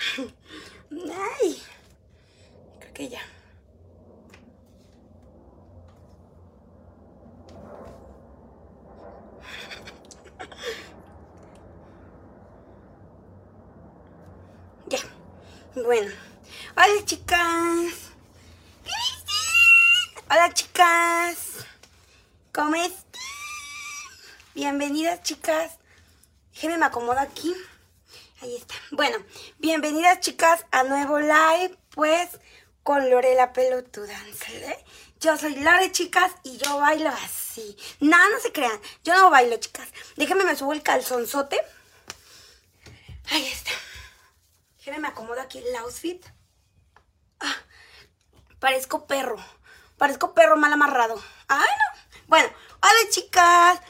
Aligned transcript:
Ay, 0.00 1.62
creo 2.78 2.94
que 2.94 3.08
ya. 3.10 3.20
Ya. 14.86 14.98
Bueno. 15.74 16.12
Hola, 16.76 17.04
chicas. 17.04 18.10
Hola, 20.30 20.50
chicas. 20.54 21.66
¿Cómo 22.54 22.74
están? 22.76 23.20
Bienvenidas, 24.54 25.22
chicas. 25.22 25.72
Déjenme 26.54 26.78
me 26.78 26.86
acomodo 26.86 27.18
aquí. 27.18 27.54
Ahí 28.42 28.56
está. 28.56 28.74
Bueno, 28.92 29.18
bienvenidas, 29.58 30.20
chicas, 30.20 30.64
a 30.70 30.82
nuevo 30.84 31.20
live, 31.20 31.76
pues, 31.90 32.40
con 32.82 33.10
Lorela 33.10 33.52
Pelotuda. 33.52 34.16
Yo 35.20 35.36
soy 35.36 35.56
Lore, 35.56 35.92
chicas, 35.92 36.32
y 36.42 36.56
yo 36.56 36.78
bailo 36.78 37.10
así. 37.10 37.76
Nada, 38.00 38.26
no 38.30 38.40
se 38.40 38.50
crean. 38.50 38.80
Yo 39.04 39.14
no 39.14 39.28
bailo, 39.28 39.58
chicas. 39.58 39.86
Déjenme 40.16 40.44
me 40.44 40.56
subo 40.56 40.72
el 40.72 40.82
calzonzote. 40.82 41.60
Ahí 43.30 43.46
está. 43.46 43.72
Déjenme 44.78 45.00
me 45.00 45.08
acomodo 45.08 45.42
aquí 45.42 45.58
el 45.58 45.76
outfit. 45.76 46.24
Ah, 47.40 47.56
parezco 48.58 49.06
perro. 49.06 49.36
Parezco 49.98 50.32
perro 50.32 50.56
mal 50.56 50.72
amarrado. 50.72 51.22
Ay, 51.48 51.68
no. 51.68 52.20
Bueno, 52.26 52.48
hola 52.80 53.10
chicas. 53.10 53.80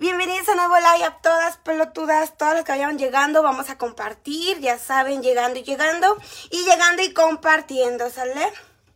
Bienvenidas 0.00 0.48
a 0.48 0.54
nuevo 0.54 0.76
live 0.76 1.04
a 1.04 1.18
todas 1.18 1.58
pelotudas, 1.58 2.34
todas 2.38 2.54
las 2.54 2.64
que 2.64 2.72
vayan 2.72 2.98
llegando. 2.98 3.42
Vamos 3.42 3.68
a 3.68 3.76
compartir, 3.76 4.58
ya 4.58 4.78
saben, 4.78 5.22
llegando 5.22 5.58
y 5.58 5.62
llegando. 5.62 6.16
Y 6.50 6.64
llegando 6.64 7.02
y 7.02 7.12
compartiendo, 7.12 8.08
¿sale? 8.08 8.50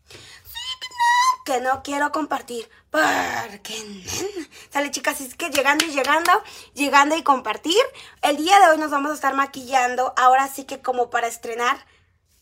Sí, 0.08 0.62
que 0.80 0.88
no, 0.88 1.44
que 1.44 1.60
no 1.60 1.82
quiero 1.82 2.10
compartir. 2.10 2.70
Porque. 2.88 3.74
Sale, 4.72 4.90
chicas, 4.90 5.20
es 5.20 5.34
que 5.34 5.50
llegando 5.50 5.84
y 5.84 5.90
llegando, 5.90 6.32
llegando 6.72 7.14
y 7.16 7.22
compartir. 7.22 7.82
El 8.22 8.38
día 8.38 8.58
de 8.60 8.68
hoy 8.68 8.78
nos 8.78 8.90
vamos 8.90 9.10
a 9.10 9.14
estar 9.14 9.34
maquillando. 9.34 10.14
Ahora 10.16 10.48
sí 10.48 10.64
que 10.64 10.80
como 10.80 11.10
para 11.10 11.26
estrenar. 11.26 11.84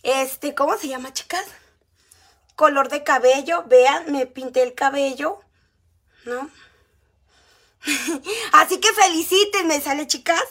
Este, 0.05 0.55
¿cómo 0.55 0.77
se 0.79 0.87
llama, 0.87 1.13
chicas? 1.13 1.47
Color 2.55 2.91
de 2.91 3.03
cabello. 3.03 3.65
Vean, 3.67 4.13
me 4.13 4.27
pinté 4.27 4.63
el 4.63 4.75
cabello. 4.75 5.41
¿No? 6.27 6.49
Así 8.53 8.81
que 8.81 8.93
felicítenme, 8.93 9.81
sale 9.81 10.07
chicas. 10.07 10.43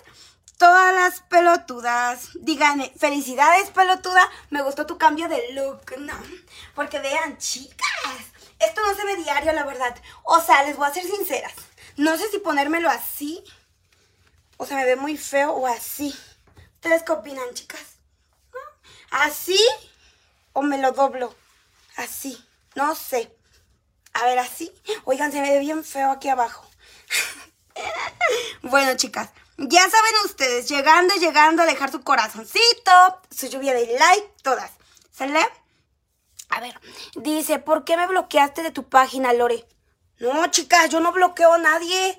Todas 0.58 0.94
las 0.94 1.22
pelotudas. 1.22 2.30
Díganme, 2.36 2.94
felicidades 2.98 3.70
pelotuda. 3.72 4.30
Me 4.50 4.62
gustó 4.62 4.86
tu 4.86 4.98
cambio 4.98 5.28
de 5.28 5.54
look, 5.54 5.98
¿no? 6.00 6.14
Porque 6.76 7.00
vean, 7.00 7.38
chicas. 7.38 7.88
Esto 8.60 8.82
no 8.82 8.96
se 8.96 9.06
ve 9.06 9.16
diario, 9.16 9.54
la 9.54 9.66
verdad. 9.66 9.96
O 10.24 10.40
sea, 10.40 10.64
les 10.64 10.78
voy 10.78 10.88
a 10.88 10.94
ser 10.94 11.04
sinceras. 11.04 11.54
No 11.98 12.16
sé 12.18 12.30
si 12.30 12.38
ponérmelo 12.38 12.90
así. 12.90 13.44
O 14.58 14.66
sea, 14.66 14.78
me 14.78 14.86
ve 14.86 14.96
muy 14.96 15.18
feo 15.18 15.52
o 15.54 15.66
así. 15.66 16.16
¿Ustedes 16.76 17.02
qué 17.04 17.12
opinan, 17.12 17.54
chicas? 17.54 17.98
¿Así? 19.10 19.60
¿O 20.54 20.62
me 20.62 20.78
lo 20.78 20.92
doblo? 20.92 21.36
Así. 21.98 22.38
No 22.76 22.94
sé. 22.96 23.36
A 24.14 24.26
ver, 24.26 24.40
así. 24.40 24.72
Oigan, 25.06 25.32
se 25.32 25.42
me 25.42 25.52
ve 25.52 25.60
bien 25.60 25.84
feo 25.84 26.12
aquí 26.12 26.30
abajo. 26.30 26.71
Bueno, 28.62 28.96
chicas, 28.96 29.30
ya 29.58 29.82
saben 29.82 30.14
ustedes, 30.26 30.68
llegando, 30.70 31.14
llegando 31.16 31.64
a 31.64 31.66
dejar 31.66 31.92
su 31.92 32.02
corazoncito, 32.02 33.22
su 33.30 33.48
lluvia 33.48 33.74
de 33.74 33.98
like, 33.98 34.34
todas. 34.42 34.72
¿Sale? 35.12 35.48
A 36.50 36.60
ver, 36.60 36.80
dice, 37.16 37.60
¿por 37.60 37.86
qué 37.86 37.96
me 37.96 38.08
bloqueaste 38.08 38.64
de 38.64 38.72
tu 38.72 38.90
página, 38.90 39.34
Lore? 39.34 39.66
No, 40.20 40.48
chicas, 40.48 40.90
yo 40.90 41.00
no 41.00 41.12
bloqueo 41.12 41.54
a 41.54 41.58
nadie. 41.58 42.18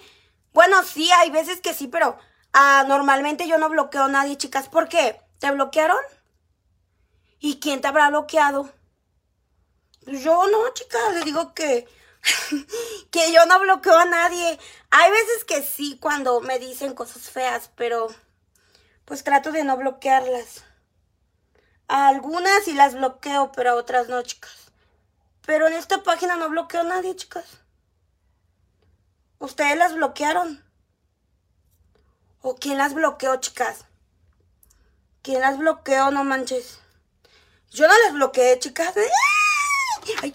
Bueno, 0.53 0.83
sí, 0.83 1.11
hay 1.13 1.31
veces 1.31 1.61
que 1.61 1.75
sí, 1.75 1.87
pero 1.87 2.17
ah, 2.53 2.85
normalmente 2.87 3.47
yo 3.47 3.59
no 3.59 3.69
bloqueo 3.69 4.05
a 4.05 4.09
nadie, 4.09 4.37
chicas. 4.37 4.69
¿Por 4.69 4.89
qué? 4.89 5.21
¿Te 5.39 5.51
bloquearon? 5.51 5.99
¿Y 7.41 7.61
quién 7.61 7.81
te 7.81 7.89
habrá 7.89 8.09
bloqueado? 8.09 8.73
Yo 10.07 10.47
no, 10.49 10.73
chicas, 10.75 11.15
le 11.15 11.23
digo 11.23 11.55
que 11.55 11.87
que 13.11 13.33
yo 13.33 13.45
no 13.47 13.61
bloqueo 13.61 13.99
a 13.99 14.05
nadie. 14.05 14.59
Hay 14.91 15.11
veces 15.11 15.45
que 15.45 15.63
sí 15.63 15.99
cuando 16.01 16.41
me 16.41 16.59
dicen 16.59 16.95
cosas 16.95 17.31
feas, 17.31 17.71
pero 17.77 18.09
pues 19.05 19.25
trato 19.25 19.53
de 19.53 19.65
no 19.65 19.77
bloquearlas. 19.77 20.65
A 21.89 22.09
algunas 22.09 22.65
sí 22.65 22.73
las 22.73 22.95
bloqueo, 22.95 23.53
pero 23.53 23.71
a 23.71 23.75
otras 23.75 24.09
no, 24.09 24.23
chicas. 24.23 24.71
Pero 25.45 25.67
en 25.67 25.75
esta 25.75 26.03
página 26.03 26.37
no 26.37 26.49
bloqueo 26.49 26.81
a 26.81 26.85
nadie, 26.85 27.17
chicas. 27.17 27.59
¿Ustedes 29.39 29.77
las 29.77 29.95
bloquearon? 29.95 30.65
¿O 32.41 32.55
quién 32.57 32.79
las 32.79 32.95
bloqueó, 32.95 33.37
chicas? 33.37 33.85
¿Quién 35.23 35.41
las 35.41 35.59
bloqueó? 35.59 36.11
No 36.11 36.25
manches. 36.25 36.79
Yo 37.71 37.89
no 37.89 37.95
las 38.05 38.13
bloqueé, 38.15 38.59
chicas. 38.59 38.95
Ay. 40.23 40.35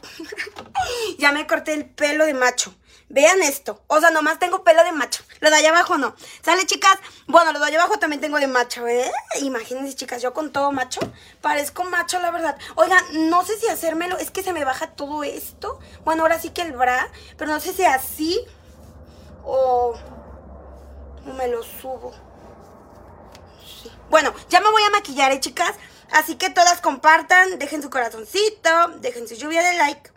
Ya 1.17 1.31
me 1.31 1.47
corté 1.47 1.73
el 1.73 1.85
pelo 1.85 2.25
de 2.25 2.33
macho. 2.33 2.73
Vean 3.09 3.41
esto. 3.41 3.81
O 3.88 4.01
sea, 4.01 4.09
nomás 4.11 4.38
tengo 4.38 4.63
pelo 4.63 4.83
de 4.83 4.91
macho. 4.91 5.23
Lo 5.39 5.50
de 5.50 5.55
allá 5.55 5.69
abajo 5.69 5.97
no. 5.97 6.13
¿Sale, 6.44 6.66
chicas? 6.66 6.97
Bueno, 7.28 7.53
lo 7.53 7.59
de 7.59 7.66
allá 7.67 7.79
abajo 7.79 8.00
también 8.00 8.19
tengo 8.19 8.38
de 8.38 8.47
macho, 8.47 8.85
¿eh? 8.88 9.09
Imagínense, 9.41 9.95
chicas, 9.95 10.22
yo 10.22 10.33
con 10.33 10.51
todo 10.51 10.73
macho. 10.73 11.00
Parezco 11.41 11.85
macho, 11.85 12.19
la 12.19 12.31
verdad. 12.31 12.57
Oigan, 12.75 13.29
no 13.29 13.45
sé 13.45 13.57
si 13.59 13.67
hacérmelo. 13.67 14.17
Es 14.17 14.29
que 14.29 14.44
se 14.44 14.51
me 14.51 14.66
baja 14.66 14.88
todo 14.88 15.23
esto. 15.23 15.79
Bueno, 16.03 16.23
ahora 16.23 16.39
sí 16.39 16.50
que 16.50 16.63
el 16.63 16.73
bra. 16.73 17.09
Pero 17.38 17.51
no 17.51 17.59
sé 17.61 17.73
si 17.73 17.85
así. 17.85 18.45
O... 19.45 19.95
o 21.25 21.33
me 21.33 21.47
lo 21.47 21.63
subo. 21.63 22.13
Sí. 23.81 23.89
Bueno, 24.09 24.33
ya 24.50 24.59
me 24.59 24.69
voy 24.69 24.83
a 24.83 24.89
maquillar, 24.89 25.31
¿eh, 25.31 25.39
chicas? 25.39 25.75
Así 26.11 26.35
que 26.35 26.50
todas 26.50 26.81
compartan, 26.81 27.57
dejen 27.59 27.81
su 27.81 27.89
corazoncito, 27.89 28.88
dejen 29.00 29.27
su 29.27 29.35
lluvia 29.35 29.61
de 29.61 29.77
like. 29.77 30.16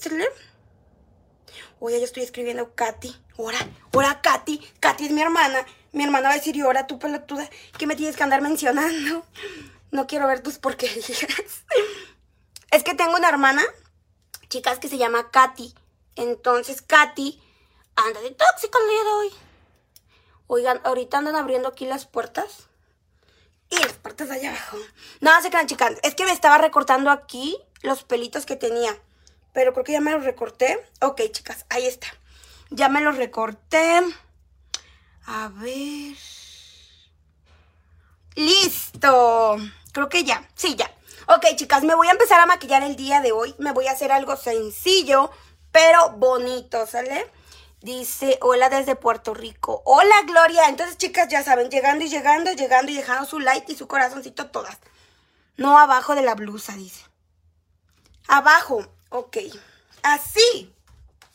¿Sale? 0.00 0.28
Oye, 1.80 1.98
yo 1.98 2.04
estoy 2.04 2.22
escribiendo 2.22 2.74
Katy. 2.74 3.14
Ahora, 3.38 3.58
ahora 3.92 4.20
Katy. 4.20 4.58
Katy 4.80 5.06
es 5.06 5.12
mi 5.12 5.22
hermana. 5.22 5.64
Mi 5.92 6.04
hermana 6.04 6.28
va 6.28 6.34
a 6.34 6.38
decir, 6.38 6.56
y 6.56 6.60
ahora 6.60 6.86
tú 6.86 6.98
pelotuda, 6.98 7.48
que 7.78 7.86
me 7.86 7.96
tienes 7.96 8.16
que 8.16 8.22
andar 8.22 8.42
mencionando. 8.42 9.24
No 9.90 10.06
quiero 10.06 10.26
ver 10.26 10.42
tus 10.42 10.58
porquerías. 10.58 11.08
Es 12.70 12.84
que 12.84 12.92
tengo 12.92 13.16
una 13.16 13.30
hermana, 13.30 13.62
chicas, 14.50 14.78
que 14.78 14.88
se 14.88 14.98
llama 14.98 15.30
Katy. 15.30 15.74
Entonces, 16.16 16.82
Katy 16.82 17.40
anda 17.96 18.20
de 18.20 18.30
tóxica 18.32 18.78
el 18.78 18.90
día 18.90 19.04
de 19.04 19.10
hoy. 19.10 19.30
Oigan, 20.48 20.80
ahorita 20.84 21.16
andan 21.16 21.36
abriendo 21.36 21.68
aquí 21.68 21.86
las 21.86 22.04
puertas. 22.04 22.68
Y 23.70 23.76
las 23.78 24.28
de 24.28 24.34
allá 24.34 24.50
abajo. 24.50 24.76
No, 25.22 25.40
se 25.40 25.48
quedan 25.48 25.66
chicas. 25.66 25.94
Es 26.02 26.14
que 26.14 26.26
me 26.26 26.32
estaba 26.32 26.58
recortando 26.58 27.10
aquí 27.10 27.56
los 27.80 28.04
pelitos 28.04 28.44
que 28.44 28.56
tenía. 28.56 28.98
Pero 29.52 29.72
creo 29.72 29.84
que 29.84 29.92
ya 29.92 30.00
me 30.00 30.12
los 30.12 30.24
recorté. 30.24 30.84
Ok, 31.00 31.22
chicas, 31.30 31.66
ahí 31.68 31.86
está. 31.86 32.08
Ya 32.70 32.88
me 32.88 33.00
los 33.00 33.16
recorté. 33.16 34.00
A 35.26 35.48
ver. 35.48 36.16
¡Listo! 38.34 39.56
Creo 39.92 40.08
que 40.08 40.24
ya. 40.24 40.48
Sí, 40.54 40.76
ya. 40.76 40.90
Ok, 41.26 41.44
chicas, 41.56 41.82
me 41.82 41.94
voy 41.94 42.08
a 42.08 42.12
empezar 42.12 42.40
a 42.40 42.46
maquillar 42.46 42.82
el 42.82 42.96
día 42.96 43.20
de 43.20 43.32
hoy. 43.32 43.54
Me 43.58 43.72
voy 43.72 43.86
a 43.86 43.92
hacer 43.92 44.12
algo 44.12 44.36
sencillo, 44.36 45.30
pero 45.72 46.10
bonito, 46.10 46.86
¿sale? 46.86 47.30
Dice, 47.80 48.38
hola 48.40 48.70
desde 48.70 48.96
Puerto 48.96 49.34
Rico. 49.34 49.82
Hola, 49.84 50.22
Gloria. 50.26 50.68
Entonces, 50.68 50.96
chicas, 50.96 51.28
ya 51.28 51.44
saben, 51.44 51.70
llegando 51.70 52.04
y 52.04 52.08
llegando, 52.08 52.52
llegando 52.52 52.90
y 52.90 52.96
dejando 52.96 53.24
su 53.24 53.40
like 53.40 53.72
y 53.72 53.76
su 53.76 53.86
corazoncito 53.86 54.50
todas. 54.50 54.78
No 55.56 55.78
abajo 55.78 56.14
de 56.14 56.22
la 56.22 56.34
blusa, 56.34 56.74
dice. 56.74 57.04
Abajo. 58.26 58.86
Ok. 59.10 59.38
Así. 60.02 60.74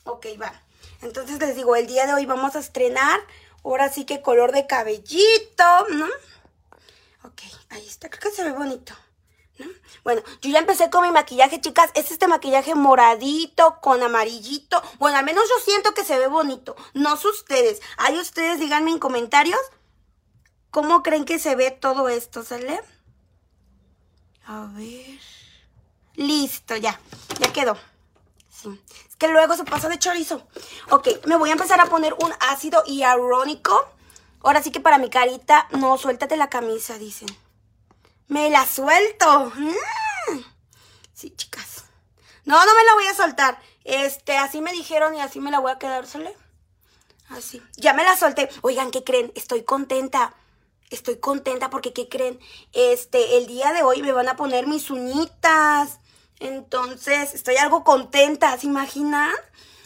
Ok, 0.03 0.27
va. 0.41 0.53
Entonces 1.01 1.39
les 1.39 1.55
digo, 1.55 1.75
el 1.75 1.87
día 1.87 2.05
de 2.05 2.13
hoy 2.13 2.25
vamos 2.25 2.55
a 2.55 2.59
estrenar. 2.59 3.19
Ahora 3.63 3.89
sí 3.89 4.05
que 4.05 4.21
color 4.21 4.51
de 4.51 4.67
cabellito, 4.67 5.87
¿no? 5.89 6.07
Ok, 7.23 7.41
ahí 7.69 7.85
está. 7.87 8.09
Creo 8.09 8.21
que 8.21 8.35
se 8.35 8.43
ve 8.43 8.51
bonito. 8.51 8.93
¿no? 9.57 9.67
Bueno, 10.03 10.21
yo 10.41 10.49
ya 10.49 10.59
empecé 10.59 10.89
con 10.89 11.03
mi 11.03 11.11
maquillaje, 11.11 11.61
chicas. 11.61 11.91
Es 11.93 12.11
este 12.11 12.27
maquillaje 12.27 12.75
moradito 12.75 13.79
con 13.81 14.03
amarillito. 14.03 14.81
Bueno, 14.99 15.17
al 15.17 15.25
menos 15.25 15.45
yo 15.47 15.63
siento 15.63 15.93
que 15.93 16.03
se 16.03 16.17
ve 16.17 16.27
bonito. 16.27 16.75
No 16.93 17.15
sé 17.17 17.27
ustedes. 17.29 17.81
Ahí 17.97 18.17
ustedes 18.17 18.59
díganme 18.59 18.91
en 18.91 18.99
comentarios 18.99 19.61
cómo 20.71 21.03
creen 21.03 21.23
que 21.23 21.39
se 21.39 21.55
ve 21.55 21.71
todo 21.71 22.09
esto, 22.09 22.43
¿sale? 22.43 22.81
A 24.45 24.65
ver. 24.75 25.32
Listo, 26.15 26.75
ya. 26.75 26.99
Ya 27.39 27.51
quedó. 27.51 27.77
Sí. 28.49 28.81
Es 29.09 29.15
que 29.15 29.27
luego 29.27 29.55
se 29.55 29.63
pasa 29.63 29.89
de 29.89 29.99
chorizo. 29.99 30.47
Ok, 30.89 31.07
me 31.25 31.37
voy 31.37 31.49
a 31.49 31.53
empezar 31.53 31.79
a 31.79 31.85
poner 31.85 32.13
un 32.13 32.31
ácido 32.39 32.83
hialurónico. 32.85 33.87
Ahora 34.43 34.61
sí 34.61 34.71
que 34.71 34.79
para 34.79 34.97
mi 34.97 35.09
carita, 35.09 35.67
no, 35.71 35.97
suéltate 35.97 36.37
la 36.37 36.49
camisa, 36.49 36.97
dicen. 36.97 37.29
Me 38.27 38.49
la 38.49 38.65
suelto. 38.65 39.51
Mm. 39.55 40.39
Sí, 41.13 41.31
chicas. 41.35 41.85
No, 42.45 42.65
no 42.65 42.75
me 42.75 42.83
la 42.83 42.93
voy 42.93 43.05
a 43.07 43.13
soltar. 43.13 43.59
Este, 43.83 44.37
así 44.37 44.61
me 44.61 44.71
dijeron 44.71 45.15
y 45.15 45.21
así 45.21 45.39
me 45.39 45.51
la 45.51 45.59
voy 45.59 45.71
a 45.71 45.79
quedar, 45.79 46.07
¿sale? 46.07 46.35
Así. 47.29 47.61
Ya 47.77 47.93
me 47.93 48.03
la 48.03 48.17
solté. 48.17 48.49
Oigan, 48.61 48.91
¿qué 48.91 49.03
creen? 49.03 49.31
Estoy 49.35 49.63
contenta. 49.63 50.33
Estoy 50.89 51.17
contenta 51.17 51.69
porque, 51.69 51.93
¿qué 51.93 52.09
creen? 52.09 52.39
Este, 52.73 53.37
el 53.37 53.47
día 53.47 53.73
de 53.73 53.83
hoy 53.83 54.01
me 54.01 54.11
van 54.11 54.27
a 54.27 54.35
poner 54.35 54.67
mis 54.67 54.89
uñitas. 54.89 55.99
Entonces, 56.43 57.33
estoy 57.33 57.55
algo 57.55 57.85
contenta, 57.85 58.57
¿se 58.57 58.67
imaginan? 58.67 59.31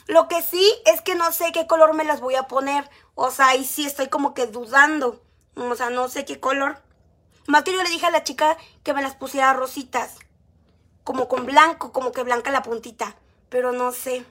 Lo 0.07 0.27
que 0.27 0.41
sí 0.41 0.73
es 0.87 1.01
que 1.01 1.13
no 1.13 1.31
sé 1.31 1.51
qué 1.51 1.67
color 1.67 1.93
me 1.93 2.03
las 2.03 2.19
voy 2.19 2.33
a 2.33 2.47
poner. 2.47 2.89
O 3.13 3.29
sea, 3.29 3.49
ahí 3.49 3.63
sí 3.63 3.85
estoy 3.85 4.07
como 4.07 4.33
que 4.33 4.47
dudando. 4.47 5.21
O 5.55 5.75
sea, 5.75 5.91
no 5.91 6.09
sé 6.09 6.25
qué 6.25 6.39
color. 6.39 6.81
Más 7.45 7.61
que 7.61 7.73
yo 7.73 7.83
le 7.83 7.89
dije 7.89 8.07
a 8.07 8.11
la 8.11 8.23
chica 8.23 8.57
que 8.81 8.95
me 8.95 9.03
las 9.03 9.13
pusiera 9.13 9.53
rositas. 9.53 10.15
Como 11.03 11.27
con 11.27 11.45
blanco, 11.45 11.91
como 11.91 12.11
que 12.11 12.23
blanca 12.23 12.49
la 12.49 12.63
puntita. 12.63 13.15
Pero 13.49 13.71
no 13.71 13.91
sé. 13.91 14.25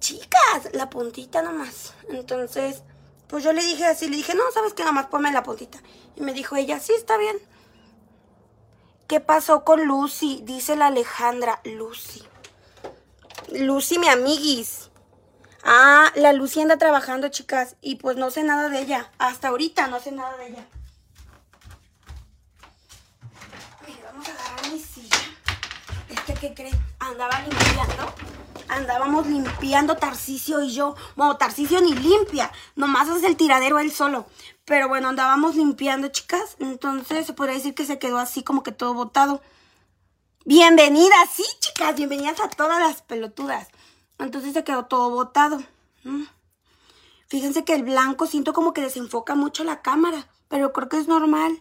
Chicas, 0.00 0.70
la 0.72 0.88
puntita 0.88 1.42
nomás. 1.42 1.92
Entonces, 2.08 2.82
pues 3.26 3.44
yo 3.44 3.52
le 3.52 3.62
dije 3.62 3.84
así, 3.84 4.08
le 4.08 4.16
dije, 4.16 4.34
no, 4.34 4.44
¿sabes 4.54 4.72
qué? 4.72 4.84
Nomás 4.84 5.08
ponme 5.08 5.30
la 5.32 5.42
puntita. 5.42 5.82
Y 6.16 6.22
me 6.22 6.32
dijo 6.32 6.56
ella, 6.56 6.80
sí, 6.80 6.94
está 6.94 7.18
bien. 7.18 7.36
¿Qué 9.12 9.20
pasó 9.20 9.62
con 9.62 9.84
Lucy? 9.84 10.40
Dice 10.42 10.74
la 10.74 10.86
Alejandra. 10.86 11.60
Lucy. 11.64 12.22
Lucy, 13.52 13.98
mi 13.98 14.08
amiguis. 14.08 14.88
Ah, 15.62 16.10
la 16.14 16.32
Lucy 16.32 16.62
anda 16.62 16.78
trabajando, 16.78 17.28
chicas. 17.28 17.76
Y 17.82 17.96
pues 17.96 18.16
no 18.16 18.30
sé 18.30 18.42
nada 18.42 18.70
de 18.70 18.80
ella. 18.80 19.12
Hasta 19.18 19.48
ahorita 19.48 19.88
no 19.88 20.00
sé 20.00 20.12
nada 20.12 20.34
de 20.38 20.46
ella. 20.46 20.66
Mire, 23.86 24.00
vamos 24.02 24.26
a 24.26 24.32
agarrar 24.32 24.72
mi 24.72 24.78
silla. 24.78 25.18
Este, 26.08 26.32
¿qué 26.32 26.54
creen? 26.54 26.86
Andaba 26.98 27.38
limpiando. 27.40 28.14
Andábamos 28.68 29.26
limpiando 29.26 29.94
Tarcicio 29.98 30.62
y 30.62 30.72
yo. 30.72 30.96
Bueno, 31.16 31.36
Tarcicio 31.36 31.82
ni 31.82 31.94
limpia. 31.94 32.50
Nomás 32.76 33.10
es 33.10 33.24
el 33.24 33.36
tiradero 33.36 33.78
él 33.78 33.92
solo. 33.92 34.24
Pero 34.64 34.88
bueno, 34.88 35.08
andábamos 35.08 35.56
limpiando, 35.56 36.08
chicas. 36.08 36.56
Entonces 36.58 37.26
se 37.26 37.32
podría 37.32 37.56
decir 37.56 37.74
que 37.74 37.84
se 37.84 37.98
quedó 37.98 38.18
así 38.18 38.42
como 38.42 38.62
que 38.62 38.72
todo 38.72 38.94
botado. 38.94 39.42
Bienvenidas, 40.44 41.30
sí, 41.32 41.44
chicas. 41.60 41.96
Bienvenidas 41.96 42.40
a 42.40 42.48
todas 42.48 42.80
las 42.80 43.02
pelotudas. 43.02 43.68
Entonces 44.18 44.52
se 44.52 44.64
quedó 44.64 44.86
todo 44.86 45.10
botado. 45.10 45.62
Mm. 46.04 46.24
Fíjense 47.28 47.64
que 47.64 47.74
el 47.74 47.82
blanco 47.82 48.26
siento 48.26 48.52
como 48.52 48.72
que 48.72 48.82
desenfoca 48.82 49.34
mucho 49.34 49.64
la 49.64 49.80
cámara, 49.80 50.28
pero 50.48 50.72
creo 50.72 50.88
que 50.88 50.98
es 50.98 51.08
normal. 51.08 51.60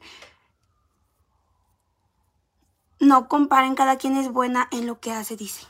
No 3.00 3.28
comparen, 3.28 3.74
cada 3.74 3.98
quien 3.98 4.18
es 4.18 4.32
buena 4.32 4.68
en 4.72 4.86
lo 4.86 5.00
que 5.00 5.12
hace, 5.12 5.38
dice. 5.38 5.66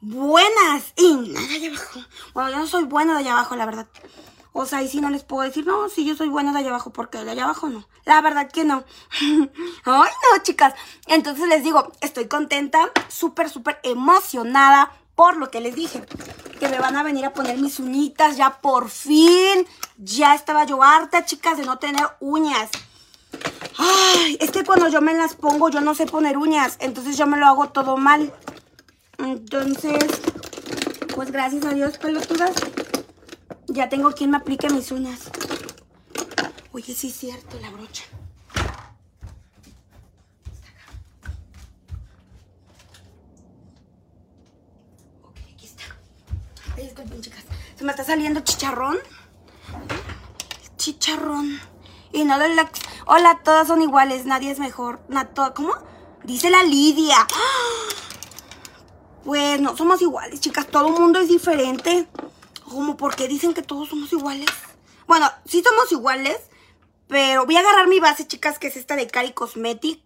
Buenas 0.00 0.92
y 0.94 1.14
nada 1.14 1.54
allá 1.54 1.68
abajo. 1.68 2.00
Bueno, 2.32 2.50
yo 2.50 2.58
no 2.58 2.66
soy 2.66 2.84
buena 2.84 3.14
de 3.14 3.20
allá 3.20 3.32
abajo, 3.32 3.56
la 3.56 3.66
verdad. 3.66 3.88
O 4.52 4.66
sea, 4.66 4.82
y 4.82 4.88
si 4.88 5.00
no 5.00 5.10
les 5.10 5.24
puedo 5.24 5.42
decir, 5.42 5.66
no, 5.66 5.88
si 5.88 6.04
yo 6.04 6.16
soy 6.16 6.28
buena 6.28 6.52
de 6.52 6.60
allá 6.60 6.70
abajo, 6.70 6.92
porque 6.92 7.22
de 7.24 7.30
allá 7.30 7.44
abajo 7.44 7.68
no. 7.68 7.86
La 8.04 8.20
verdad 8.20 8.50
que 8.50 8.64
no. 8.64 8.84
Ay, 9.20 9.50
no, 9.84 10.42
chicas. 10.42 10.74
Entonces 11.06 11.48
les 11.48 11.62
digo, 11.62 11.92
estoy 12.00 12.26
contenta, 12.26 12.90
súper, 13.08 13.50
súper 13.50 13.78
emocionada 13.82 14.92
por 15.14 15.36
lo 15.36 15.50
que 15.50 15.60
les 15.60 15.74
dije, 15.74 16.04
que 16.60 16.68
me 16.68 16.78
van 16.78 16.94
a 16.94 17.02
venir 17.02 17.24
a 17.24 17.32
poner 17.32 17.58
mis 17.58 17.80
uñitas 17.80 18.36
ya 18.36 18.60
por 18.60 18.88
fin. 18.88 19.66
Ya 19.96 20.34
estaba 20.34 20.64
yo 20.64 20.82
harta, 20.82 21.24
chicas, 21.24 21.58
de 21.58 21.64
no 21.64 21.78
tener 21.78 22.06
uñas. 22.20 22.70
Ay, 23.76 24.38
es 24.40 24.50
que 24.50 24.64
cuando 24.64 24.88
yo 24.88 25.00
me 25.00 25.14
las 25.14 25.34
pongo 25.34 25.70
yo 25.70 25.80
no 25.80 25.94
sé 25.94 26.06
poner 26.06 26.38
uñas, 26.38 26.76
entonces 26.80 27.16
yo 27.16 27.26
me 27.26 27.36
lo 27.36 27.46
hago 27.46 27.68
todo 27.70 27.96
mal. 27.96 28.32
Entonces, 29.18 29.98
pues 31.14 31.32
gracias 31.32 31.64
a 31.64 31.74
Dios, 31.74 31.98
pelotudas, 31.98 32.52
ya 33.68 33.88
tengo 33.88 34.12
quien 34.12 34.30
me 34.30 34.38
aplique 34.38 34.68
mis 34.70 34.90
uñas. 34.90 35.30
Oye, 36.72 36.94
sí 36.94 37.08
es 37.08 37.14
cierto, 37.14 37.58
la 37.60 37.70
brocha. 37.70 38.04
Se 47.76 47.84
me 47.84 47.92
está 47.92 48.02
saliendo 48.02 48.40
chicharrón. 48.40 48.98
Chicharrón. 50.76 51.60
Y 52.12 52.24
no 52.24 52.36
de 52.36 52.48
la... 52.54 52.68
Hola, 53.06 53.40
todas 53.44 53.68
son 53.68 53.82
iguales, 53.82 54.26
nadie 54.26 54.50
es 54.50 54.58
mejor. 54.58 54.98
¿Cómo? 55.54 55.74
Dice 56.24 56.50
la 56.50 56.62
Lidia. 56.64 57.26
Pues 59.24 59.60
no 59.60 59.76
somos 59.76 60.00
iguales, 60.00 60.40
chicas. 60.40 60.66
Todo 60.68 60.88
el 60.88 60.94
mundo 60.94 61.18
es 61.20 61.28
diferente. 61.28 62.08
¿Cómo? 62.68 62.96
¿Por 62.96 63.16
qué 63.16 63.28
dicen 63.28 63.54
que 63.54 63.62
todos 63.62 63.88
somos 63.88 64.12
iguales? 64.12 64.48
Bueno, 65.06 65.30
sí 65.46 65.62
somos 65.62 65.90
iguales, 65.90 66.38
pero 67.06 67.46
voy 67.46 67.56
a 67.56 67.60
agarrar 67.60 67.88
mi 67.88 67.98
base, 67.98 68.26
chicas, 68.26 68.58
que 68.58 68.66
es 68.66 68.76
esta 68.76 68.94
de 68.94 69.06
Cari 69.06 69.32
Cosmetic, 69.32 70.00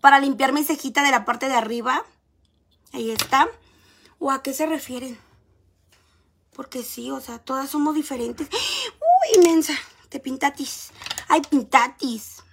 para 0.00 0.20
limpiar 0.20 0.52
mi 0.52 0.62
cejita 0.62 1.02
de 1.02 1.10
la 1.10 1.24
parte 1.24 1.48
de 1.48 1.54
arriba. 1.54 2.04
Ahí 2.92 3.10
está. 3.10 3.48
¿O 4.20 4.30
a 4.30 4.42
qué 4.42 4.54
se 4.54 4.66
refieren? 4.66 5.18
Porque 6.54 6.84
sí, 6.84 7.10
o 7.10 7.20
sea, 7.20 7.40
todas 7.40 7.70
somos 7.70 7.96
diferentes. 7.96 8.48
¡Uy, 8.52 9.42
inmensa! 9.42 9.72
Te 10.08 10.20
pintatis. 10.20 10.92
¡Ay, 11.26 11.42
pintatis! 11.50 12.43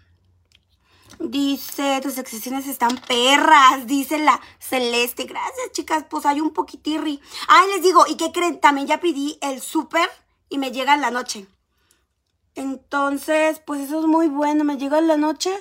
Dice, 1.23 2.00
tus 2.01 2.18
excepciones 2.18 2.68
están 2.68 2.97
perras, 2.97 3.85
dice 3.85 4.18
la 4.18 4.41
Celeste. 4.59 5.25
Gracias, 5.25 5.71
chicas, 5.71 6.03
pues 6.09 6.25
hay 6.25 6.41
un 6.41 6.51
poquitirri. 6.51 7.21
Ay, 7.47 7.69
les 7.69 7.83
digo, 7.83 8.06
¿y 8.07 8.18
qué 8.18 8.31
creen? 8.31 8.59
También 8.59 8.88
ya 8.88 9.00
pedí 9.00 9.38
el 9.41 9.62
súper 9.62 10.09
y 10.50 10.57
me 10.57 10.71
llega 10.71 10.95
en 10.95 11.01
la 11.01 11.12
noche. 11.12 11.47
Entonces, 12.56 13.59
pues 13.59 13.81
eso 13.81 14.00
es 14.00 14.07
muy 14.07 14.29
bueno. 14.29 14.63
¿Me 14.63 14.77
llega 14.77 14.97
en 14.97 15.07
la 15.07 15.15
noche? 15.15 15.51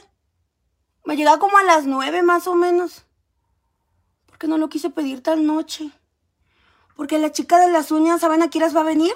Me 1.05 1.17
llega 1.17 1.39
como 1.39 1.59
a 1.59 1.63
las 1.63 1.85
nueve 1.85 2.23
más 2.23 2.47
o 2.47 2.55
menos. 2.55 3.05
Porque 4.27 4.49
no 4.49 4.57
lo 4.57 4.71
quise 4.71 4.89
pedir 4.89 5.23
tan 5.23 5.47
noche. 5.47 5.91
Porque 6.97 7.19
la 7.19 7.33
chica 7.33 7.59
de 7.59 7.71
las 7.71 7.91
uñas, 7.91 8.23
¿saben 8.23 8.43
a 8.43 8.49
qué 8.49 8.59
horas 8.59 8.75
va 8.75 8.81
a 8.81 8.85
venir? 8.85 9.13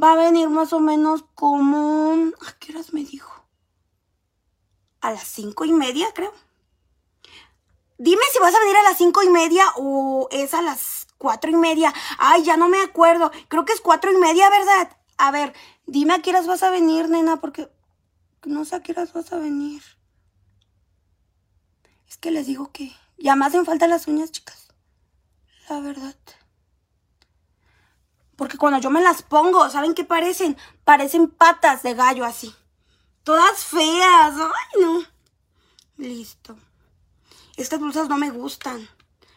Va 0.00 0.12
a 0.12 0.16
venir 0.16 0.50
más 0.50 0.72
o 0.72 0.80
menos 0.80 1.24
como... 1.34 2.32
¿A 2.46 2.52
qué 2.58 2.72
horas 2.72 2.92
me 2.92 3.04
dijo? 3.04 3.37
A 5.00 5.12
las 5.12 5.28
cinco 5.28 5.64
y 5.64 5.72
media, 5.72 6.08
creo. 6.14 6.32
Dime 7.98 8.22
si 8.32 8.38
vas 8.38 8.54
a 8.54 8.60
venir 8.60 8.76
a 8.76 8.82
las 8.82 8.98
cinco 8.98 9.22
y 9.22 9.28
media 9.28 9.64
o 9.76 10.28
es 10.30 10.54
a 10.54 10.62
las 10.62 11.08
cuatro 11.18 11.50
y 11.50 11.56
media. 11.56 11.92
Ay, 12.18 12.44
ya 12.44 12.56
no 12.56 12.68
me 12.68 12.80
acuerdo. 12.80 13.30
Creo 13.48 13.64
que 13.64 13.72
es 13.72 13.80
cuatro 13.80 14.12
y 14.12 14.16
media, 14.16 14.48
¿verdad? 14.50 14.96
A 15.16 15.30
ver, 15.30 15.52
dime 15.86 16.14
a 16.14 16.22
qué 16.22 16.30
horas 16.30 16.46
vas 16.46 16.62
a 16.62 16.70
venir, 16.70 17.08
nena, 17.08 17.40
porque 17.40 17.68
no 18.44 18.64
sé 18.64 18.76
a 18.76 18.82
qué 18.82 18.92
horas 18.92 19.12
vas 19.12 19.32
a 19.32 19.38
venir. 19.38 19.82
Es 22.08 22.16
que 22.16 22.30
les 22.30 22.46
digo 22.46 22.70
que 22.72 22.94
ya 23.18 23.36
me 23.36 23.46
hacen 23.46 23.66
falta 23.66 23.86
las 23.88 24.06
uñas, 24.06 24.30
chicas. 24.30 24.68
La 25.68 25.80
verdad. 25.80 26.16
Porque 28.36 28.56
cuando 28.56 28.78
yo 28.78 28.90
me 28.90 29.02
las 29.02 29.22
pongo, 29.22 29.68
¿saben 29.68 29.94
qué 29.94 30.04
parecen? 30.04 30.56
Parecen 30.84 31.28
patas 31.28 31.82
de 31.82 31.94
gallo 31.94 32.24
así. 32.24 32.54
Todas 33.28 33.62
feas. 33.62 34.36
Ay, 34.38 34.80
no. 34.80 35.02
Listo. 35.98 36.56
Estas 37.58 37.78
blusas 37.78 38.08
no 38.08 38.16
me 38.16 38.30
gustan. 38.30 38.88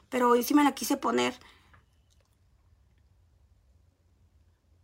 Pero 0.08 0.30
hoy 0.30 0.44
sí 0.44 0.54
me 0.54 0.64
la 0.64 0.74
quise 0.74 0.96
poner. 0.96 1.38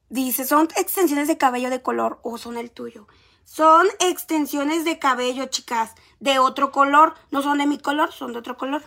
Dice, 0.10 0.46
¿son 0.46 0.68
extensiones 0.76 1.30
de 1.30 1.38
cabello 1.38 1.70
de 1.70 1.82
color 1.82 2.20
o 2.22 2.38
son 2.38 2.58
el 2.58 2.70
tuyo? 2.70 3.08
Son 3.46 3.88
extensiones 4.02 4.84
de 4.84 5.00
cabello, 5.00 5.46
chicas. 5.46 5.96
De 6.20 6.40
otro 6.40 6.74
color. 6.74 7.14
No 7.32 7.42
son 7.42 7.60
de 7.60 7.66
mi 7.66 7.80
color, 7.80 8.12
son 8.12 8.34
de 8.34 8.40
otro 8.40 8.58
color. 8.58 8.84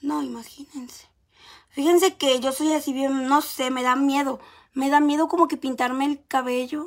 No, 0.00 0.24
imagínense. 0.24 1.06
Fíjense 1.68 2.16
que 2.16 2.40
yo 2.40 2.50
soy 2.50 2.72
así 2.72 2.92
bien, 2.92 3.28
no 3.28 3.42
sé, 3.42 3.70
me 3.70 3.84
da 3.84 3.94
miedo. 3.94 4.40
Me 4.74 4.90
da 4.90 5.00
miedo 5.00 5.28
como 5.28 5.48
que 5.48 5.56
pintarme 5.56 6.04
el 6.04 6.24
cabello 6.26 6.86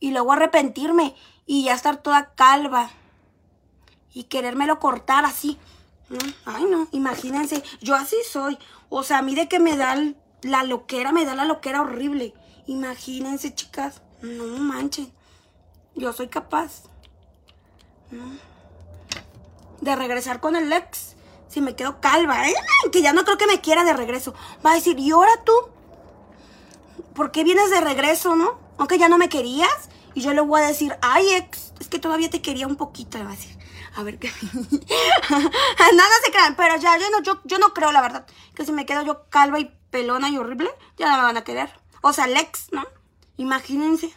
y 0.00 0.10
luego 0.10 0.32
arrepentirme 0.32 1.14
y 1.46 1.64
ya 1.64 1.74
estar 1.74 2.02
toda 2.02 2.34
calva. 2.34 2.90
Y 4.12 4.24
querérmelo 4.24 4.78
cortar 4.78 5.24
así. 5.24 5.58
Ay, 6.44 6.64
no, 6.64 6.88
imagínense, 6.92 7.62
yo 7.80 7.94
así 7.94 8.16
soy. 8.28 8.58
O 8.88 9.02
sea, 9.02 9.18
a 9.18 9.22
mí 9.22 9.34
de 9.34 9.48
que 9.48 9.60
me 9.60 9.76
da 9.76 9.96
la 10.42 10.64
loquera, 10.64 11.12
me 11.12 11.24
da 11.24 11.34
la 11.34 11.44
loquera 11.44 11.82
horrible. 11.82 12.34
Imagínense, 12.66 13.54
chicas. 13.54 14.02
No 14.20 14.44
manchen. 14.58 15.12
Yo 15.94 16.12
soy 16.12 16.28
capaz. 16.28 16.82
De 19.80 19.94
regresar 19.94 20.40
con 20.40 20.56
el 20.56 20.72
ex 20.72 21.14
si 21.48 21.60
me 21.60 21.74
quedo 21.74 22.00
calva, 22.00 22.48
¿eh? 22.48 22.54
que 22.92 23.02
ya 23.02 23.12
no 23.12 23.24
creo 23.24 23.38
que 23.38 23.46
me 23.46 23.60
quiera 23.60 23.84
de 23.84 23.94
regreso. 23.94 24.34
Va 24.64 24.72
a 24.72 24.74
decir, 24.74 24.98
¿y 24.98 25.10
ahora 25.10 25.32
tú? 25.44 25.52
¿Por 27.18 27.32
qué 27.32 27.42
vienes 27.42 27.68
de 27.70 27.80
regreso, 27.80 28.36
no? 28.36 28.60
Aunque 28.78 28.96
ya 28.96 29.08
no 29.08 29.18
me 29.18 29.28
querías. 29.28 29.90
Y 30.14 30.20
yo 30.20 30.32
le 30.34 30.40
voy 30.40 30.60
a 30.60 30.68
decir, 30.68 30.96
ay, 31.02 31.28
ex, 31.34 31.72
es 31.80 31.88
que 31.88 31.98
todavía 31.98 32.30
te 32.30 32.40
quería 32.40 32.68
un 32.68 32.76
poquito. 32.76 33.18
Le 33.18 33.24
voy 33.24 33.32
a 33.32 33.36
decir, 33.36 33.58
a 33.96 34.04
ver 34.04 34.20
qué. 34.20 34.30
Nada 35.30 36.14
se 36.24 36.30
crean, 36.30 36.54
pero 36.54 36.76
ya, 36.76 36.96
yo 36.96 37.10
no, 37.10 37.20
yo, 37.20 37.40
yo 37.42 37.58
no 37.58 37.74
creo, 37.74 37.90
la 37.90 38.02
verdad, 38.02 38.24
que 38.54 38.64
si 38.64 38.70
me 38.70 38.86
quedo 38.86 39.02
yo 39.02 39.28
calva 39.30 39.58
y 39.58 39.64
pelona 39.90 40.28
y 40.28 40.38
horrible, 40.38 40.70
ya 40.96 41.10
no 41.10 41.16
me 41.16 41.24
van 41.24 41.36
a 41.36 41.42
querer. 41.42 41.68
O 42.02 42.12
sea, 42.12 42.28
Lex, 42.28 42.68
¿no? 42.70 42.86
Imagínense. 43.36 44.14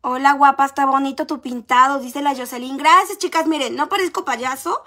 Hola, 0.00 0.32
guapa, 0.32 0.64
está 0.64 0.86
bonito 0.86 1.26
tu 1.26 1.42
pintado, 1.42 2.00
dice 2.00 2.22
la 2.22 2.34
Jocelyn. 2.34 2.78
Gracias, 2.78 3.18
chicas. 3.18 3.46
Miren, 3.46 3.76
no 3.76 3.90
parezco 3.90 4.24
payaso, 4.24 4.84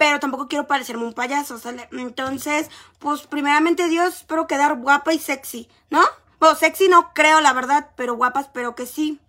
pero 0.00 0.18
tampoco 0.18 0.48
quiero 0.48 0.66
parecerme 0.66 1.04
un 1.04 1.12
payaso, 1.12 1.58
¿sale? 1.58 1.86
Entonces, 1.92 2.70
pues, 3.00 3.26
primeramente 3.26 3.86
Dios, 3.90 4.16
espero 4.16 4.46
quedar 4.46 4.78
guapa 4.78 5.12
y 5.12 5.18
sexy, 5.18 5.68
¿no? 5.90 6.00
Bueno, 6.38 6.56
sexy 6.56 6.88
no 6.88 7.12
creo, 7.12 7.42
la 7.42 7.52
verdad, 7.52 7.90
pero 7.96 8.16
guapa 8.16 8.40
espero 8.40 8.74
que 8.74 8.86
sí. 8.86 9.20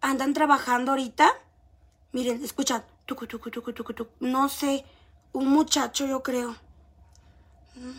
¿Andan 0.00 0.34
trabajando 0.34 0.92
ahorita? 0.92 1.32
Miren, 2.12 2.44
escuchan. 2.44 2.84
No 4.20 4.48
sé, 4.48 4.84
un 5.32 5.48
muchacho, 5.48 6.06
yo 6.06 6.22
creo. 6.22 6.52
Mm. 7.74 7.98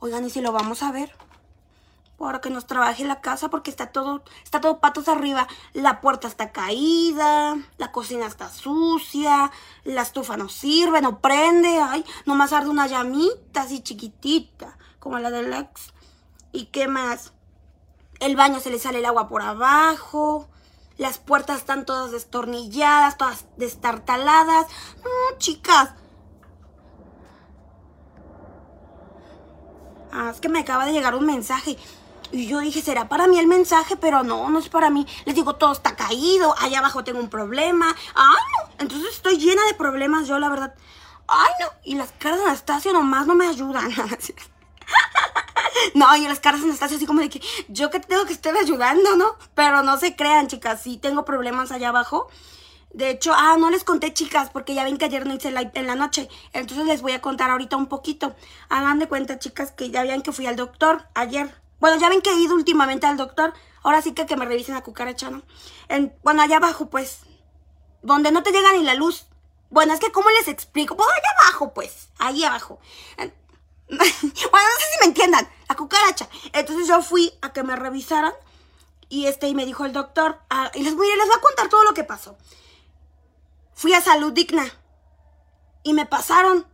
Oigan, 0.00 0.24
¿y 0.26 0.30
si 0.30 0.40
lo 0.40 0.50
vamos 0.50 0.82
a 0.82 0.90
ver? 0.90 1.14
Para 2.22 2.40
que 2.40 2.50
nos 2.50 2.66
trabaje 2.66 3.04
la 3.04 3.20
casa 3.20 3.48
porque 3.50 3.70
está 3.70 3.88
todo, 3.88 4.22
está 4.44 4.60
todo 4.60 4.78
patos 4.78 5.08
arriba. 5.08 5.48
La 5.72 6.00
puerta 6.00 6.28
está 6.28 6.52
caída, 6.52 7.56
la 7.78 7.90
cocina 7.90 8.26
está 8.26 8.48
sucia, 8.48 9.50
la 9.82 10.02
estufa 10.02 10.36
no 10.36 10.48
sirve, 10.48 11.02
no 11.02 11.18
prende, 11.20 11.80
ay, 11.80 12.04
nomás 12.24 12.52
arde 12.52 12.68
una 12.68 12.86
llamita 12.86 13.62
así 13.62 13.80
chiquitita, 13.80 14.78
como 15.00 15.18
la 15.18 15.30
del 15.30 15.52
ex. 15.52 15.92
¿Y 16.52 16.66
qué 16.66 16.86
más? 16.86 17.32
El 18.20 18.36
baño 18.36 18.60
se 18.60 18.70
le 18.70 18.78
sale 18.78 19.00
el 19.00 19.06
agua 19.06 19.28
por 19.28 19.42
abajo. 19.42 20.48
Las 20.98 21.18
puertas 21.18 21.58
están 21.58 21.84
todas 21.84 22.12
destornilladas, 22.12 23.16
todas 23.16 23.46
destartaladas. 23.56 24.66
No, 25.02 25.38
chicas. 25.38 25.94
Ah, 30.12 30.30
es 30.32 30.40
que 30.40 30.48
me 30.48 30.60
acaba 30.60 30.86
de 30.86 30.92
llegar 30.92 31.16
un 31.16 31.26
mensaje. 31.26 31.78
Y 32.32 32.46
yo 32.46 32.60
dije, 32.60 32.80
¿será 32.80 33.08
para 33.08 33.28
mí 33.28 33.38
el 33.38 33.46
mensaje? 33.46 33.96
Pero 33.96 34.22
no, 34.22 34.48
no 34.48 34.58
es 34.58 34.70
para 34.70 34.88
mí. 34.88 35.06
Les 35.26 35.34
digo, 35.34 35.56
todo 35.56 35.72
está 35.72 35.94
caído, 35.94 36.54
allá 36.58 36.78
abajo 36.78 37.04
tengo 37.04 37.20
un 37.20 37.28
problema. 37.28 37.94
Ay, 38.14 38.42
no. 38.56 38.72
Entonces 38.78 39.14
estoy 39.14 39.36
llena 39.36 39.62
de 39.66 39.74
problemas 39.74 40.26
yo, 40.26 40.38
la 40.38 40.48
verdad. 40.48 40.74
Ay, 41.28 41.52
no. 41.60 41.66
Y 41.84 41.94
las 41.94 42.12
caras 42.12 42.38
de 42.38 42.46
Anastasia 42.46 42.92
nomás 42.92 43.26
no 43.26 43.34
me 43.34 43.46
ayudan. 43.46 43.90
no, 45.94 46.16
y 46.16 46.26
las 46.26 46.40
caras 46.40 46.60
de 46.60 46.68
Anastasia 46.68 46.96
así 46.96 47.06
como 47.06 47.20
de 47.20 47.28
que 47.28 47.42
yo 47.68 47.90
que 47.90 48.00
tengo 48.00 48.24
que 48.24 48.32
estar 48.32 48.56
ayudando, 48.56 49.14
¿no? 49.16 49.36
Pero 49.54 49.82
no 49.82 49.98
se 49.98 50.16
crean, 50.16 50.48
chicas, 50.48 50.82
sí 50.82 50.96
tengo 50.96 51.26
problemas 51.26 51.70
allá 51.70 51.90
abajo. 51.90 52.28
De 52.94 53.10
hecho, 53.10 53.32
ah, 53.34 53.56
no 53.58 53.70
les 53.70 53.84
conté, 53.84 54.12
chicas, 54.12 54.50
porque 54.50 54.74
ya 54.74 54.84
ven 54.84 54.98
que 54.98 55.06
ayer 55.06 55.26
no 55.26 55.34
hice 55.34 55.50
live 55.50 55.70
en 55.74 55.86
la 55.86 55.96
noche. 55.96 56.28
Entonces 56.52 56.86
les 56.86 57.02
voy 57.02 57.12
a 57.12 57.20
contar 57.20 57.50
ahorita 57.50 57.76
un 57.76 57.86
poquito. 57.86 58.34
Hagan 58.68 58.98
de 58.98 59.08
cuenta, 59.08 59.38
chicas, 59.38 59.72
que 59.72 59.90
ya 59.90 60.02
vean 60.02 60.22
que 60.22 60.32
fui 60.32 60.46
al 60.46 60.56
doctor 60.56 61.06
ayer. 61.14 61.54
Bueno, 61.82 61.98
ya 61.98 62.08
ven 62.08 62.22
que 62.22 62.30
he 62.30 62.36
ido 62.36 62.54
últimamente 62.54 63.08
al 63.08 63.16
doctor. 63.16 63.54
Ahora 63.82 64.00
sí 64.02 64.12
que 64.14 64.24
que 64.24 64.36
me 64.36 64.44
revisen 64.44 64.76
la 64.76 64.84
cucaracha, 64.84 65.30
¿no? 65.30 65.42
En, 65.88 66.16
bueno, 66.22 66.40
allá 66.40 66.58
abajo, 66.58 66.88
pues. 66.88 67.22
Donde 68.02 68.30
no 68.30 68.44
te 68.44 68.52
llega 68.52 68.72
ni 68.72 68.84
la 68.84 68.94
luz. 68.94 69.26
Bueno, 69.68 69.92
es 69.92 69.98
que 69.98 70.12
¿cómo 70.12 70.30
les 70.30 70.46
explico? 70.46 70.96
Pues 70.96 71.08
allá 71.08 71.40
abajo, 71.40 71.74
pues. 71.74 72.10
Ahí 72.20 72.44
abajo. 72.44 72.78
bueno, 73.18 73.34
no 73.88 73.98
sé 73.98 74.86
si 74.92 75.00
me 75.00 75.06
entiendan. 75.06 75.48
La 75.68 75.74
cucaracha. 75.74 76.28
Entonces 76.52 76.86
yo 76.86 77.02
fui 77.02 77.32
a 77.42 77.52
que 77.52 77.64
me 77.64 77.74
revisaran. 77.74 78.32
Y 79.08 79.26
este, 79.26 79.48
y 79.48 79.54
me 79.56 79.66
dijo 79.66 79.84
el 79.84 79.92
doctor. 79.92 80.38
Ah, 80.50 80.70
y 80.74 80.84
les 80.84 80.94
voy, 80.94 81.08
les 81.08 81.26
voy 81.26 81.36
a 81.36 81.40
contar 81.40 81.68
todo 81.68 81.82
lo 81.82 81.94
que 81.94 82.04
pasó. 82.04 82.38
Fui 83.74 83.92
a 83.92 84.00
salud 84.00 84.32
digna. 84.32 84.72
Y 85.82 85.94
me 85.94 86.06
pasaron 86.06 86.64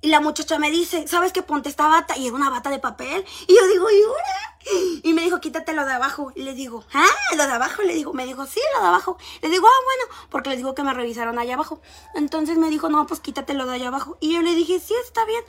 y 0.00 0.08
la 0.08 0.20
muchacha 0.20 0.58
me 0.58 0.70
dice, 0.70 1.08
¿sabes 1.08 1.32
qué? 1.32 1.42
Ponte 1.42 1.68
esta 1.68 1.88
bata. 1.88 2.16
Y 2.16 2.28
era 2.28 2.36
una 2.36 2.50
bata 2.50 2.70
de 2.70 2.78
papel. 2.78 3.24
Y 3.48 3.54
yo 3.56 3.66
digo, 3.66 3.90
¿y 3.90 4.02
ahora? 4.02 4.58
Y 5.02 5.12
me 5.12 5.22
dijo, 5.22 5.40
quítate 5.40 5.72
lo 5.72 5.84
de 5.84 5.92
abajo. 5.92 6.32
Y 6.36 6.42
le 6.42 6.54
digo, 6.54 6.84
¿ah? 6.92 7.06
¿Lo 7.36 7.46
de 7.46 7.52
abajo? 7.52 7.82
Le 7.82 7.94
digo, 7.94 8.12
me 8.12 8.24
dijo, 8.24 8.46
sí, 8.46 8.60
lo 8.76 8.82
de 8.82 8.88
abajo. 8.88 9.18
Le 9.42 9.48
digo, 9.48 9.66
ah, 9.66 9.84
bueno, 9.84 10.26
porque 10.30 10.50
les 10.50 10.58
digo 10.58 10.74
que 10.74 10.84
me 10.84 10.94
revisaron 10.94 11.38
allá 11.38 11.54
abajo. 11.54 11.80
Entonces 12.14 12.58
me 12.58 12.70
dijo, 12.70 12.88
no, 12.88 13.06
pues 13.06 13.18
quítate 13.18 13.54
lo 13.54 13.66
de 13.66 13.74
allá 13.74 13.88
abajo. 13.88 14.18
Y 14.20 14.34
yo 14.34 14.42
le 14.42 14.54
dije, 14.54 14.78
sí, 14.78 14.94
está 15.04 15.24
bien. 15.24 15.42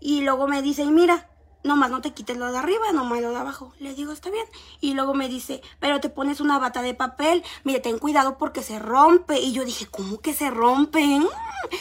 Y 0.00 0.22
luego 0.22 0.48
me 0.48 0.62
dice, 0.62 0.82
y 0.82 0.90
mira, 0.90 1.28
nomás 1.62 1.90
no 1.90 2.00
te 2.00 2.12
quites 2.12 2.36
lo 2.36 2.50
de 2.50 2.58
arriba, 2.58 2.92
nomás 2.92 3.20
lo 3.20 3.30
de 3.30 3.36
abajo. 3.36 3.72
Le 3.78 3.94
digo, 3.94 4.12
está 4.12 4.30
bien. 4.30 4.46
Y 4.80 4.94
luego 4.94 5.14
me 5.14 5.28
dice, 5.28 5.62
pero 5.78 6.00
te 6.00 6.08
pones 6.08 6.40
una 6.40 6.58
bata 6.58 6.82
de 6.82 6.94
papel. 6.94 7.44
Mire, 7.64 7.80
ten 7.80 7.98
cuidado 7.98 8.38
porque 8.38 8.62
se 8.62 8.78
rompe. 8.78 9.38
Y 9.38 9.52
yo 9.52 9.64
dije, 9.64 9.86
¿cómo 9.86 10.18
que 10.20 10.34
se 10.34 10.50
rompe? 10.50 11.04
Mm, 11.04 11.26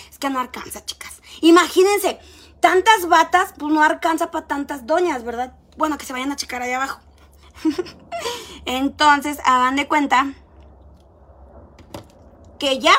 es 0.09 0.19
que 0.19 0.29
no 0.29 0.39
alcanza, 0.39 0.85
chicas. 0.85 1.21
Imagínense, 1.41 2.19
tantas 2.59 3.07
batas, 3.07 3.53
pues 3.57 3.73
no 3.73 3.83
alcanza 3.83 4.31
para 4.31 4.47
tantas 4.47 4.85
doñas, 4.85 5.23
¿verdad? 5.23 5.53
Bueno, 5.77 5.97
que 5.97 6.05
se 6.05 6.13
vayan 6.13 6.31
a 6.31 6.35
checar 6.35 6.61
ahí 6.61 6.73
abajo. 6.73 6.99
Entonces, 8.65 9.39
hagan 9.45 9.75
de 9.75 9.87
cuenta 9.87 10.33
que 12.59 12.79
ya 12.79 12.93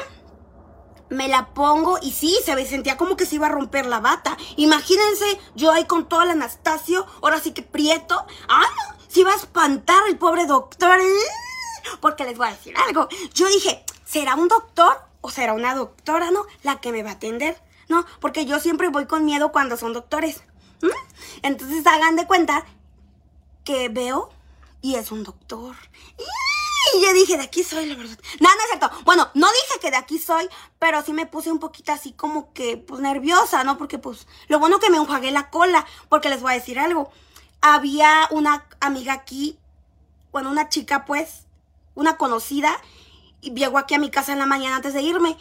me 1.11 1.29
la 1.29 1.49
pongo 1.49 1.99
y 2.01 2.13
sí, 2.13 2.39
se 2.45 2.67
sentía 2.67 2.97
como 2.97 3.17
que 3.17 3.27
se 3.27 3.35
iba 3.35 3.47
a 3.47 3.51
romper 3.51 3.87
la 3.87 4.01
bata. 4.01 4.37
Imagínense, 4.57 5.39
yo 5.55 5.73
ahí 5.73 5.85
con 5.85 6.09
todo 6.09 6.23
el 6.23 6.31
Anastasio, 6.31 7.07
ahora 7.21 7.41
sí 7.41 7.53
que 7.53 7.63
prieto. 7.63 8.25
¡Ay, 8.49 8.67
no! 8.77 9.01
Se 9.09 9.21
iba 9.21 9.33
a 9.33 9.37
espantar 9.37 10.03
el 10.09 10.17
pobre 10.17 10.47
doctor. 10.47 10.99
Porque 12.01 12.25
les 12.25 12.39
voy 12.39 12.47
a 12.47 12.53
decir 12.53 12.75
algo. 12.77 13.09
Yo 13.35 13.49
dije, 13.49 13.85
¿será 14.05 14.37
un 14.37 14.49
doctor 14.49 15.03
o 15.21 15.31
será 15.31 15.53
una 15.53 15.75
doctora, 15.75 16.31
no? 16.31 16.45
La 16.63 16.81
que 16.81 16.93
me 16.93 17.03
va 17.03 17.11
a 17.11 17.15
atender, 17.15 17.61
¿no? 17.89 18.07
Porque 18.21 18.47
yo 18.47 18.61
siempre 18.61 18.89
voy 18.89 19.07
con 19.07 19.25
miedo 19.25 19.53
cuando 19.53 19.77
son 19.77 19.93
doctores. 19.93 20.43
Entonces 21.43 21.87
hagan 21.87 22.17
de 22.17 22.27
cuenta 22.27 22.65
que 23.65 23.89
veo 23.89 24.31
y 24.81 24.95
es 24.95 25.11
un 25.11 25.25
doctor. 25.25 25.75
Y 26.19 26.23
yo 27.03 27.13
dije, 27.13 27.37
de 27.37 27.45
aquí 27.45 27.63
soy, 27.63 27.87
la 27.87 27.95
verdad. 27.95 28.19
No, 28.41 28.49
no 28.49 28.55
es 28.63 28.69
cierto. 28.69 28.91
Bueno, 29.05 29.29
no 29.35 29.47
dije 29.47 29.81
que 29.81 29.91
de 29.91 29.97
aquí 29.97 30.19
soy, 30.19 30.49
pero 30.79 31.03
sí 31.03 31.13
me 31.13 31.27
puse 31.27 31.51
un 31.51 31.59
poquito 31.59 31.93
así 31.93 32.13
como 32.13 32.53
que, 32.53 32.77
pues, 32.77 33.01
nerviosa, 33.01 33.65
¿no? 33.65 33.79
Porque, 33.79 33.99
pues, 33.99 34.27
lo 34.49 34.59
bueno 34.59 34.79
que 34.79 34.91
me 34.91 34.97
enjuagué 34.97 35.31
la 35.31 35.51
cola, 35.51 35.87
porque 36.09 36.29
les 36.29 36.41
voy 36.41 36.53
a 36.53 36.55
decir 36.55 36.79
algo. 36.79 37.11
Había 37.61 38.29
una 38.31 38.67
amiga 38.81 39.13
aquí, 39.13 39.59
bueno, 40.33 40.51
una 40.51 40.69
chica, 40.69 41.05
pues, 41.05 41.47
una 41.95 42.17
conocida, 42.17 42.81
y 43.41 43.53
llegó 43.55 43.79
aquí 43.79 43.95
a 43.95 43.99
mi 43.99 44.11
casa 44.11 44.33
en 44.33 44.39
la 44.39 44.47
mañana 44.47 44.77
antes 44.77 44.95
de 44.95 45.03
irme. 45.03 45.37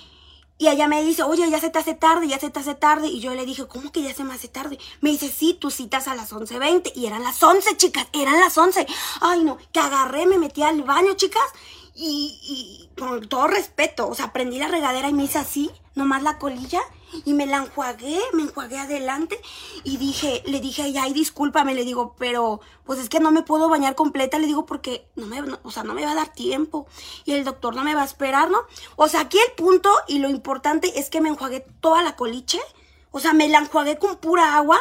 Y 0.59 0.67
ella 0.67 0.89
me 0.89 1.01
dice, 1.03 1.23
oye, 1.23 1.49
ya 1.49 1.59
se 1.61 1.69
te 1.69 1.79
hace 1.79 1.93
tarde, 1.93 2.27
ya 2.27 2.37
se 2.37 2.49
te 2.49 2.59
hace 2.59 2.75
tarde. 2.75 3.07
Y 3.07 3.21
yo 3.21 3.33
le 3.33 3.45
dije, 3.45 3.65
¿cómo 3.65 3.93
que 3.93 4.01
ya 4.01 4.13
se 4.13 4.25
me 4.25 4.33
hace 4.33 4.49
tarde? 4.49 4.77
Me 4.99 5.09
dice, 5.09 5.29
sí, 5.29 5.57
tú 5.59 5.71
citas 5.71 6.09
a 6.09 6.15
las 6.15 6.33
11.20. 6.33 6.91
Y 6.95 7.05
eran 7.05 7.23
las 7.23 7.41
11, 7.41 7.77
chicas, 7.77 8.07
eran 8.11 8.37
las 8.41 8.57
11. 8.57 8.85
Ay, 9.21 9.43
no, 9.45 9.57
que 9.71 9.79
agarré, 9.79 10.25
me 10.25 10.37
metí 10.37 10.61
al 10.61 10.83
baño, 10.83 11.13
chicas. 11.13 11.41
Y, 11.95 12.37
y 12.43 12.99
con 12.99 13.27
todo 13.29 13.47
respeto, 13.47 14.09
o 14.09 14.15
sea, 14.15 14.33
prendí 14.33 14.59
la 14.59 14.67
regadera 14.67 15.09
y 15.09 15.13
me 15.13 15.23
hice 15.23 15.37
así, 15.37 15.71
nomás 15.95 16.23
la 16.23 16.37
colilla 16.37 16.81
y 17.25 17.33
me 17.33 17.45
la 17.45 17.57
enjuagué, 17.57 18.19
me 18.33 18.43
enjuagué 18.43 18.77
adelante 18.77 19.39
y 19.83 19.97
dije, 19.97 20.43
le 20.45 20.59
dije, 20.59 20.93
ay, 20.99 21.13
discúlpame, 21.13 21.73
le 21.73 21.83
digo, 21.83 22.15
pero 22.17 22.61
pues 22.85 22.99
es 22.99 23.09
que 23.09 23.19
no 23.19 23.31
me 23.31 23.43
puedo 23.43 23.69
bañar 23.69 23.95
completa, 23.95 24.39
le 24.39 24.47
digo, 24.47 24.65
porque 24.65 25.07
no 25.15 25.25
me, 25.27 25.41
o 25.63 25.71
sea, 25.71 25.83
no 25.83 25.93
me 25.93 26.05
va 26.05 26.11
a 26.11 26.15
dar 26.15 26.33
tiempo 26.33 26.87
y 27.25 27.33
el 27.33 27.43
doctor 27.43 27.75
no 27.75 27.83
me 27.83 27.95
va 27.95 28.01
a 28.01 28.05
esperar, 28.05 28.49
¿no? 28.49 28.59
O 28.95 29.07
sea, 29.07 29.21
aquí 29.21 29.37
el 29.37 29.53
punto 29.53 29.91
y 30.07 30.19
lo 30.19 30.29
importante 30.29 30.99
es 30.99 31.09
que 31.09 31.21
me 31.21 31.29
enjuagué 31.29 31.65
toda 31.81 32.03
la 32.03 32.15
coliche, 32.15 32.59
o 33.11 33.19
sea, 33.19 33.33
me 33.33 33.49
la 33.49 33.59
enjuagué 33.59 33.97
con 33.97 34.17
pura 34.17 34.55
agua, 34.55 34.79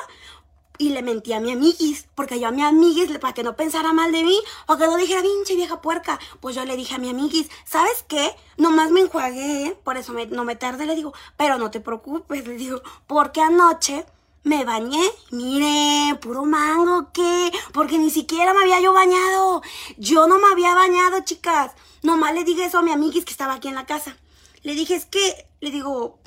y 0.79 0.91
le 0.91 1.03
mentí 1.03 1.33
a 1.33 1.41
mi 1.41 1.53
amiguis, 1.53 2.07
porque 2.15 2.41
yo 2.41 2.49
a 2.49 2.53
mi 2.53 2.63
amiguis, 2.63 3.11
para 3.19 3.35
que 3.35 3.43
no 3.43 3.57
pensara 3.57 3.93
mal 3.93 4.13
de 4.13 4.23
mí, 4.23 4.39
o 4.67 4.77
que 4.77 4.87
no 4.87 4.97
dijera, 4.97 5.23
pinche 5.23 5.57
vieja 5.57 5.83
puerca, 5.83 6.19
pues 6.41 6.55
yo 6.55 6.65
le 6.65 6.77
dije 6.77 6.95
a 6.95 6.99
mi 6.99 7.11
amiguis, 7.11 7.51
¿sabes 7.65 8.05
qué? 8.07 8.35
Nomás 8.57 8.91
me 8.91 9.01
enjuagué, 9.01 9.67
¿eh? 9.67 9.79
por 9.85 9.97
eso 9.97 10.15
no 10.31 10.45
me 10.45 10.57
tardé, 10.57 10.87
le 10.87 10.95
digo, 10.95 11.13
pero 11.37 11.59
no 11.59 11.71
te 11.71 11.81
preocupes, 11.81 12.47
le 12.47 12.55
digo, 12.55 12.81
porque 13.07 13.43
anoche 13.43 14.07
me 14.45 14.65
bañé, 14.65 15.03
mire, 15.31 16.17
puro 16.21 16.45
mango, 16.45 17.11
¿qué? 17.13 17.53
Porque 17.73 17.99
ni 17.99 18.11
siquiera 18.11 18.55
me 18.55 18.61
había 18.61 18.81
yo 18.81 18.93
bañado, 18.93 19.63
yo 19.99 20.27
no 20.27 20.39
me 20.39 20.49
había 20.51 20.75
bañado, 20.75 21.21
chicas, 21.21 21.73
nomás 22.03 22.35
le 22.35 22.45
dije 22.45 22.65
eso 22.65 22.79
a 22.79 22.83
mi 22.83 22.93
amiguis 22.93 23.25
que 23.25 23.33
estaba 23.33 23.55
aquí 23.55 23.69
en 23.69 23.75
la 23.75 23.87
casa. 23.87 24.17
Le 24.63 24.75
dije, 24.75 24.95
es 24.97 25.07
que, 25.07 25.47
le 25.61 25.71
digo, 25.71 26.18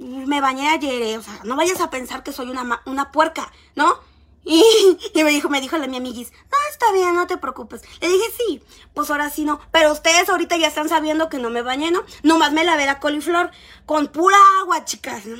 me 0.00 0.40
bañé 0.40 0.68
ayer, 0.70 1.02
eh, 1.02 1.18
o 1.18 1.22
sea, 1.22 1.40
no 1.44 1.56
vayas 1.56 1.80
a 1.80 1.90
pensar 1.90 2.22
que 2.22 2.32
soy 2.32 2.48
una, 2.48 2.82
una 2.86 3.12
puerca, 3.12 3.52
¿no? 3.74 3.98
Y, 4.44 5.22
me 5.22 5.30
dijo, 5.30 5.50
me 5.50 5.60
dijo 5.60 5.76
la 5.76 5.86
mi 5.86 5.98
amiguis, 5.98 6.32
no, 6.32 6.58
está 6.70 6.90
bien, 6.92 7.14
no 7.14 7.26
te 7.26 7.36
preocupes. 7.36 7.82
Le 8.00 8.08
dije, 8.08 8.24
sí, 8.36 8.62
pues 8.94 9.10
ahora 9.10 9.28
sí 9.28 9.44
no. 9.44 9.60
Pero 9.70 9.92
ustedes 9.92 10.28
ahorita 10.28 10.56
ya 10.56 10.68
están 10.68 10.88
sabiendo 10.88 11.28
que 11.28 11.38
no 11.38 11.50
me 11.50 11.62
bañé, 11.62 11.90
¿no? 11.90 12.02
Nomás 12.22 12.52
me 12.52 12.64
lavé 12.64 12.86
la 12.86 13.00
coliflor 13.00 13.50
con 13.84 14.08
pura 14.08 14.38
agua, 14.62 14.84
chicas, 14.86 15.26
¿no? 15.26 15.36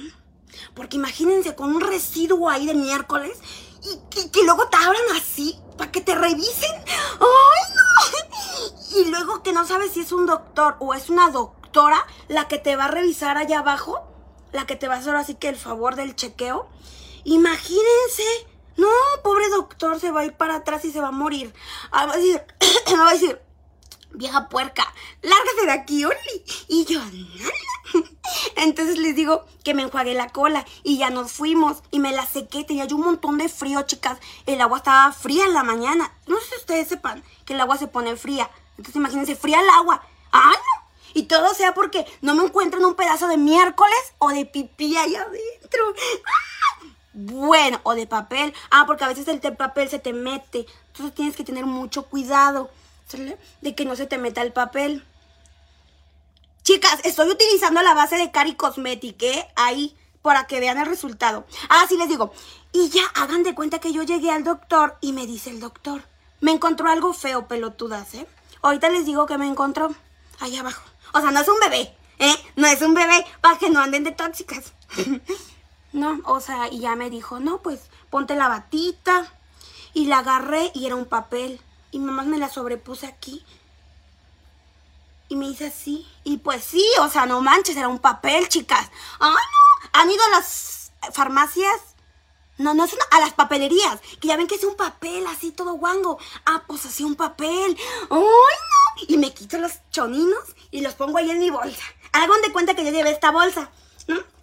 Porque 0.75 0.97
imagínense, 0.97 1.55
con 1.55 1.75
un 1.75 1.81
residuo 1.81 2.51
ahí 2.51 2.67
de 2.67 2.75
miércoles. 2.75 3.39
y 3.83 4.29
que, 4.31 4.45
luego 4.45 4.69
te 4.69 4.77
abran 4.77 5.17
así 5.17 5.59
para 5.79 5.91
que 5.91 6.03
te 6.03 6.15
revisen. 6.15 6.73
¡Ay, 6.87 7.75
no! 7.75 8.21
Y 9.01 9.05
luego 9.05 9.43
que 9.45 9.53
no 9.53 9.65
sabes 9.67 9.93
si 9.93 10.01
es 10.01 10.11
un 10.11 10.27
doctor 10.27 10.77
o 10.81 10.95
es 10.95 11.09
una 11.11 11.31
doctora 11.31 12.05
la 12.27 12.49
que 12.49 12.59
te 12.59 12.75
va 12.75 12.87
a 12.87 12.89
revisar 12.89 13.39
allá 13.39 13.61
abajo, 13.61 14.10
la 14.53 14.67
que 14.67 14.77
te 14.77 14.89
va 14.89 14.95
a 14.95 14.99
hacer 14.99 15.15
así 15.15 15.35
que 15.35 15.49
el 15.49 15.57
favor 15.57 15.97
del 15.97 16.17
chequeo. 16.17 16.69
Imagínense. 17.25 18.25
No, 18.77 18.89
pobre 19.23 19.49
doctor, 19.51 20.01
se 20.01 20.11
va 20.11 20.21
a 20.21 20.25
ir 20.25 20.33
para 20.33 20.57
atrás 20.57 20.85
y 20.85 20.93
se 20.93 21.01
va 21.01 21.09
a 21.09 21.13
morir. 21.13 21.53
Ah, 21.91 22.07
va 22.07 22.15
a 22.15 22.17
decir, 22.17 22.43
va 22.99 23.09
a 23.09 23.13
decir, 23.13 23.39
vieja 24.13 24.49
puerca, 24.49 24.85
lárgate 25.23 25.67
de 25.67 25.73
aquí, 25.73 26.05
Oli. 26.05 26.45
Y 26.69 26.85
yo, 26.87 27.01
entonces 28.57 28.99
les 28.99 29.15
digo 29.15 29.45
que 29.65 29.75
me 29.75 29.83
enjuagué 29.83 30.15
la 30.15 30.29
cola 30.29 30.65
y 30.83 30.99
ya 30.99 31.11
nos 31.11 31.33
fuimos 31.33 31.83
y 31.91 31.99
me 31.99 32.13
la 32.13 32.25
sequé. 32.27 32.65
Tenía 32.65 32.87
yo 32.87 32.97
un 32.97 33.03
montón 33.03 33.39
de 33.39 33.49
frío, 33.49 33.83
chicas. 33.83 34.19
El 34.47 34.61
agua 34.61 34.79
estaba 34.79 35.13
fría 35.13 35.45
en 35.45 35.55
la 35.55 35.63
mañana. 35.63 36.13
No 36.27 36.39
sé 36.39 36.47
si 36.47 36.57
ustedes 36.57 36.89
sepan 36.89 37.23
que 37.45 37.55
el 37.55 37.61
agua 37.61 37.77
se 37.77 37.87
pone 37.87 38.17
fría. 38.17 38.51
Entonces 38.71 38.97
imagínense, 38.97 39.37
fría 39.37 39.61
el 39.61 39.69
agua. 39.69 40.03
¡Ah, 40.33 40.53
no! 40.53 40.80
Y 41.15 41.25
todo 41.25 41.55
sea 41.55 41.75
porque 41.75 42.07
no 42.21 42.35
me 42.35 42.45
encuentro 42.45 42.79
en 42.79 42.87
un 42.87 42.95
pedazo 42.95 43.29
de 43.29 43.37
miércoles 43.37 43.99
o 44.19 44.31
de 44.31 44.47
pipí 44.47 44.97
allá 44.97 45.23
adentro. 45.23 45.95
¡Ah! 46.27 46.87
Bueno, 47.13 47.81
o 47.83 47.95
de 47.95 48.07
papel. 48.07 48.55
Ah, 48.71 48.85
porque 48.87 49.05
a 49.05 49.09
veces 49.09 49.27
el 49.29 49.41
papel 49.57 49.89
se 49.89 49.99
te 49.99 50.13
mete. 50.13 50.67
Entonces 50.89 51.15
tienes 51.15 51.37
que 51.37 51.45
tener 51.45 51.67
mucho 51.67 52.05
cuidado 52.05 52.71
de 53.61 53.75
que 53.75 53.85
no 53.85 53.97
se 53.97 54.07
te 54.07 54.19
meta 54.19 54.43
el 54.43 54.53
papel. 54.53 55.05
Chicas, 56.63 57.01
estoy 57.05 57.29
utilizando 57.31 57.83
la 57.83 57.95
base 57.95 58.17
de 58.17 58.31
Cari 58.31 58.55
Cosmetic, 58.55 59.23
¿eh? 59.23 59.49
Ahí, 59.57 59.97
para 60.23 60.47
que 60.47 60.61
vean 60.61 60.79
el 60.79 60.87
resultado. 60.87 61.45
Ah, 61.69 61.85
sí 61.89 61.97
les 61.97 62.09
digo. 62.09 62.33
Y 62.73 62.91
ya 62.91 63.03
hagan 63.15 63.43
de 63.43 63.55
cuenta 63.55 63.81
que 63.81 63.93
yo 63.93 64.03
llegué 64.03 64.31
al 64.31 64.45
doctor 64.45 64.97
y 65.01 65.13
me 65.13 65.27
dice 65.27 65.51
el 65.51 65.59
doctor. 65.59 66.03
Me 66.41 66.53
encontró 66.53 66.89
algo 66.89 67.13
feo, 67.13 67.49
pelotudas, 67.49 68.15
¿eh? 68.15 68.27
Ahorita 68.63 68.89
les 68.91 69.07
digo 69.07 69.27
que 69.27 69.39
me 69.39 69.49
encontró. 69.49 69.93
Ahí 70.39 70.57
abajo. 70.57 70.90
O 71.13 71.21
sea, 71.21 71.31
no 71.31 71.41
es 71.41 71.49
un 71.49 71.61
bebé, 71.61 71.95
¿eh? 72.19 72.35
No 72.57 72.67
es 72.67 72.83
un 72.83 72.95
bebé 72.95 73.25
para 73.41 73.59
que 73.59 73.71
no 73.71 73.81
anden 73.81 74.05
de 74.05 74.13
tóxicas. 74.13 74.73
no, 75.93 76.21
o 76.25 76.41
sea, 76.41 76.69
y 76.69 76.81
ya 76.81 76.97
me 76.97 77.11
dijo, 77.11 77.41
no, 77.41 77.59
pues 77.59 77.81
ponte 78.11 78.35
la 78.35 78.49
batita. 78.49 79.33
Y 79.93 80.07
la 80.07 80.19
agarré 80.19 80.71
y 80.75 80.87
era 80.87 80.95
un 80.95 81.07
papel. 81.07 81.61
Y 81.91 81.99
mamá 81.99 82.23
me 82.23 82.39
la 82.39 82.49
sobrepuse 82.49 83.07
aquí 83.07 83.45
y 85.31 85.37
me 85.37 85.49
dice 85.49 85.69
así. 85.69 86.07
Y 86.25 86.39
pues 86.39 86.63
sí, 86.63 86.85
o 87.01 87.09
sea, 87.09 87.25
no 87.25 87.41
manches, 87.41 87.77
era 87.77 87.89
un 87.89 88.01
papel, 88.01 88.49
chicas. 88.49 88.91
¡Ay, 89.21 89.31
no! 89.31 89.89
¿Han 89.93 90.11
ido 90.11 90.23
a 90.25 90.31
las 90.31 90.93
farmacias? 91.13 91.81
No, 92.61 92.75
no 92.75 92.85
es 92.85 92.93
una, 92.93 93.05
a 93.11 93.21
las 93.21 93.33
papelerías, 93.33 94.01
que 94.21 94.29
ya 94.29 94.37
ven 94.37 94.47
que 94.47 94.57
es 94.57 94.65
un 94.65 94.77
papel 94.77 95.27
así 95.27 95.51
todo 95.51 95.73
guango. 95.73 96.19
Ah, 96.45 96.63
pues 96.67 96.85
así 96.85 97.03
un 97.05 97.15
papel. 97.15 97.75
¡Ay, 98.11 98.19
no! 98.21 99.05
Y 99.09 99.17
me 99.17 99.33
quito 99.33 99.57
los 99.57 99.73
choninos 99.91 100.45
y 100.71 100.83
los 100.83 100.93
pongo 100.93 101.17
ahí 101.17 101.31
en 101.31 101.39
mi 101.39 101.49
bolsa. 101.49 101.83
Hagan 102.13 102.43
de 102.43 102.53
cuenta 102.53 102.75
que 102.75 102.85
yo 102.85 102.91
llevé 102.91 103.13
esta 103.13 103.31
bolsa. 103.31 103.71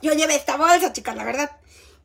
Yo 0.01 0.13
llevé 0.13 0.36
esta 0.36 0.57
bolsa, 0.57 0.91
chicas, 0.93 1.15
la 1.15 1.25
verdad. 1.25 1.57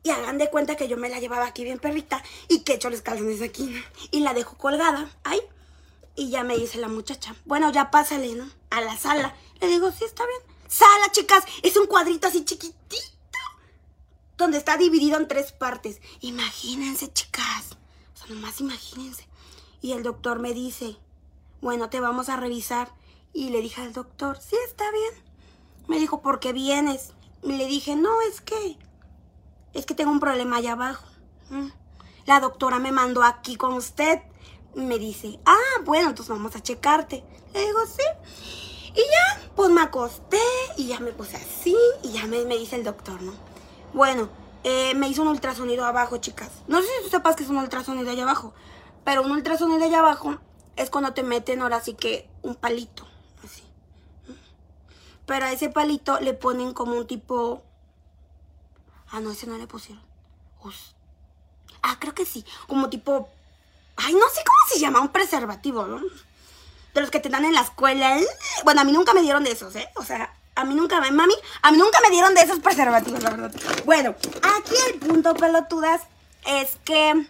Y 0.03 0.11
hagan 0.11 0.37
de 0.37 0.51
cuenta 0.51 0.75
que 0.75 0.87
yo 0.87 0.97
me 0.97 1.09
la 1.09 1.19
llevaba 1.19 1.47
aquí 1.47 1.63
bien 1.63 1.79
perrita 1.79 2.21
y 2.47 2.59
que 2.59 2.73
echo 2.73 2.91
los 2.91 3.01
calzones 3.01 3.41
aquí. 3.41 3.83
Y 4.11 4.19
la 4.19 4.35
dejo 4.35 4.55
colgada. 4.55 5.09
Ahí. 5.23 5.41
Y 6.15 6.29
ya 6.29 6.43
me 6.43 6.55
dice 6.55 6.77
la 6.77 6.89
muchacha, 6.89 7.35
bueno, 7.45 7.71
ya 7.71 7.89
pásale, 7.89 8.35
¿no? 8.35 8.47
A 8.69 8.81
la 8.81 8.95
sala. 8.99 9.33
Le 9.59 9.67
digo, 9.67 9.91
sí, 9.91 10.05
está 10.05 10.23
bien. 10.27 10.41
Sala, 10.67 11.11
chicas, 11.11 11.43
es 11.63 11.75
un 11.75 11.87
cuadrito 11.87 12.27
así 12.27 12.45
chiquitito, 12.45 12.97
donde 14.43 14.57
está 14.57 14.77
dividido 14.77 15.17
en 15.17 15.27
tres 15.27 15.51
partes. 15.51 16.01
Imagínense, 16.21 17.11
chicas. 17.11 17.77
O 18.13 18.17
sea, 18.17 18.35
nomás 18.35 18.59
imagínense. 18.61 19.27
Y 19.81 19.93
el 19.93 20.03
doctor 20.03 20.39
me 20.39 20.53
dice, 20.53 20.97
bueno, 21.61 21.89
te 21.89 21.99
vamos 21.99 22.29
a 22.29 22.37
revisar. 22.37 22.93
Y 23.33 23.49
le 23.49 23.61
dije 23.61 23.81
al 23.81 23.93
doctor, 23.93 24.39
sí, 24.39 24.55
está 24.65 24.85
bien. 24.91 25.23
Me 25.87 25.99
dijo, 25.99 26.21
¿por 26.21 26.39
qué 26.39 26.53
vienes? 26.53 27.13
Y 27.41 27.53
le 27.53 27.65
dije, 27.65 27.95
no, 27.95 28.21
es 28.21 28.41
que, 28.41 28.77
es 29.73 29.85
que 29.85 29.95
tengo 29.95 30.11
un 30.11 30.19
problema 30.19 30.57
allá 30.57 30.73
abajo. 30.73 31.07
Mm. 31.49 31.69
La 32.25 32.39
doctora 32.39 32.79
me 32.79 32.91
mandó 32.91 33.23
aquí 33.23 33.55
con 33.55 33.73
usted 33.73 34.21
me 34.75 34.97
dice, 34.99 35.39
ah, 35.45 35.81
bueno, 35.83 36.09
entonces 36.09 36.33
vamos 36.33 36.55
a 36.55 36.61
checarte. 36.61 37.23
Le 37.53 37.65
digo, 37.65 37.79
sí. 37.85 38.03
Y 38.95 39.01
ya, 39.01 39.51
pues 39.55 39.69
me 39.71 39.81
acosté 39.81 40.39
y 40.77 40.87
ya 40.87 40.99
me 40.99 41.11
puse 41.11 41.37
así 41.37 41.75
y 42.03 42.11
ya 42.11 42.25
me, 42.25 42.45
dice 42.45 42.75
el 42.75 42.83
doctor, 42.83 43.21
¿no? 43.21 43.33
Bueno, 43.93 44.29
eh, 44.63 44.93
me 44.95 45.07
hizo 45.07 45.21
un 45.21 45.27
ultrasonido 45.29 45.85
abajo, 45.85 46.17
chicas. 46.17 46.49
No 46.67 46.81
sé 46.81 46.87
si 46.87 47.03
tú 47.03 47.09
sepas 47.09 47.35
que 47.35 47.43
es 47.43 47.49
un 47.49 47.57
ultrasonido 47.57 48.09
allá 48.09 48.23
abajo, 48.23 48.53
pero 49.03 49.21
un 49.21 49.31
ultrasonido 49.31 49.83
allá 49.83 49.99
abajo 49.99 50.37
es 50.75 50.89
cuando 50.89 51.13
te 51.13 51.23
meten 51.23 51.61
ahora 51.61 51.79
sí 51.79 51.93
que 51.93 52.29
un 52.41 52.55
palito, 52.55 53.07
así. 53.43 53.63
Pero 55.25 55.45
a 55.45 55.51
ese 55.51 55.69
palito 55.69 56.19
le 56.19 56.33
ponen 56.33 56.73
como 56.73 56.93
un 56.93 57.07
tipo... 57.07 57.63
Ah, 59.09 59.19
no, 59.19 59.31
ese 59.31 59.45
no 59.45 59.57
le 59.57 59.67
pusieron. 59.67 60.03
Ah, 61.81 61.97
creo 61.99 62.15
que 62.15 62.25
sí. 62.25 62.45
Como 62.67 62.89
tipo 62.89 63.29
Ay, 63.95 64.13
no 64.13 64.27
sé 64.29 64.41
cómo 64.45 64.57
se 64.67 64.79
llama, 64.79 65.01
un 65.01 65.09
preservativo, 65.09 65.85
¿no? 65.85 66.01
De 66.93 67.01
los 67.01 67.11
que 67.11 67.19
te 67.19 67.29
dan 67.29 67.45
en 67.45 67.53
la 67.53 67.61
escuela. 67.61 68.17
Bueno, 68.63 68.81
a 68.81 68.83
mí 68.83 68.91
nunca 68.91 69.13
me 69.13 69.21
dieron 69.21 69.43
de 69.43 69.51
esos, 69.51 69.75
¿eh? 69.75 69.89
O 69.95 70.03
sea, 70.03 70.32
a 70.63 70.65
mí 70.65 70.75
nunca 70.75 71.01
me, 71.01 71.11
mami, 71.11 71.33
a 71.61 71.71
mí 71.71 71.77
nunca 71.77 71.99
me 72.01 72.09
dieron 72.09 72.33
de 72.33 72.41
esos 72.41 72.59
preservativos, 72.59 73.21
la 73.21 73.31
verdad. 73.31 73.53
Bueno, 73.83 74.15
aquí 74.41 74.75
el 74.87 74.99
punto, 74.99 75.33
pelotudas, 75.33 76.01
es 76.47 76.77
que, 76.85 77.25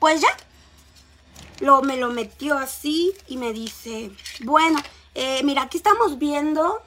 pues 0.00 0.20
ya, 0.20 0.36
lo, 1.60 1.82
me 1.82 1.96
lo 1.96 2.10
metió 2.10 2.58
así 2.58 3.14
y 3.28 3.36
me 3.36 3.52
dice, 3.52 4.10
bueno, 4.40 4.80
eh, 5.14 5.42
mira, 5.44 5.62
aquí 5.62 5.76
estamos 5.76 6.18
viendo, 6.18 6.82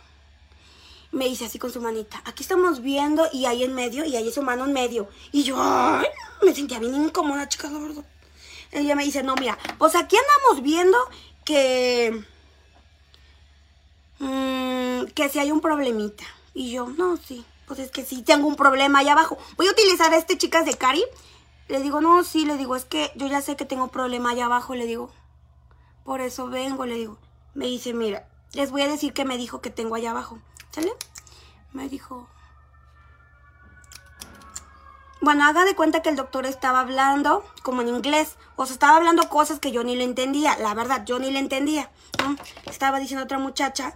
me 1.12 1.26
dice 1.26 1.46
así 1.46 1.58
con 1.58 1.72
su 1.72 1.80
manita, 1.80 2.22
aquí 2.26 2.44
estamos 2.44 2.82
viendo 2.82 3.26
y 3.32 3.46
ahí 3.46 3.64
en 3.64 3.74
medio, 3.74 4.04
y 4.04 4.18
ahí 4.18 4.30
su 4.30 4.42
mano 4.42 4.66
en 4.66 4.74
medio. 4.74 5.08
Y 5.32 5.44
yo, 5.44 5.56
me 6.42 6.54
sentía 6.54 6.80
bien 6.80 6.96
incómoda, 6.96 7.48
chicas, 7.48 7.72
la 7.72 7.80
verdad. 7.80 8.04
Ella 8.74 8.94
me 8.94 9.06
dice, 9.06 9.24
no, 9.24 9.36
mira, 9.36 9.58
pues 9.78 9.96
aquí 9.96 10.18
andamos 10.18 10.62
viendo 10.64 10.98
que... 11.46 12.26
Mmm, 14.20 14.77
que 15.06 15.30
si 15.30 15.40
hay 15.40 15.52
un 15.52 15.62
problemita. 15.62 16.24
Y 16.54 16.72
yo, 16.72 16.88
no, 16.88 17.18
sí, 17.18 17.46
pues 17.68 17.80
es 17.80 17.92
que 17.92 18.06
sí, 18.06 18.22
tengo 18.22 18.48
un 18.48 18.56
problema 18.56 19.00
allá 19.00 19.12
abajo. 19.14 19.38
Voy 19.58 19.68
a 19.68 19.72
utilizar 19.72 20.14
a 20.14 20.18
este, 20.18 20.38
chicas 20.38 20.66
de 20.66 20.74
Cari. 20.76 21.04
Le 21.68 21.82
digo, 21.82 22.02
no, 22.02 22.24
sí, 22.24 22.46
le 22.46 22.58
digo, 22.58 22.76
es 22.76 22.86
que 22.86 23.12
yo 23.16 23.28
ya 23.28 23.42
sé 23.42 23.56
que 23.56 23.66
tengo 23.66 23.84
un 23.84 23.90
problema 23.90 24.32
allá 24.32 24.46
abajo, 24.46 24.74
le 24.74 24.86
digo. 24.86 25.12
Por 26.04 26.22
eso 26.22 26.48
vengo, 26.48 26.86
le 26.86 26.96
digo. 26.96 27.18
Me 27.54 27.66
dice, 27.66 27.94
mira, 27.94 28.28
les 28.54 28.72
voy 28.72 28.82
a 28.82 28.88
decir 28.88 29.14
que 29.14 29.26
me 29.26 29.38
dijo 29.38 29.62
que 29.62 29.70
tengo 29.70 29.96
allá 29.96 30.12
abajo. 30.12 30.40
¿Sale? 30.72 30.94
Me 31.74 31.90
dijo, 31.90 32.28
bueno, 35.20 35.46
haga 35.46 35.66
de 35.66 35.76
cuenta 35.76 36.02
que 36.02 36.10
el 36.10 36.16
doctor 36.16 36.46
estaba 36.46 36.80
hablando 36.80 37.44
como 37.64 37.82
en 37.82 37.90
inglés. 37.90 38.38
O 38.56 38.66
sea, 38.66 38.74
estaba 38.74 38.96
hablando 38.96 39.28
cosas 39.30 39.60
que 39.60 39.72
yo 39.72 39.84
ni 39.84 39.96
le 39.96 40.06
entendía. 40.06 40.58
La 40.58 40.74
verdad, 40.74 41.04
yo 41.06 41.20
ni 41.20 41.32
le 41.32 41.40
entendía. 41.40 41.90
Estaba 42.66 43.00
diciendo 43.00 43.24
a 43.24 43.26
otra 43.26 43.40
muchacha 43.40 43.94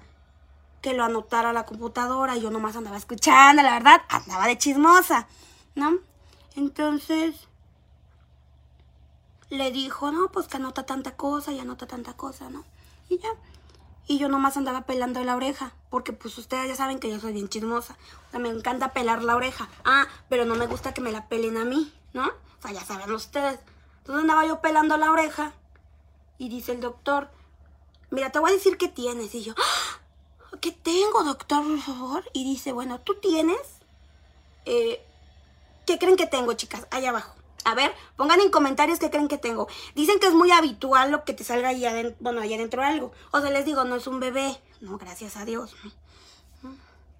que 0.82 0.94
lo 0.94 1.04
anotara 1.04 1.54
la 1.54 1.65
computadora. 1.65 2.36
Y 2.36 2.41
yo 2.41 2.52
nomás 2.52 2.76
andaba 2.76 2.98
escuchando, 2.98 3.63
la 3.63 3.74
verdad. 3.74 4.02
Andaba 4.10 4.48
de 4.48 4.58
chismosa, 4.58 5.28
¿no? 5.76 6.00
Entonces, 6.56 7.48
le 9.50 9.72
dijo, 9.72 10.12
no, 10.12 10.30
pues 10.30 10.48
que 10.48 10.58
anota 10.58 10.86
tanta 10.86 11.15
cosa 11.15 11.52
y 11.52 11.60
anota 11.60 11.88
tanta 11.88 12.13
cosa, 12.13 12.50
¿no? 12.50 12.63
Y 13.10 13.20
ya. 13.20 13.30
Y 14.08 14.17
yo 14.17 14.28
nomás 14.28 14.58
andaba 14.58 14.82
pelando 14.82 15.24
la 15.24 15.36
oreja, 15.36 15.74
porque 15.89 16.12
pues 16.12 16.38
ustedes 16.38 16.67
ya 16.67 16.76
saben 16.76 17.00
que 17.00 17.10
yo 17.10 17.20
soy 17.20 17.34
bien 17.34 17.48
chismosa. 17.48 17.96
O 18.28 18.32
sea, 18.32 18.39
me 18.39 18.50
encanta 18.50 18.94
pelar 18.94 19.24
la 19.24 19.36
oreja. 19.36 19.70
Ah, 19.86 20.08
pero 20.28 20.46
no 20.46 20.56
me 20.56 20.67
gusta 20.67 20.94
que 20.94 21.02
me 21.02 21.12
la 21.12 21.28
pelen 21.28 21.58
a 21.58 21.65
mí, 21.65 21.94
¿no? 22.13 22.26
O 22.28 22.62
sea, 22.62 22.72
ya 22.72 22.84
saben 22.84 23.12
ustedes. 23.12 23.60
Entonces 24.00 24.22
andaba 24.22 24.46
yo 24.46 24.62
pelando 24.62 24.98
la 24.98 25.12
oreja 25.12 25.54
y 26.38 26.50
dice 26.50 26.72
el 26.72 26.82
doctor, 26.82 27.30
mira, 28.10 28.32
te 28.32 28.39
voy 28.39 28.52
a 28.52 28.54
decir 28.54 28.78
qué 28.78 28.88
tienes. 28.88 29.34
Y 29.36 29.44
yo, 29.44 29.54
¡Ah! 29.58 29.81
¿Qué 30.62 30.71
tengo, 30.71 31.24
doctor, 31.24 31.63
por 31.63 31.82
favor? 31.82 32.24
Y 32.34 32.43
dice, 32.45 32.71
bueno, 32.71 33.00
tú 33.00 33.15
tienes... 33.15 33.60
Eh, 34.65 35.04
¿Qué 35.86 35.97
creen 35.97 36.15
que 36.15 36.28
tengo, 36.28 36.54
chicas? 36.54 36.88
Allá 36.91 37.10
abajo. 37.10 37.34
A 37.63 37.76
ver, 37.76 37.93
pongan 38.15 38.39
en 38.39 38.50
comentarios 38.50 39.00
qué 39.00 39.10
creen 39.10 39.28
que 39.28 39.38
tengo. 39.38 39.67
Dicen 39.93 40.19
que 40.19 40.28
es 40.28 40.34
muy 40.34 40.52
habitual 40.52 41.12
lo 41.12 41.24
que 41.26 41.34
te 41.34 41.43
salga 41.43 41.69
ahí 41.69 41.86
adentro, 41.86 42.15
bueno, 42.19 42.41
ahí 42.41 42.54
adentro 42.54 42.84
algo. 42.84 43.12
O 43.32 43.41
sea, 43.41 43.50
les 43.50 43.65
digo, 43.65 43.84
no 43.84 43.95
es 43.95 44.08
un 44.08 44.19
bebé. 44.19 44.58
No, 44.80 44.97
gracias 44.97 45.36
a 45.38 45.45
Dios. 45.45 45.76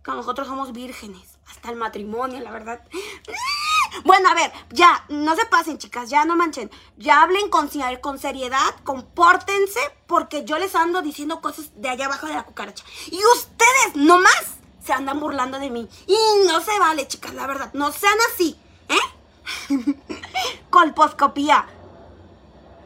Que 0.04 0.12
nosotros 0.12 0.47
somos 0.47 0.71
vírgenes. 0.71 1.38
Hasta 1.47 1.69
el 1.69 1.75
matrimonio, 1.75 2.39
la 2.39 2.51
verdad. 2.51 2.82
Bueno, 4.04 4.30
a 4.30 4.34
ver, 4.34 4.51
ya, 4.69 5.06
no 5.10 5.36
se 5.36 5.45
pasen, 5.45 5.77
chicas, 5.77 6.10
ya 6.10 6.25
no 6.25 6.36
manchen. 6.36 6.71
Ya 6.97 7.21
hablen 7.21 7.49
con, 7.49 7.69
seriedad, 7.69 8.75
compórtense, 8.84 9.80
porque 10.08 10.45
yo 10.45 10.58
les 10.58 10.75
ando 10.75 11.01
diciendo 11.01 11.41
cosas 11.41 11.71
de 11.75 11.89
allá 11.89 12.06
abajo 12.06 12.27
de 12.27 12.34
la 12.34 12.43
cucaracha. 12.43 12.84
Y 13.08 13.19
ustedes, 13.36 13.95
nomás, 13.95 14.56
se 14.84 14.93
andan 14.93 15.19
burlando 15.19 15.60
de 15.60 15.69
mí. 15.69 15.89
Y 16.08 16.17
no 16.47 16.62
se 16.62 16.77
vale, 16.80 17.08
chicas, 17.08 17.34
la 17.34 17.47
verdad. 17.47 17.71
No 17.73 17.91
sean 17.91 18.17
así, 18.34 18.58
¿eh? 18.89 19.97
colposcopía. 20.69 21.67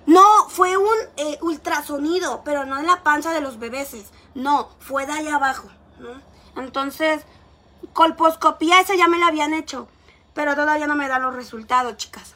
No, 0.07 0.49
fue 0.49 0.77
un 0.77 0.97
eh, 1.17 1.37
ultrasonido, 1.41 2.41
pero 2.43 2.65
no 2.65 2.77
en 2.77 2.85
la 2.85 3.03
panza 3.03 3.33
de 3.33 3.41
los 3.41 3.57
bebés. 3.57 3.95
No, 4.35 4.69
fue 4.79 5.05
de 5.05 5.13
allá 5.13 5.35
abajo. 5.35 5.69
Entonces, 6.55 7.23
colposcopía 7.93 8.81
esa 8.81 8.95
ya 8.95 9.07
me 9.07 9.17
la 9.17 9.27
habían 9.27 9.53
hecho, 9.53 9.87
pero 10.35 10.53
todavía 10.53 10.85
no 10.85 10.95
me 10.95 11.07
da 11.07 11.17
los 11.17 11.33
resultados, 11.33 11.97
chicas. 11.97 12.35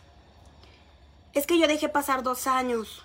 Es 1.33 1.45
que 1.45 1.59
yo 1.59 1.67
dejé 1.67 1.89
pasar 1.89 2.23
dos 2.23 2.47
años. 2.47 3.03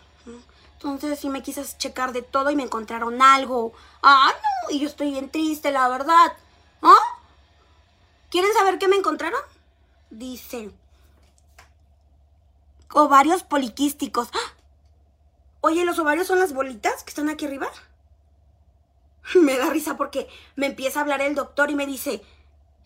Entonces 0.77 1.19
sí 1.19 1.29
me 1.29 1.43
quise 1.43 1.65
checar 1.77 2.13
de 2.13 2.23
todo 2.23 2.51
y 2.51 2.57
me 2.57 2.63
encontraron 2.63 3.21
algo. 3.21 3.73
Ah, 4.03 4.33
no, 4.33 4.71
y 4.71 4.79
yo 4.79 4.89
estoy 4.89 5.11
bien 5.11 5.31
triste, 5.31 5.73
la 5.73 5.89
verdad. 5.89 6.33
¿Ah? 6.81 6.97
¿Quieren 8.31 8.53
saber 8.55 8.79
qué 8.79 8.89
me 8.89 8.97
encontraron? 8.97 9.41
Dice, 10.11 10.71
ovarios 12.93 13.43
poliquísticos. 13.43 14.29
¡Ah! 14.33 14.55
Oye, 15.61 15.85
¿los 15.85 15.99
ovarios 15.99 16.29
son 16.29 16.39
las 16.39 16.53
bolitas 16.53 17.03
que 17.03 17.11
están 17.11 17.29
aquí 17.29 17.47
arriba? 17.47 17.69
Me 19.35 19.59
da 19.59 19.71
risa 19.71 19.97
porque 19.97 20.29
me 20.55 20.67
empieza 20.67 21.01
a 21.01 21.03
hablar 21.03 21.21
el 21.23 21.35
doctor 21.35 21.71
y 21.71 21.75
me 21.75 21.87
dice, 21.87 22.23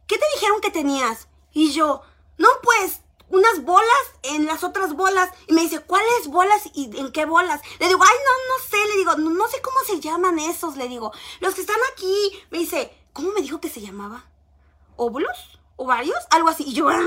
¿qué 0.07 0.17
te 0.17 0.25
dijeron 0.37 0.61
que 0.61 0.71
tenías? 0.71 1.29
Y 1.53 1.73
yo, 1.73 2.03
no, 2.37 2.49
pues, 2.63 3.01
unas 3.31 3.63
bolas 3.65 4.13
en 4.23 4.47
las 4.47 4.65
otras 4.65 4.95
bolas. 4.95 5.31
Y 5.47 5.53
me 5.53 5.63
dice, 5.63 5.81
¿cuáles 5.81 6.29
bolas 6.29 6.63
y 6.75 6.97
en 6.99 7.13
qué 7.13 7.27
bolas? 7.27 7.61
Le 7.79 7.89
digo, 7.89 8.01
ay, 8.03 8.17
no, 8.25 8.57
no 8.57 8.65
sé. 8.65 8.77
Le 8.89 8.97
digo, 8.97 9.17
no, 9.17 9.31
no, 9.31 9.49
sé 9.49 9.61
cómo 9.61 9.79
se 9.87 10.01
llaman 10.01 10.39
esos. 10.39 10.77
Le 10.77 10.89
digo, 10.89 11.13
los 11.41 11.55
que 11.55 11.61
están 11.61 11.79
aquí. 11.93 12.43
Me 12.51 12.59
dice, 12.59 12.97
¿cómo 13.13 13.33
me 13.33 13.43
dijo 13.43 13.61
que 13.61 13.69
se 13.69 13.81
llamaba? 13.81 14.25
¿Óvulos? 14.97 15.59
¿O 15.77 15.85
varios? 15.85 16.19
Algo 16.31 16.49
así. 16.49 16.65
Y 16.67 16.73
yo 16.73 16.89
¡ah! 16.89 17.01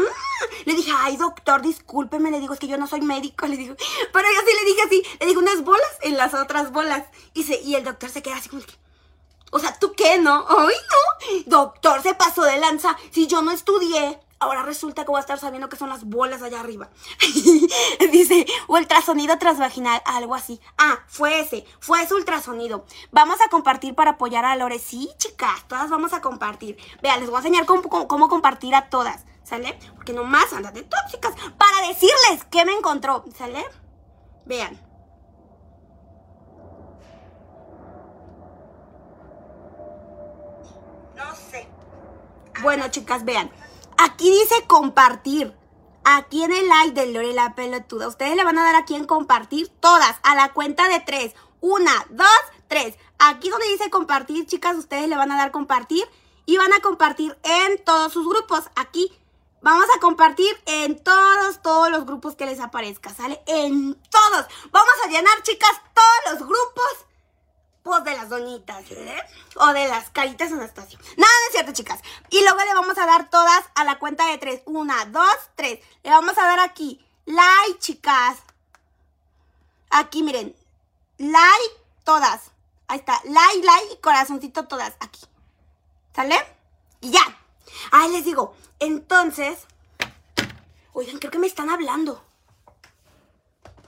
le 0.65 0.73
dije, 0.73 0.91
ay, 0.95 1.17
doctor, 1.17 1.62
discúlpeme. 1.62 2.32
Le 2.32 2.39
digo, 2.39 2.54
es 2.54 2.60
que 2.60 2.67
yo 2.67 2.77
no 2.77 2.88
soy 2.88 3.01
médico. 3.01 3.47
Le 3.47 3.58
digo, 3.58 3.75
pero 4.13 4.27
yo 4.34 4.39
sí 4.41 4.56
le 4.58 4.65
dije 4.65 4.82
así. 4.84 5.17
Le 5.19 5.25
digo, 5.25 5.41
unas 5.41 5.63
bolas 5.63 5.97
en 6.01 6.17
las 6.17 6.34
otras 6.34 6.71
bolas. 6.71 7.06
Y, 7.34 7.43
se, 7.43 7.60
y 7.62 7.75
el 7.75 7.84
doctor 7.84 8.10
se 8.10 8.21
queda 8.21 8.38
así 8.38 8.49
como 8.49 8.63
que, 8.63 8.73
o 9.51 9.60
sea, 9.60 9.77
¿tú 9.77 9.91
qué, 9.93 10.17
no? 10.19 10.45
Ay, 10.47 10.75
no. 10.89 11.41
Doctor, 11.45 12.01
se 12.01 12.13
pasó 12.13 12.43
de 12.43 12.58
lanza. 12.58 12.97
Si 13.12 13.27
yo 13.27 13.41
no 13.41 13.51
estudié. 13.51 14.19
Ahora 14.41 14.63
resulta 14.63 15.06
que 15.06 15.12
voy 15.12 15.19
a 15.19 15.21
estar 15.21 15.38
sabiendo 15.38 15.69
que 15.69 15.77
son 15.77 15.89
las 15.89 16.04
bolas 16.04 16.41
allá 16.41 16.62
arriba. 16.62 16.89
Dice, 18.12 18.47
ultrasonido 18.67 19.38
transvaginal, 19.38 20.01
algo 20.04 20.34
así. 20.34 20.60
Ah, 20.80 20.97
fue 21.06 21.41
ese, 21.41 21.63
fue 21.80 22.01
ese 22.01 22.15
ultrasonido. 22.15 22.84
Vamos 23.12 23.39
a 23.39 23.49
compartir 23.49 23.93
para 23.93 24.12
apoyar 24.12 24.43
a 24.43 24.56
Lore. 24.56 24.80
Sí, 24.80 25.12
chicas, 25.17 25.67
todas 25.67 25.91
vamos 25.91 26.13
a 26.13 26.21
compartir. 26.21 26.75
Vean, 27.04 27.19
les 27.19 27.30
voy 27.30 27.36
a 27.36 27.39
enseñar 27.41 27.67
cómo, 27.67 28.27
compartir 28.30 28.73
a 28.73 28.89
todas, 28.89 29.25
¿sale? 29.43 29.77
Porque 29.93 30.12
nomás 30.12 30.51
andan 30.54 30.73
de 30.73 30.82
tóxicas 30.82 31.36
para 31.60 31.88
decirles 31.88 32.43
qué 32.49 32.65
me 32.65 32.73
encontró, 32.73 33.23
¿sale? 33.38 33.63
Vean. 34.45 34.75
No 41.15 41.36
sé. 41.36 41.67
Bueno, 42.63 42.88
chicas, 42.89 43.23
vean. 43.23 43.51
Aquí 44.04 44.32
dice 44.32 44.66
compartir. 44.66 45.56
Aquí 46.04 46.42
en 46.42 46.52
el 46.52 46.68
like 46.68 47.00
de 47.00 47.14
Lore 47.14 47.34
la 47.34 47.54
pelotuda. 47.54 48.08
Ustedes 48.08 48.36
le 48.36 48.44
van 48.44 48.58
a 48.58 48.64
dar 48.64 48.74
aquí 48.74 48.96
en 48.96 49.06
compartir 49.06 49.68
todas 49.80 50.16
a 50.24 50.34
la 50.34 50.54
cuenta 50.54 50.90
de 50.90 51.02
tres. 51.02 51.36
Una, 51.60 51.92
dos, 52.10 52.28
tres. 52.68 52.96
Aquí 53.20 53.50
donde 53.52 53.68
dice 53.68 53.92
compartir, 53.92 54.48
chicas, 54.48 54.76
ustedes 54.76 55.08
le 55.08 55.18
van 55.18 55.32
a 55.32 55.38
dar 55.38 55.52
compartir 55.52 56.04
y 56.48 56.58
van 56.58 56.74
a 56.74 56.80
compartir 56.80 57.38
en 57.44 57.84
todos 57.84 58.12
sus 58.12 58.28
grupos. 58.28 58.64
Aquí 58.76 59.16
vamos 59.62 59.86
a 59.96 60.00
compartir 60.00 60.50
en 60.66 60.98
todos, 61.04 61.62
todos 61.62 61.92
los 61.92 62.08
grupos 62.08 62.36
que 62.36 62.48
les 62.48 62.60
aparezca, 62.60 63.14
¿sale? 63.14 63.40
En 63.46 63.94
todos. 63.94 64.48
Vamos 64.72 64.96
a 65.06 65.10
llenar, 65.10 65.44
chicas, 65.44 65.80
todos 65.94 66.40
los 66.40 66.48
grupos 66.48 67.06
pues 67.84 68.04
de 68.04 68.15
las 68.15 68.30
doñitas, 68.30 68.89
¿eh? 68.91 69.24
O 69.56 69.67
de 69.67 69.88
las 69.88 70.10
caritas 70.12 70.52
Anastasio. 70.52 71.00
Nada, 71.17 71.34
es 71.48 71.54
cierto, 71.54 71.74
chicas. 71.74 72.00
Y 72.30 72.41
luego 72.41 72.60
le 72.60 72.74
vamos 72.74 72.98
a 72.98 73.06
dar 73.06 73.30
todas 73.30 73.63
a 73.76 73.84
la 73.84 73.98
cuenta 73.98 74.28
de 74.28 74.38
tres. 74.38 74.62
Una, 74.65 75.06
dos, 75.06 75.36
tres. 75.56 75.80
Le 76.04 76.12
vamos 76.12 76.38
a 76.38 76.44
dar 76.44 76.60
aquí. 76.60 77.04
Like, 77.26 77.80
chicas. 77.80 78.38
Aquí, 79.89 80.22
miren. 80.24 80.56
Like, 81.17 81.76
todas. 82.04 82.52
Ahí 82.88 83.00
está. 83.00 83.20
Like, 83.24 83.65
like 83.65 83.94
y 83.94 83.98
corazoncito 83.98 84.67
todas. 84.67 84.94
Aquí. 85.00 85.22
¿Sale? 86.15 86.36
Y 87.02 87.12
ya. 87.12 87.22
Ahí 87.91 88.12
les 88.12 88.26
digo. 88.26 88.56
Entonces. 88.80 89.60
Oigan, 90.94 91.17
creo 91.17 91.32
que 91.32 91.39
me 91.39 91.48
están 91.48 91.70
hablando. 91.70 92.24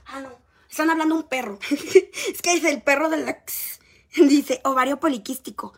Ah, 0.08 0.20
no. 0.20 0.30
Están 0.70 0.90
hablando 0.90 1.14
un 1.14 1.24
perro. 1.24 1.60
es 1.70 2.42
que 2.42 2.54
es 2.54 2.64
el 2.64 2.82
perro 2.82 3.10
de 3.10 3.18
la... 3.18 3.44
Dice, 4.28 4.62
ovario 4.64 5.00
poliquístico. 5.00 5.74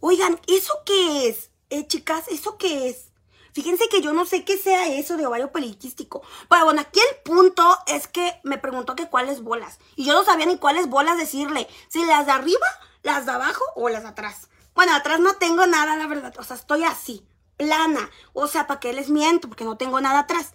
Oigan, 0.00 0.40
¿eso 0.48 0.72
qué 0.84 1.28
es? 1.28 1.50
Eh, 1.70 1.86
chicas, 1.86 2.24
¿eso 2.28 2.58
qué 2.58 2.88
es? 2.88 3.12
Fíjense 3.52 3.88
que 3.88 4.02
yo 4.02 4.12
no 4.12 4.26
sé 4.26 4.44
qué 4.44 4.58
sea 4.58 4.88
eso 4.88 5.16
de 5.16 5.24
ovario 5.24 5.50
poliquístico. 5.50 6.22
Pero 6.50 6.64
bueno, 6.64 6.80
aquí 6.82 7.00
el 7.00 7.22
punto 7.22 7.78
es 7.86 8.06
que 8.06 8.38
me 8.42 8.58
preguntó 8.58 8.94
que 8.94 9.08
cuáles 9.08 9.42
bolas. 9.42 9.78
Y 9.94 10.04
yo 10.04 10.12
no 10.12 10.24
sabía 10.24 10.46
ni 10.46 10.58
cuáles 10.58 10.88
bolas 10.88 11.16
decirle. 11.16 11.66
Si 11.88 12.04
las 12.04 12.26
de 12.26 12.32
arriba, 12.32 12.66
las 13.02 13.24
de 13.24 13.32
abajo 13.32 13.64
o 13.74 13.88
las 13.88 14.02
de 14.02 14.10
atrás. 14.10 14.48
Bueno, 14.74 14.94
atrás 14.94 15.20
no 15.20 15.34
tengo 15.36 15.66
nada, 15.66 15.96
la 15.96 16.06
verdad. 16.06 16.34
O 16.38 16.44
sea, 16.44 16.56
estoy 16.56 16.84
así, 16.84 17.24
plana. 17.56 18.10
O 18.34 18.46
sea, 18.46 18.66
¿para 18.66 18.80
qué 18.80 18.92
les 18.92 19.08
miento? 19.08 19.48
Porque 19.48 19.64
no 19.64 19.78
tengo 19.78 20.00
nada 20.00 20.20
atrás. 20.20 20.52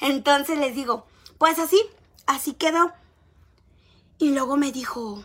Entonces 0.00 0.58
les 0.58 0.74
digo, 0.74 1.06
pues 1.38 1.58
así, 1.58 1.80
así 2.26 2.52
quedó. 2.52 2.92
Y 4.18 4.32
luego 4.32 4.58
me 4.58 4.72
dijo, 4.72 5.24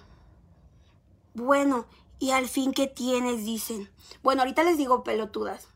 bueno, 1.34 1.86
¿y 2.20 2.32
al 2.32 2.48
fin 2.48 2.74
qué 2.74 2.88
tienes? 2.88 3.46
Dicen. 3.46 3.92
Bueno, 4.24 4.42
ahorita 4.42 4.64
les 4.64 4.78
digo 4.78 5.04
pelotudas. 5.04 5.68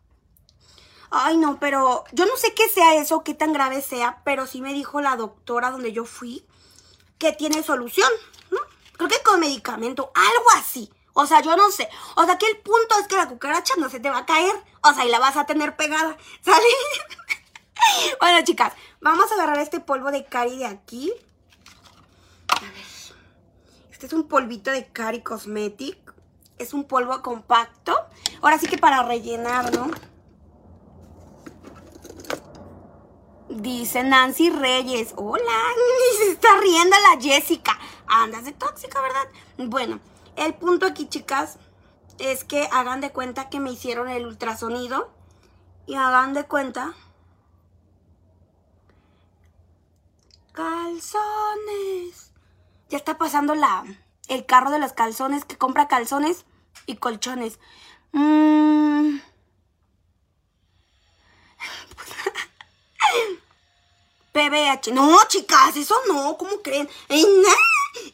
Ay, 1.12 1.38
no, 1.38 1.60
pero 1.60 2.04
yo 2.12 2.26
no 2.26 2.36
sé 2.36 2.54
qué 2.54 2.68
sea 2.68 2.96
eso, 2.96 3.24
qué 3.24 3.34
tan 3.34 3.54
grave 3.54 3.82
sea, 3.82 4.22
pero 4.26 4.48
sí 4.48 4.62
me 4.62 4.74
dijo 4.74 5.02
la 5.02 5.16
doctora 5.16 5.72
donde 5.72 5.94
yo 5.94 6.06
fui 6.06 6.46
que 7.18 7.32
tiene 7.32 7.64
solución. 7.64 8.10
Creo 8.98 9.10
que 9.10 9.22
con 9.24 9.40
medicamento, 9.40 10.12
algo 10.14 10.46
así. 10.58 10.92
O 11.14 11.26
sea, 11.26 11.42
yo 11.42 11.56
no 11.56 11.72
sé. 11.72 11.90
O 12.16 12.26
sea, 12.26 12.38
que 12.38 12.48
el 12.48 12.58
punto 12.58 13.00
es 13.00 13.08
que 13.08 13.16
la 13.16 13.28
cucaracha 13.28 13.74
no 13.78 13.90
se 13.90 14.00
te 14.00 14.10
va 14.10 14.20
a 14.20 14.26
caer. 14.26 14.54
O 14.84 14.94
sea, 14.94 15.06
y 15.06 15.10
la 15.10 15.20
vas 15.20 15.38
a 15.38 15.46
tener 15.46 15.76
pegada. 15.76 16.18
¿Sale? 16.42 16.66
bueno, 18.20 18.44
chicas, 18.44 18.74
vamos 19.02 19.32
a 19.32 19.36
agarrar 19.36 19.60
este 19.60 19.80
polvo 19.80 20.12
de 20.12 20.26
cari 20.26 20.58
de 20.58 20.66
aquí. 20.66 21.14
Este 23.96 24.08
es 24.08 24.14
un 24.14 24.28
polvito 24.28 24.72
de 24.72 24.88
Cari 24.88 25.22
Cosmetic. 25.22 26.14
Es 26.58 26.74
un 26.74 26.84
polvo 26.84 27.22
compacto. 27.22 27.96
Ahora 28.42 28.60
sí 28.60 28.68
que 28.68 28.78
para 28.78 29.04
rellenar, 29.04 29.74
¿no? 29.74 29.90
Dice 33.48 34.04
Nancy 34.04 34.50
Reyes. 34.50 35.14
Hola, 35.16 35.46
se 36.18 36.32
está 36.32 36.60
riendo 36.60 36.94
la 37.10 37.22
Jessica. 37.22 37.80
Andas 38.06 38.44
de 38.44 38.52
tóxica, 38.52 39.00
¿verdad? 39.00 39.30
Bueno, 39.60 40.02
el 40.36 40.54
punto 40.56 40.88
aquí, 40.88 41.08
chicas, 41.08 41.58
es 42.20 42.44
que 42.44 42.68
hagan 42.74 43.00
de 43.00 43.14
cuenta 43.14 43.48
que 43.50 43.62
me 43.62 43.72
hicieron 43.72 44.10
el 44.10 44.26
ultrasonido. 44.26 45.10
Y 45.86 45.96
hagan 45.96 46.34
de 46.34 46.44
cuenta. 46.44 46.94
Calzones. 50.52 52.35
Ya 52.90 52.98
está 52.98 53.18
pasando 53.18 53.56
la, 53.56 53.86
el 54.28 54.46
carro 54.46 54.72
de 54.72 54.80
los 54.80 54.94
calzones 54.94 55.46
que 55.46 55.58
compra 55.58 55.88
calzones 55.88 56.46
y 56.86 56.98
colchones. 56.98 57.60
Mm. 58.12 59.16
PBH. 64.34 64.92
No, 64.92 65.18
chicas, 65.28 65.78
eso 65.78 65.96
no, 66.08 66.38
¿cómo 66.38 66.62
creen? 66.62 66.90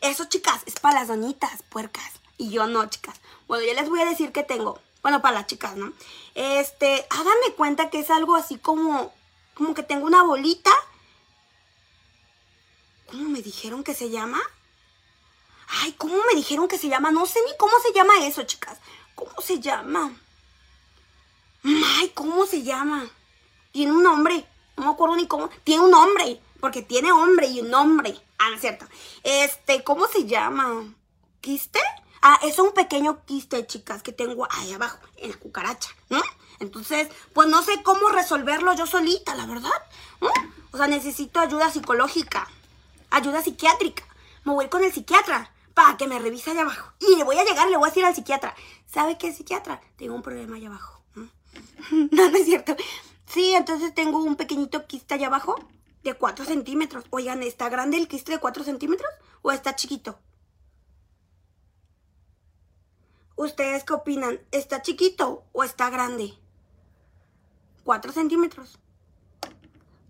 Eso, 0.01 0.25
chicas, 0.25 0.61
es 0.65 0.79
para 0.79 0.99
las 0.99 1.07
doñitas 1.07 1.63
puercas. 1.69 2.11
Y 2.37 2.49
yo 2.49 2.67
no, 2.67 2.85
chicas. 2.87 3.19
Bueno, 3.47 3.65
ya 3.65 3.73
les 3.73 3.89
voy 3.89 4.01
a 4.01 4.05
decir 4.05 4.31
que 4.31 4.43
tengo. 4.43 4.79
Bueno, 5.01 5.21
para 5.21 5.39
las 5.39 5.47
chicas, 5.47 5.75
¿no? 5.75 5.91
Este, 6.35 7.05
háganme 7.09 7.53
cuenta 7.57 7.89
que 7.89 7.99
es 7.99 8.11
algo 8.11 8.35
así 8.35 8.57
como, 8.57 9.11
como 9.55 9.73
que 9.73 9.83
tengo 9.83 10.05
una 10.05 10.23
bolita. 10.23 10.71
¿Cómo 13.07 13.29
me 13.29 13.41
dijeron 13.41 13.83
que 13.83 13.93
se 13.93 14.09
llama? 14.09 14.39
Ay, 15.73 15.93
¿cómo 15.93 16.15
me 16.29 16.35
dijeron 16.35 16.67
que 16.67 16.77
se 16.77 16.89
llama? 16.89 17.11
No 17.11 17.25
sé 17.25 17.39
ni 17.45 17.55
cómo 17.57 17.73
se 17.79 17.93
llama 17.93 18.25
eso, 18.25 18.43
chicas. 18.43 18.77
¿Cómo 19.15 19.41
se 19.41 19.59
llama? 19.59 20.11
Ay, 21.63 22.09
¿cómo 22.13 22.45
se 22.45 22.61
llama? 22.63 23.09
Tiene 23.71 23.93
un 23.93 24.03
nombre. 24.03 24.45
No 24.75 24.85
me 24.85 24.91
acuerdo 24.91 25.15
ni 25.15 25.27
cómo. 25.27 25.49
Tiene 25.63 25.83
un 25.83 25.91
nombre. 25.91 26.41
Porque 26.59 26.81
tiene 26.81 27.11
hombre 27.11 27.47
y 27.47 27.61
un 27.61 27.69
nombre. 27.69 28.19
Ah, 28.37 28.49
no 28.49 28.55
es 28.55 28.61
cierto. 28.61 28.85
Este, 29.23 29.83
¿cómo 29.83 30.07
se 30.07 30.25
llama? 30.25 30.93
¿Quiste? 31.39 31.79
Ah, 32.21 32.39
es 32.43 32.59
un 32.59 32.73
pequeño 32.73 33.23
quiste, 33.25 33.65
chicas, 33.65 34.03
que 34.03 34.11
tengo 34.11 34.47
ahí 34.51 34.73
abajo, 34.73 34.99
en 35.17 35.31
la 35.31 35.37
cucaracha. 35.37 35.89
Entonces, 36.59 37.07
pues 37.33 37.47
no 37.47 37.63
sé 37.63 37.81
cómo 37.81 38.09
resolverlo 38.09 38.73
yo 38.73 38.85
solita, 38.85 39.33
la 39.35 39.47
verdad. 39.47 39.71
O 40.71 40.77
sea, 40.77 40.87
necesito 40.87 41.39
ayuda 41.39 41.71
psicológica, 41.71 42.47
ayuda 43.09 43.41
psiquiátrica. 43.41 44.03
Me 44.43 44.53
voy 44.53 44.69
con 44.69 44.83
el 44.83 44.93
psiquiatra 44.93 45.50
para 45.73 45.97
que 45.97 46.07
me 46.07 46.19
revise 46.19 46.51
allá 46.51 46.61
abajo. 46.61 46.93
Y 46.99 47.15
le 47.15 47.23
voy 47.23 47.37
a 47.37 47.43
llegar 47.43 47.69
le 47.69 47.77
voy 47.77 47.87
a 47.87 47.89
decir 47.89 48.05
al 48.05 48.15
psiquiatra, 48.15 48.55
¿sabe 48.85 49.17
qué 49.17 49.33
psiquiatra? 49.33 49.81
Tengo 49.97 50.15
un 50.15 50.21
problema 50.21 50.55
allá 50.55 50.67
abajo. 50.67 51.03
No, 51.15 51.29
no 52.29 52.37
es 52.37 52.45
cierto. 52.45 52.75
Sí, 53.25 53.53
entonces 53.53 53.93
tengo 53.93 54.23
un 54.23 54.35
pequeñito 54.35 54.85
quiste 54.87 55.13
allá 55.13 55.27
abajo 55.27 55.55
de 56.03 56.13
4 56.13 56.45
centímetros. 56.45 57.05
Oigan, 57.09 57.43
¿está 57.43 57.69
grande 57.69 57.97
el 57.97 58.07
quiste 58.07 58.33
de 58.33 58.39
4 58.39 58.63
centímetros 58.63 59.09
o 59.41 59.51
está 59.51 59.75
chiquito? 59.75 60.19
¿Ustedes 63.35 63.83
qué 63.83 63.93
opinan? 63.93 64.39
¿Está 64.51 64.81
chiquito 64.81 65.45
o 65.51 65.63
está 65.63 65.89
grande? 65.89 66.33
4 67.83 68.11
centímetros. 68.11 68.79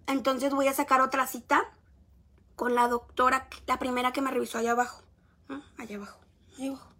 Entonces 0.07 0.53
voy 0.53 0.67
a 0.67 0.73
sacar 0.73 1.01
otra 1.01 1.27
cita 1.27 1.71
con 2.55 2.75
la 2.75 2.87
doctora, 2.87 3.47
la 3.67 3.79
primera 3.79 4.11
que 4.11 4.21
me 4.21 4.31
revisó 4.31 4.57
allá 4.57 4.71
abajo. 4.71 5.03
Allá 5.77 5.97
abajo, 5.97 6.19
abajo. 6.59 6.91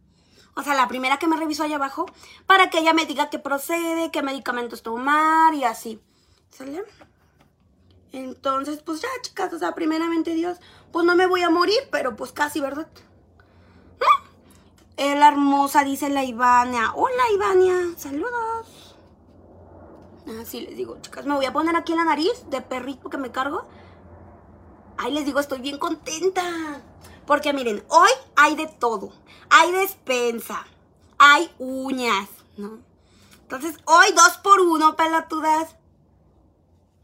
O 0.55 0.63
sea, 0.63 0.75
la 0.75 0.87
primera 0.87 1.17
que 1.17 1.27
me 1.27 1.37
revisó 1.37 1.63
allá 1.63 1.77
abajo, 1.77 2.05
para 2.45 2.69
que 2.69 2.79
ella 2.79 2.93
me 2.93 3.05
diga 3.05 3.29
qué 3.29 3.39
procede, 3.39 4.11
qué 4.11 4.21
medicamentos 4.21 4.83
tomar 4.83 5.53
y 5.53 5.63
así. 5.63 6.01
¿Sale? 6.49 6.83
Entonces, 8.11 8.81
pues 8.83 9.01
ya, 9.01 9.07
chicas, 9.21 9.53
o 9.53 9.59
sea, 9.59 9.73
primeramente 9.73 10.33
Dios, 10.33 10.57
pues 10.91 11.05
no 11.05 11.15
me 11.15 11.27
voy 11.27 11.43
a 11.43 11.49
morir, 11.49 11.79
pero 11.91 12.15
pues 12.17 12.33
casi, 12.33 12.59
¿verdad? 12.59 12.87
Es 14.97 15.17
la 15.17 15.29
hermosa, 15.29 15.83
dice 15.83 16.09
la 16.09 16.23
Ivania. 16.23 16.91
Hola, 16.93 17.23
Ivania, 17.33 17.97
saludos. 17.97 18.97
Así 20.39 20.61
les 20.61 20.75
digo, 20.75 20.97
chicas, 21.01 21.25
me 21.25 21.33
voy 21.33 21.45
a 21.45 21.53
poner 21.53 21.75
aquí 21.75 21.93
en 21.93 21.99
la 21.99 22.05
nariz 22.05 22.45
de 22.49 22.61
perrito 22.61 23.09
que 23.09 23.17
me 23.17 23.31
cargo. 23.31 23.67
Ay, 24.97 25.13
les 25.13 25.25
digo, 25.25 25.39
estoy 25.39 25.61
bien 25.61 25.79
contenta. 25.79 26.43
Porque 27.31 27.53
miren, 27.53 27.81
hoy 27.87 28.09
hay 28.35 28.57
de 28.57 28.67
todo. 28.67 29.13
Hay 29.49 29.71
despensa, 29.71 30.67
hay 31.17 31.49
uñas, 31.59 32.27
¿no? 32.57 32.79
Entonces, 33.43 33.77
hoy 33.85 34.11
dos 34.11 34.37
por 34.43 34.59
uno, 34.59 34.97
pelotudas. 34.97 35.77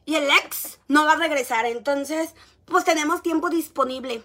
Y 0.04 0.16
el 0.16 0.30
ex 0.30 0.80
no 0.90 1.06
va 1.06 1.14
a 1.14 1.16
regresar. 1.16 1.66
Entonces, 1.66 2.36
pues 2.66 2.84
tenemos 2.84 3.22
tiempo 3.22 3.50
disponible 3.50 4.22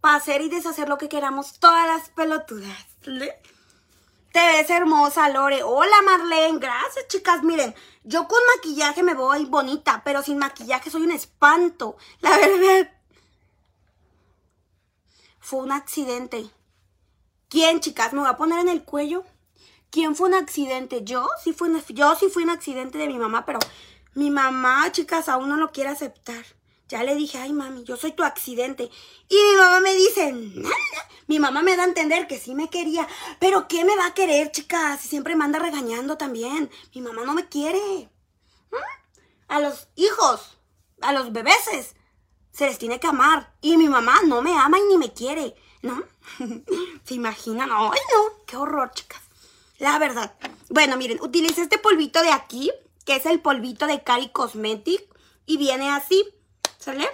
para 0.00 0.18
hacer 0.18 0.40
y 0.40 0.50
deshacer 0.50 0.88
lo 0.88 0.98
que 0.98 1.08
queramos 1.08 1.58
todas 1.58 1.88
las 1.88 2.10
pelotudas. 2.10 2.86
Te 3.02 3.32
ves 4.32 4.70
hermosa, 4.70 5.28
Lore. 5.30 5.64
Hola, 5.64 6.00
Marlene. 6.04 6.60
Gracias, 6.60 7.08
chicas. 7.08 7.42
Miren, 7.42 7.74
yo 8.04 8.28
con 8.28 8.38
maquillaje 8.54 9.02
me 9.02 9.14
voy 9.14 9.46
bonita, 9.46 10.02
pero 10.04 10.22
sin 10.22 10.38
maquillaje 10.38 10.90
soy 10.90 11.02
un 11.02 11.10
espanto. 11.10 11.96
La 12.20 12.30
verdad. 12.38 12.95
Fue 15.46 15.60
un 15.60 15.70
accidente. 15.70 16.50
¿Quién, 17.48 17.78
chicas? 17.78 18.12
¿Me 18.12 18.18
voy 18.18 18.28
a 18.28 18.36
poner 18.36 18.58
en 18.58 18.68
el 18.68 18.82
cuello? 18.82 19.22
¿Quién 19.90 20.16
fue 20.16 20.26
un 20.26 20.34
accidente? 20.34 21.04
Yo 21.04 21.28
sí 21.40 21.52
fui 21.52 21.68
un, 21.68 21.80
yo 21.90 22.16
sí 22.16 22.28
fui 22.28 22.42
un 22.42 22.50
accidente 22.50 22.98
de 22.98 23.06
mi 23.06 23.16
mamá, 23.16 23.46
pero 23.46 23.60
mi 24.14 24.28
mamá, 24.28 24.90
chicas, 24.90 25.28
aún 25.28 25.48
no 25.48 25.56
lo 25.56 25.70
quiere 25.70 25.90
aceptar. 25.90 26.44
Ya 26.88 27.04
le 27.04 27.14
dije, 27.14 27.38
ay 27.38 27.52
mami, 27.52 27.84
yo 27.84 27.96
soy 27.96 28.10
tu 28.10 28.24
accidente. 28.24 28.90
Y 29.28 29.36
mi 29.36 29.56
mamá 29.56 29.78
me 29.78 29.94
dice, 29.94 30.32
nada. 30.32 30.74
Mi 31.28 31.38
mamá 31.38 31.62
me 31.62 31.76
da 31.76 31.84
a 31.84 31.86
entender 31.86 32.26
que 32.26 32.40
sí 32.40 32.52
me 32.52 32.68
quería. 32.68 33.06
Pero 33.38 33.68
¿qué 33.68 33.84
me 33.84 33.94
va 33.94 34.06
a 34.06 34.14
querer, 34.14 34.50
chicas? 34.50 35.00
Si 35.00 35.06
siempre 35.06 35.36
me 35.36 35.44
anda 35.44 35.60
regañando 35.60 36.16
también. 36.16 36.68
Mi 36.92 37.02
mamá 37.02 37.22
no 37.24 37.34
me 37.34 37.48
quiere. 37.48 38.10
¿Mm? 38.72 38.76
A 39.46 39.60
los 39.60 39.86
hijos, 39.94 40.58
a 41.02 41.12
los 41.12 41.32
bebeses, 41.32 41.94
se 42.56 42.66
les 42.66 42.78
tiene 42.78 42.98
que 42.98 43.06
amar. 43.06 43.52
Y 43.60 43.76
mi 43.76 43.88
mamá 43.88 44.20
no 44.24 44.40
me 44.40 44.56
ama 44.56 44.78
y 44.78 44.82
ni 44.84 44.96
me 44.96 45.12
quiere. 45.12 45.54
¿No? 45.82 46.02
¿Se 47.04 47.14
imaginan? 47.14 47.70
Ay, 47.70 48.00
no. 48.12 48.44
Qué 48.46 48.56
horror, 48.56 48.90
chicas. 48.94 49.20
La 49.78 49.98
verdad. 49.98 50.34
Bueno, 50.70 50.96
miren, 50.96 51.20
utilicé 51.20 51.62
este 51.62 51.78
polvito 51.78 52.22
de 52.22 52.30
aquí 52.30 52.70
que 53.04 53.16
es 53.16 53.24
el 53.24 53.40
polvito 53.40 53.86
de 53.86 54.02
Cari 54.02 54.30
Cosmetic 54.30 55.00
y 55.46 55.58
viene 55.58 55.90
así, 55.90 56.28
¿sale? 56.76 57.08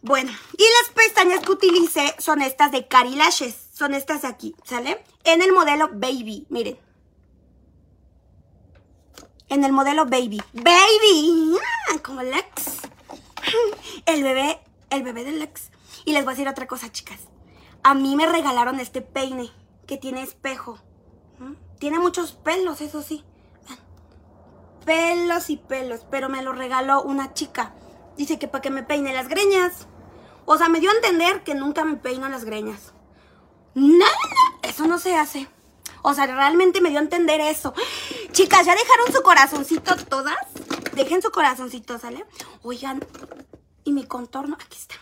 Bueno, 0.00 0.32
y 0.56 0.62
las 0.62 0.94
pestañas 0.94 1.40
que 1.40 1.52
utilicé 1.52 2.14
son 2.18 2.40
estas 2.40 2.72
de 2.72 2.88
Cari 2.88 3.14
Lashes, 3.14 3.54
son 3.74 3.92
estas 3.94 4.22
de 4.22 4.28
aquí, 4.28 4.56
¿sale? 4.64 5.04
En 5.24 5.42
el 5.42 5.52
modelo 5.52 5.90
Baby, 5.92 6.46
miren. 6.48 6.78
En 9.50 9.64
el 9.64 9.72
modelo 9.72 10.06
Baby. 10.06 10.40
¡Baby! 10.54 11.58
Ah, 11.90 11.98
como 12.02 12.22
Lex. 12.22 12.79
El 14.06 14.22
bebé, 14.22 14.60
el 14.90 15.02
bebé 15.02 15.24
del 15.24 15.38
Lex. 15.38 15.70
Y 16.04 16.12
les 16.12 16.24
voy 16.24 16.32
a 16.32 16.34
decir 16.34 16.48
otra 16.48 16.66
cosa, 16.66 16.90
chicas. 16.90 17.20
A 17.82 17.94
mí 17.94 18.16
me 18.16 18.26
regalaron 18.26 18.80
este 18.80 19.02
peine 19.02 19.50
que 19.86 19.96
tiene 19.96 20.22
espejo. 20.22 20.78
Tiene 21.78 21.98
muchos 21.98 22.32
pelos, 22.32 22.80
eso 22.80 23.02
sí 23.02 23.24
pelos 24.84 25.50
y 25.50 25.56
pelos, 25.56 26.00
pero 26.10 26.28
me 26.28 26.42
lo 26.42 26.52
regaló 26.52 27.02
una 27.02 27.32
chica. 27.32 27.74
Dice 28.16 28.38
que 28.38 28.48
para 28.48 28.62
que 28.62 28.70
me 28.70 28.82
peine 28.82 29.12
las 29.12 29.28
greñas. 29.28 29.86
O 30.46 30.58
sea, 30.58 30.68
me 30.68 30.80
dio 30.80 30.90
a 30.90 30.94
entender 30.94 31.42
que 31.44 31.54
nunca 31.54 31.84
me 31.84 31.96
peino 31.96 32.28
las 32.28 32.44
greñas. 32.44 32.92
No, 33.74 34.06
eso 34.62 34.86
no 34.86 34.98
se 34.98 35.14
hace. 35.16 35.48
O 36.02 36.14
sea, 36.14 36.26
realmente 36.26 36.80
me 36.80 36.90
dio 36.90 36.98
a 36.98 37.02
entender 37.02 37.40
eso. 37.40 37.72
Chicas, 38.32 38.66
¿ya 38.66 38.74
dejaron 38.74 39.12
su 39.12 39.22
corazoncito 39.22 39.94
todas? 40.08 40.38
Dejen 41.00 41.22
su 41.22 41.30
corazoncito, 41.30 41.98
¿sale? 41.98 42.26
Oigan, 42.62 43.00
y 43.84 43.92
mi 43.92 44.04
contorno, 44.04 44.58
aquí 44.60 44.76
está. 44.76 44.96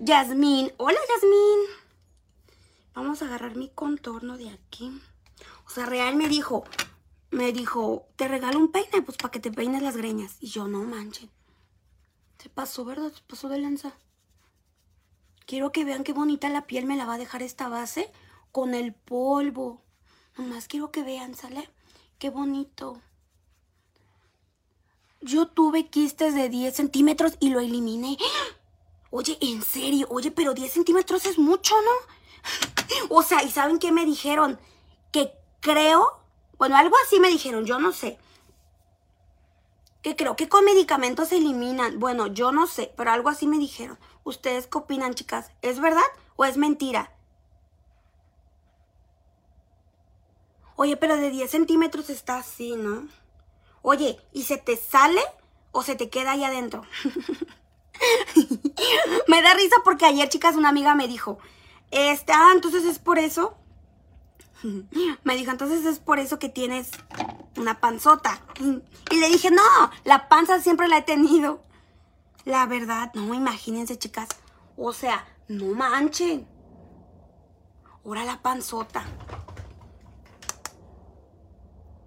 Yasmín, 0.00 0.70
hola 0.76 0.98
Yasmín. 1.08 1.60
Vamos 2.92 3.22
a 3.22 3.24
agarrar 3.24 3.56
mi 3.56 3.70
contorno 3.70 4.36
de 4.36 4.50
aquí. 4.50 5.00
O 5.66 5.70
sea, 5.70 5.86
Real 5.86 6.14
me 6.14 6.28
dijo, 6.28 6.64
me 7.30 7.52
dijo, 7.52 8.06
te 8.16 8.28
regalo 8.28 8.58
un 8.58 8.70
peine, 8.70 9.00
pues 9.00 9.16
para 9.16 9.30
que 9.30 9.40
te 9.40 9.50
peines 9.50 9.80
las 9.80 9.96
greñas. 9.96 10.36
Y 10.40 10.48
yo, 10.48 10.68
no 10.68 10.82
manchen. 10.82 11.30
Se 12.36 12.50
pasó, 12.50 12.84
¿verdad? 12.84 13.10
Se 13.14 13.22
pasó 13.22 13.48
de 13.48 13.60
lanza. 13.60 13.94
Quiero 15.46 15.72
que 15.72 15.86
vean 15.86 16.04
qué 16.04 16.12
bonita 16.12 16.50
la 16.50 16.66
piel 16.66 16.84
me 16.84 16.98
la 16.98 17.06
va 17.06 17.14
a 17.14 17.18
dejar 17.18 17.42
esta 17.42 17.70
base 17.70 18.12
con 18.52 18.74
el 18.74 18.92
polvo. 18.92 19.80
Nomás 20.36 20.68
quiero 20.68 20.92
que 20.92 21.02
vean, 21.02 21.34
¿sale? 21.34 21.70
Qué 22.18 22.28
bonito. 22.28 23.00
Yo 25.20 25.46
tuve 25.46 25.88
quistes 25.88 26.34
de 26.34 26.48
10 26.48 26.74
centímetros 26.74 27.36
y 27.40 27.50
lo 27.50 27.60
eliminé. 27.60 28.16
Oye, 29.10 29.36
en 29.40 29.62
serio, 29.62 30.06
oye, 30.10 30.30
pero 30.30 30.54
10 30.54 30.72
centímetros 30.72 31.26
es 31.26 31.38
mucho, 31.38 31.74
¿no? 31.82 33.16
O 33.16 33.22
sea, 33.22 33.42
¿y 33.42 33.50
saben 33.50 33.78
qué 33.78 33.92
me 33.92 34.06
dijeron? 34.06 34.58
Que 35.12 35.32
creo 35.60 36.20
bueno, 36.60 36.76
algo 36.76 36.94
así 37.06 37.18
me 37.18 37.30
dijeron, 37.30 37.64
yo 37.64 37.78
no 37.78 37.90
sé. 37.90 38.18
Que 40.02 40.14
creo 40.14 40.36
que 40.36 40.50
con 40.50 40.62
medicamentos 40.62 41.28
se 41.28 41.38
eliminan. 41.38 41.98
Bueno, 41.98 42.26
yo 42.26 42.52
no 42.52 42.66
sé, 42.66 42.92
pero 42.98 43.12
algo 43.12 43.30
así 43.30 43.46
me 43.46 43.56
dijeron. 43.56 43.98
¿Ustedes 44.24 44.66
qué 44.66 44.76
opinan, 44.76 45.14
chicas? 45.14 45.52
¿Es 45.62 45.80
verdad 45.80 46.04
o 46.36 46.44
es 46.44 46.58
mentira? 46.58 47.16
Oye, 50.76 50.98
pero 50.98 51.16
de 51.16 51.30
10 51.30 51.50
centímetros 51.50 52.10
está 52.10 52.36
así, 52.36 52.76
¿no? 52.76 53.08
Oye, 53.82 54.18
¿y 54.32 54.44
se 54.44 54.58
te 54.58 54.76
sale 54.76 55.22
o 55.72 55.82
se 55.82 55.94
te 55.94 56.10
queda 56.10 56.32
ahí 56.32 56.44
adentro? 56.44 56.82
me 59.28 59.42
da 59.42 59.54
risa 59.54 59.76
porque 59.84 60.06
ayer, 60.06 60.28
chicas, 60.28 60.56
una 60.56 60.68
amiga 60.68 60.94
me 60.94 61.08
dijo, 61.08 61.38
este, 61.90 62.32
ah, 62.32 62.50
entonces 62.54 62.84
es 62.84 62.98
por 62.98 63.18
eso 63.18 63.56
Me 65.24 65.36
dijo, 65.36 65.50
entonces 65.50 65.84
es 65.86 65.98
por 65.98 66.18
eso 66.18 66.38
que 66.38 66.48
tienes 66.48 66.90
una 67.56 67.80
panzota. 67.80 68.40
Y 69.10 69.16
le 69.16 69.28
dije, 69.28 69.50
no, 69.50 69.62
la 70.04 70.28
panza 70.28 70.60
siempre 70.60 70.88
la 70.88 70.98
he 70.98 71.02
tenido. 71.02 71.62
La 72.44 72.66
verdad, 72.66 73.12
no, 73.14 73.34
imagínense, 73.34 73.98
chicas. 73.98 74.28
O 74.76 74.92
sea, 74.92 75.26
no 75.48 75.74
manchen. 75.74 76.46
Ahora 78.04 78.24
la 78.24 78.40
panzota. 78.40 79.04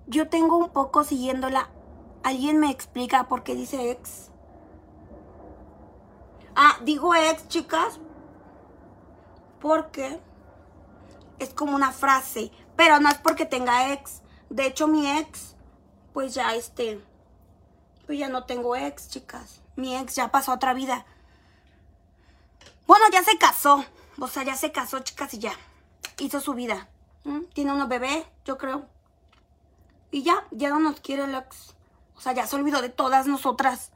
Yo 0.08 0.30
tengo 0.30 0.58
un 0.58 0.70
poco 0.70 1.04
siguiéndola. 1.04 1.70
¿Alguien 2.24 2.60
me 2.60 2.70
explica 2.70 3.28
por 3.28 3.44
qué 3.44 3.56
dice 3.56 3.92
ex? 3.92 4.30
Ah, 6.56 6.78
digo 6.84 7.16
ex, 7.16 7.48
chicas. 7.48 8.00
¿Por 9.60 9.92
qué? 9.92 10.20
es 11.44 11.54
como 11.54 11.76
una 11.76 11.92
frase, 11.92 12.52
pero 12.76 13.00
no 13.00 13.10
es 13.10 13.18
porque 13.18 13.46
tenga 13.46 13.94
ex. 13.94 14.22
De 14.50 14.66
hecho, 14.66 14.88
mi 14.88 15.10
ex, 15.10 15.56
pues 16.14 16.34
ya 16.34 16.56
este, 16.56 17.04
pues 18.06 18.18
ya 18.20 18.30
no 18.30 18.46
tengo 18.46 18.76
ex, 18.76 19.10
chicas. 19.10 19.62
Mi 19.76 19.96
ex 19.96 20.16
ya 20.16 20.30
pasó 20.30 20.54
otra 20.54 20.74
vida. 20.74 21.06
Bueno, 22.88 23.06
ya 23.12 23.24
se 23.24 23.38
casó. 23.38 23.86
O 24.20 24.28
sea, 24.28 24.44
ya 24.44 24.56
se 24.56 24.72
casó, 24.72 25.00
chicas, 25.00 25.34
y 25.34 25.40
ya. 25.40 25.54
Hizo 26.20 26.40
su 26.40 26.54
vida. 26.54 26.88
Tiene 27.54 27.74
unos 27.74 27.88
bebés, 27.88 28.26
yo 28.46 28.58
creo. 28.58 28.86
Y 30.14 30.22
ya, 30.22 30.46
ya 30.52 30.70
no 30.70 30.80
nos 30.80 31.00
quiere 31.00 31.24
el 31.24 31.34
ex. 31.34 31.74
O 32.16 32.22
sea, 32.22 32.34
ya 32.34 32.46
se 32.46 32.56
olvidó 32.56 32.84
de 32.84 32.90
todas 32.90 33.26
nosotras. 33.26 33.92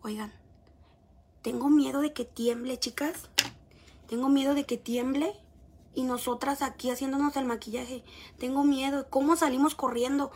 Oigan, 0.00 0.32
tengo 1.42 1.68
miedo 1.68 2.00
de 2.00 2.14
que 2.14 2.24
tiemble, 2.24 2.78
chicas. 2.78 3.28
Tengo 4.08 4.30
miedo 4.30 4.54
de 4.54 4.64
que 4.64 4.78
tiemble 4.78 5.34
y 5.92 6.04
nosotras 6.04 6.62
aquí 6.62 6.90
haciéndonos 6.90 7.36
el 7.36 7.44
maquillaje. 7.44 8.04
Tengo 8.38 8.64
miedo. 8.64 9.10
¿Cómo 9.10 9.36
salimos 9.36 9.74
corriendo? 9.74 10.30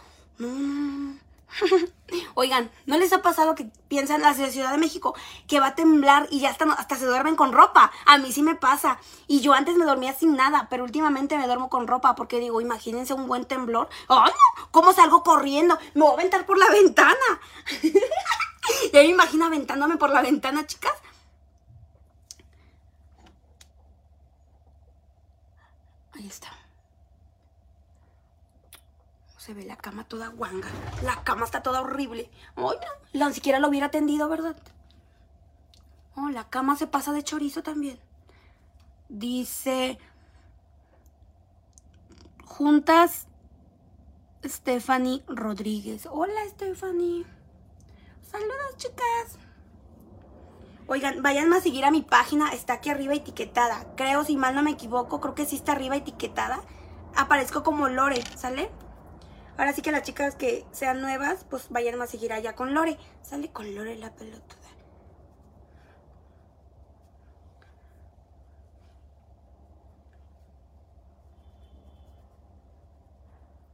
Oigan, 2.35 2.71
¿no 2.87 2.99
les 2.99 3.13
ha 3.13 3.23
pasado 3.23 3.55
que 3.55 3.71
piensan 3.89 4.17
en 4.17 4.23
la 4.23 4.35
Ciudad 4.35 4.73
de 4.73 4.79
México 4.79 5.15
que 5.47 5.61
va 5.61 5.69
a 5.69 5.75
temblar 5.75 6.27
y 6.31 6.41
ya 6.41 6.51
hasta, 6.51 6.65
hasta 6.73 6.97
se 6.97 7.07
duermen 7.07 7.37
con 7.37 7.53
ropa? 7.53 7.91
A 8.07 8.19
mí 8.19 8.33
sí 8.33 8.43
me 8.43 8.55
pasa. 8.55 8.99
Y 9.27 9.41
yo 9.41 9.53
antes 9.53 9.77
me 9.77 9.85
dormía 9.85 10.13
sin 10.13 10.37
nada, 10.37 10.69
pero 10.71 10.85
últimamente 10.85 11.37
me 11.37 11.47
duermo 11.47 11.69
con 11.69 11.87
ropa 11.87 12.15
porque 12.15 12.41
digo, 12.41 12.61
imagínense 12.61 13.15
un 13.15 13.27
buen 13.27 13.45
temblor. 13.45 13.89
¡Ay! 14.09 14.33
¿Cómo 14.71 14.93
salgo 14.93 15.23
corriendo? 15.23 15.79
Me 15.95 16.03
voy 16.03 16.11
a 16.11 16.15
aventar 16.15 16.47
por 16.47 16.59
la 16.59 16.69
ventana. 16.71 17.15
ya 18.93 19.01
me 19.01 19.07
imagino 19.07 19.47
aventándome 19.47 19.97
por 19.97 20.11
la 20.11 20.23
ventana, 20.23 20.67
chicas. 20.67 20.95
Ahí 26.15 26.27
está 26.27 26.58
se 29.49 29.55
ve 29.55 29.65
la 29.65 29.77
cama 29.77 30.05
toda 30.05 30.29
guanga. 30.29 30.69
La 31.03 31.25
cama 31.25 31.47
está 31.47 31.63
toda 31.63 31.81
horrible. 31.81 32.31
La, 33.15 33.29
ni 33.29 33.35
siquiera 33.35 33.59
lo 33.59 33.69
hubiera 33.69 33.87
atendido, 33.87 34.29
¿verdad? 34.29 34.55
Oh, 36.17 36.29
la 36.29 36.51
cama 36.51 36.77
se 36.77 36.87
pasa 36.87 37.13
de 37.13 37.25
chorizo 37.25 37.63
también. 37.63 37.99
Dice... 39.09 39.99
Juntas 42.45 43.27
Stephanie 44.45 45.23
Rodríguez. 45.27 46.07
Hola, 46.11 46.47
Stephanie. 46.51 47.25
Saludos, 48.31 48.77
chicas. 48.77 49.39
Oigan, 50.89 51.23
vayan 51.23 51.51
a 51.55 51.63
seguir 51.63 51.87
a 51.87 51.91
mi 51.91 52.03
página. 52.03 52.53
Está 52.53 52.75
aquí 52.75 52.91
arriba 52.91 53.15
etiquetada. 53.15 53.87
Creo, 53.97 54.25
si 54.25 54.37
mal 54.37 54.55
no 54.55 54.63
me 54.63 54.73
equivoco, 54.73 55.23
creo 55.23 55.35
que 55.35 55.47
sí 55.47 55.57
está 55.57 55.73
arriba 55.73 55.97
etiquetada. 55.97 56.61
Aparezco 57.17 57.63
como 57.63 57.89
Lore, 57.89 58.23
¿sale? 58.37 58.71
Ahora 59.59 59.73
sí 59.73 59.83
que 59.83 59.91
las 59.91 60.05
chicas 60.05 60.37
que 60.37 60.65
sean 60.71 61.01
nuevas, 61.01 61.45
pues 61.51 61.69
vayan 61.69 62.01
a 62.01 62.07
seguir 62.07 62.33
allá 62.33 62.55
con 62.55 62.75
Lore. 62.75 62.97
Sale 63.23 63.51
con 63.51 63.75
Lore 63.75 63.97
la 63.97 64.15
pelotuda. 64.15 64.69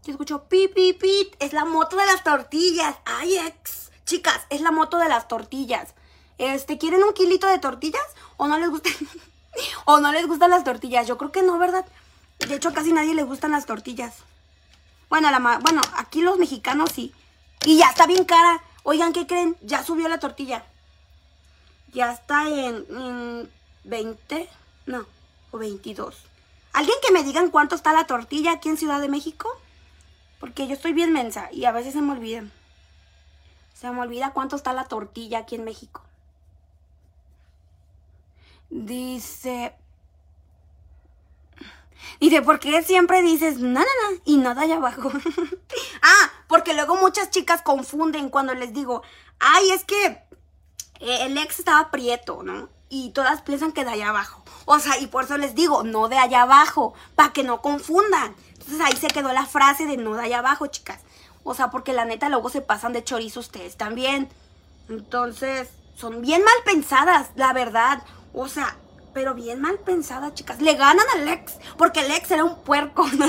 Yo 0.04 0.12
escucho 0.12 0.44
pi, 0.48 0.68
pi, 0.68 0.94
pi. 0.94 1.30
Es 1.38 1.52
la 1.52 1.66
moto 1.66 1.98
de 1.98 2.06
las 2.06 2.24
tortillas. 2.24 2.96
Ay, 3.04 3.36
ex. 3.36 3.90
Chicas, 4.06 4.40
es 4.48 4.62
la 4.62 4.70
moto 4.70 4.96
de 4.96 5.10
las 5.10 5.28
tortillas. 5.28 5.94
Este, 6.38 6.78
¿quieren 6.78 7.02
un 7.02 7.12
kilito 7.12 7.46
de 7.46 7.58
tortillas? 7.58 8.06
¿O 8.38 8.48
no 8.48 8.58
les 8.58 8.70
gustan? 8.70 8.94
¿O 9.84 10.00
no 10.00 10.12
les 10.12 10.26
gustan 10.26 10.48
las 10.48 10.64
tortillas? 10.64 11.06
Yo 11.06 11.18
creo 11.18 11.30
que 11.30 11.42
no, 11.42 11.58
¿verdad? 11.58 11.84
De 12.38 12.54
hecho, 12.54 12.72
casi 12.72 12.90
nadie 12.94 13.14
le 13.14 13.22
gustan 13.22 13.52
las 13.52 13.66
tortillas. 13.66 14.24
Bueno, 15.08 15.30
la, 15.30 15.58
bueno, 15.58 15.80
aquí 15.96 16.22
los 16.22 16.38
mexicanos 16.38 16.90
sí. 16.92 17.12
Y 17.64 17.78
ya 17.78 17.90
está 17.90 18.06
bien 18.06 18.24
cara. 18.24 18.62
Oigan, 18.82 19.12
¿qué 19.12 19.26
creen? 19.26 19.56
Ya 19.62 19.82
subió 19.82 20.08
la 20.08 20.18
tortilla. 20.18 20.64
Ya 21.92 22.12
está 22.12 22.48
en, 22.48 23.48
20, 23.84 24.48
no, 24.86 25.06
o 25.52 25.58
22. 25.58 26.16
¿Alguien 26.72 26.96
que 27.06 27.12
me 27.12 27.22
digan 27.22 27.50
cuánto 27.50 27.76
está 27.76 27.92
la 27.92 28.06
tortilla 28.06 28.52
aquí 28.52 28.68
en 28.68 28.76
Ciudad 28.76 29.00
de 29.00 29.08
México? 29.08 29.48
Porque 30.40 30.66
yo 30.66 30.74
estoy 30.74 30.92
bien 30.92 31.12
mensa 31.12 31.48
y 31.52 31.64
a 31.64 31.72
veces 31.72 31.92
se 31.92 32.02
me 32.02 32.12
olvida. 32.12 32.44
Se 33.74 33.90
me 33.90 34.00
olvida 34.00 34.32
cuánto 34.32 34.56
está 34.56 34.72
la 34.72 34.84
tortilla 34.84 35.38
aquí 35.38 35.54
en 35.54 35.64
México. 35.64 36.02
Dice 38.70 39.72
Dice, 42.20 42.42
¿por 42.42 42.58
qué 42.58 42.82
siempre 42.82 43.22
dices 43.22 43.58
nada, 43.58 43.86
nada 44.02 44.20
y 44.24 44.36
nada 44.36 44.62
allá 44.62 44.76
abajo? 44.76 45.10
ah, 46.02 46.32
porque 46.48 46.74
luego 46.74 46.96
muchas 46.96 47.30
chicas 47.30 47.62
confunden 47.62 48.28
cuando 48.28 48.54
les 48.54 48.72
digo, 48.72 49.02
ay, 49.40 49.70
es 49.70 49.84
que 49.84 50.06
eh, 51.00 51.18
el 51.26 51.36
ex 51.38 51.58
estaba 51.58 51.90
prieto, 51.90 52.42
¿no? 52.42 52.68
Y 52.88 53.10
todas 53.10 53.42
piensan 53.42 53.72
que 53.72 53.84
de 53.84 53.90
allá 53.90 54.10
abajo. 54.10 54.44
O 54.66 54.78
sea, 54.78 54.98
y 54.98 55.06
por 55.06 55.24
eso 55.24 55.36
les 55.36 55.54
digo, 55.54 55.82
no 55.82 56.08
de 56.08 56.18
allá 56.18 56.42
abajo, 56.42 56.94
para 57.14 57.32
que 57.32 57.42
no 57.42 57.60
confundan. 57.60 58.34
Entonces 58.52 58.80
ahí 58.80 58.96
se 58.96 59.08
quedó 59.08 59.32
la 59.32 59.46
frase 59.46 59.86
de 59.86 59.96
no 59.96 60.14
de 60.14 60.24
allá 60.24 60.38
abajo, 60.38 60.66
chicas. 60.68 61.00
O 61.42 61.54
sea, 61.54 61.70
porque 61.70 61.92
la 61.92 62.04
neta 62.04 62.28
luego 62.28 62.48
se 62.48 62.62
pasan 62.62 62.92
de 62.92 63.04
chorizo 63.04 63.40
ustedes 63.40 63.76
también. 63.76 64.28
Entonces, 64.88 65.68
son 65.96 66.22
bien 66.22 66.42
mal 66.42 66.54
pensadas, 66.64 67.28
la 67.36 67.52
verdad. 67.52 68.02
O 68.32 68.48
sea, 68.48 68.76
pero 69.14 69.34
bien 69.34 69.60
mal 69.60 69.78
pensada, 69.78 70.34
chicas. 70.34 70.60
Le 70.60 70.74
ganan 70.74 71.06
al 71.14 71.28
ex, 71.28 71.54
porque 71.78 72.00
el 72.00 72.10
ex 72.10 72.30
era 72.30 72.44
un 72.44 72.62
puerco, 72.62 73.06
¿no? 73.16 73.24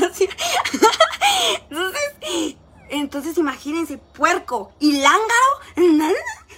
entonces, 1.70 2.56
entonces 2.90 3.38
imagínense, 3.38 3.98
puerco 3.98 4.74
y 4.80 5.00
lángaro, 5.00 6.12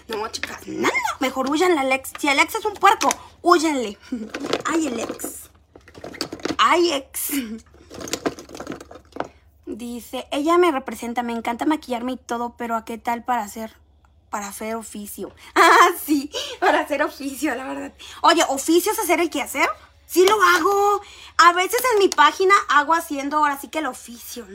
No, 0.08 0.28
chicas, 0.30 0.66
nada. 0.68 0.94
Mejor 1.20 1.52
huyanle 1.52 1.80
al 1.80 1.92
ex. 1.92 2.14
Si 2.18 2.28
el 2.30 2.40
ex 2.40 2.56
es 2.56 2.66
un 2.66 2.74
puerco, 2.74 3.10
huyanle. 3.42 3.98
Ay, 4.66 4.88
el 4.88 5.00
ex. 5.00 5.50
Ay, 6.58 6.94
ex. 6.94 7.32
Dice, 9.66 10.28
ella 10.32 10.58
me 10.58 10.72
representa, 10.72 11.22
me 11.22 11.34
encanta 11.34 11.66
maquillarme 11.66 12.14
y 12.14 12.18
todo, 12.18 12.56
pero 12.58 12.76
¿a 12.76 12.86
qué 12.86 12.98
tal 12.98 13.24
para 13.24 13.44
hacer 13.44 13.76
para 14.30 14.48
hacer 14.48 14.76
oficio. 14.76 15.34
Ah, 15.56 15.90
sí, 16.04 16.32
para 16.60 16.82
hacer 16.82 17.04
oficio, 17.04 17.56
la 17.56 17.66
verdad. 17.66 17.94
Oye, 18.22 18.44
¿oficio 18.50 18.92
es 18.92 19.00
hacer 19.00 19.20
el 19.20 19.30
quehacer? 19.30 19.70
Sí 20.06 20.26
lo 20.26 20.42
hago. 20.42 21.02
A 21.38 21.54
veces 21.54 21.82
en 21.94 22.00
mi 22.00 22.08
página 22.08 22.56
hago 22.70 22.94
haciendo 22.94 23.38
ahora 23.38 23.60
sí 23.60 23.68
que 23.68 23.80
el 23.80 23.88
oficio. 23.88 24.48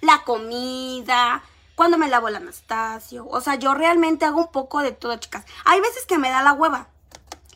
La 0.00 0.22
comida, 0.24 1.42
cuando 1.74 1.98
me 1.98 2.08
lavo 2.08 2.28
el 2.28 2.36
Anastasio. 2.36 3.26
O 3.28 3.40
sea, 3.40 3.56
yo 3.56 3.74
realmente 3.74 4.24
hago 4.24 4.42
un 4.42 4.52
poco 4.52 4.80
de 4.80 4.92
todo, 4.92 5.16
chicas. 5.16 5.44
Hay 5.64 5.80
veces 5.80 6.06
que 6.06 6.18
me 6.18 6.30
da 6.30 6.42
la 6.42 6.52
hueva. 6.52 6.88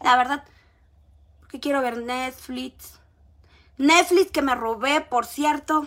La 0.01 0.17
verdad. 0.17 0.45
Porque 1.41 1.61
quiero 1.61 1.81
ver 1.81 1.99
Netflix. 1.99 2.99
Netflix 3.79 4.33
que 4.33 4.43
me 4.43 4.55
robé, 4.55 5.01
por 5.01 5.27
cierto. 5.27 5.87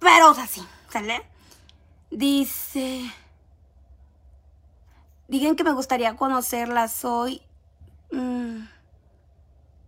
Pero, 0.00 0.30
o 0.30 0.34
sea, 0.34 0.46
sí, 0.46 0.62
¿sale? 0.90 1.24
Dice... 2.10 3.10
Digan 5.32 5.56
que 5.56 5.64
me 5.64 5.72
gustaría 5.72 6.14
conocerlas 6.14 7.06
hoy. 7.06 7.40
Mm, 8.10 8.66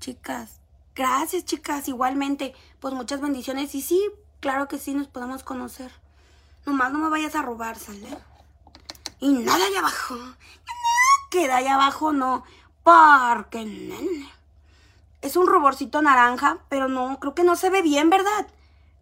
chicas, 0.00 0.62
gracias 0.94 1.44
chicas, 1.44 1.86
igualmente. 1.86 2.54
Pues 2.80 2.94
muchas 2.94 3.20
bendiciones. 3.20 3.74
Y 3.74 3.82
sí, 3.82 4.02
claro 4.40 4.68
que 4.68 4.78
sí, 4.78 4.94
nos 4.94 5.06
podemos 5.06 5.44
conocer. 5.44 5.92
Nomás 6.64 6.92
no 6.92 6.98
me 6.98 7.10
vayas 7.10 7.34
a 7.34 7.42
robar, 7.42 7.78
¿sale? 7.78 8.08
Y 9.20 9.32
nada 9.32 9.66
allá 9.66 9.80
abajo. 9.80 10.16
Queda 11.30 11.56
allá 11.56 11.74
abajo, 11.74 12.14
no. 12.14 12.42
Porque, 12.82 13.66
nene. 13.66 14.32
Es 15.20 15.36
un 15.36 15.46
ruborcito 15.46 16.00
naranja, 16.00 16.56
pero 16.70 16.88
no, 16.88 17.20
creo 17.20 17.34
que 17.34 17.44
no 17.44 17.54
se 17.54 17.68
ve 17.68 17.82
bien, 17.82 18.08
¿verdad? 18.08 18.46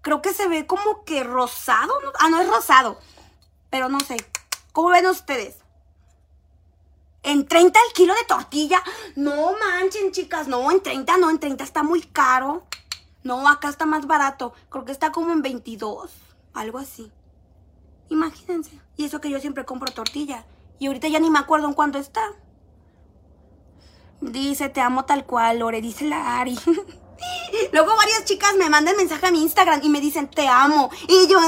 Creo 0.00 0.22
que 0.22 0.34
se 0.34 0.48
ve 0.48 0.66
como 0.66 1.04
que 1.04 1.22
rosado. 1.22 1.94
Ah, 2.18 2.30
no 2.30 2.40
es 2.40 2.48
rosado. 2.48 2.98
Pero 3.70 3.88
no 3.88 4.00
sé. 4.00 4.16
¿Cómo 4.72 4.88
ven 4.88 5.06
ustedes? 5.06 5.61
En 7.22 7.46
30 7.46 7.78
el 7.88 7.92
kilo 7.92 8.14
de 8.14 8.24
tortilla. 8.26 8.82
No 9.16 9.52
manchen, 9.52 10.12
chicas. 10.12 10.48
No, 10.48 10.70
en 10.70 10.82
30 10.82 11.16
no. 11.18 11.30
En 11.30 11.38
30 11.38 11.62
está 11.62 11.82
muy 11.82 12.02
caro. 12.02 12.66
No, 13.22 13.48
acá 13.48 13.68
está 13.68 13.86
más 13.86 14.06
barato. 14.06 14.52
Creo 14.68 14.84
que 14.84 14.92
está 14.92 15.12
como 15.12 15.32
en 15.32 15.42
22. 15.42 16.10
Algo 16.54 16.78
así. 16.78 17.10
Imagínense. 18.08 18.78
Y 18.96 19.04
eso 19.04 19.20
que 19.20 19.30
yo 19.30 19.38
siempre 19.40 19.64
compro 19.64 19.92
tortilla. 19.92 20.44
Y 20.78 20.88
ahorita 20.88 21.08
ya 21.08 21.20
ni 21.20 21.30
me 21.30 21.38
acuerdo 21.38 21.68
en 21.68 21.74
cuánto 21.74 21.98
está. 21.98 22.22
Dice, 24.20 24.68
te 24.68 24.80
amo 24.80 25.04
tal 25.04 25.24
cual, 25.24 25.60
Lore. 25.60 25.80
Dice 25.80 26.04
la 26.04 26.40
Ari. 26.40 26.58
Luego 27.72 27.96
varias 27.96 28.24
chicas 28.24 28.54
me 28.56 28.68
mandan 28.68 28.96
mensaje 28.96 29.26
a 29.26 29.30
mi 29.30 29.42
Instagram 29.42 29.80
y 29.82 29.88
me 29.88 30.00
dicen, 30.00 30.28
te 30.28 30.48
amo. 30.48 30.90
Y 31.08 31.28
yo... 31.28 31.38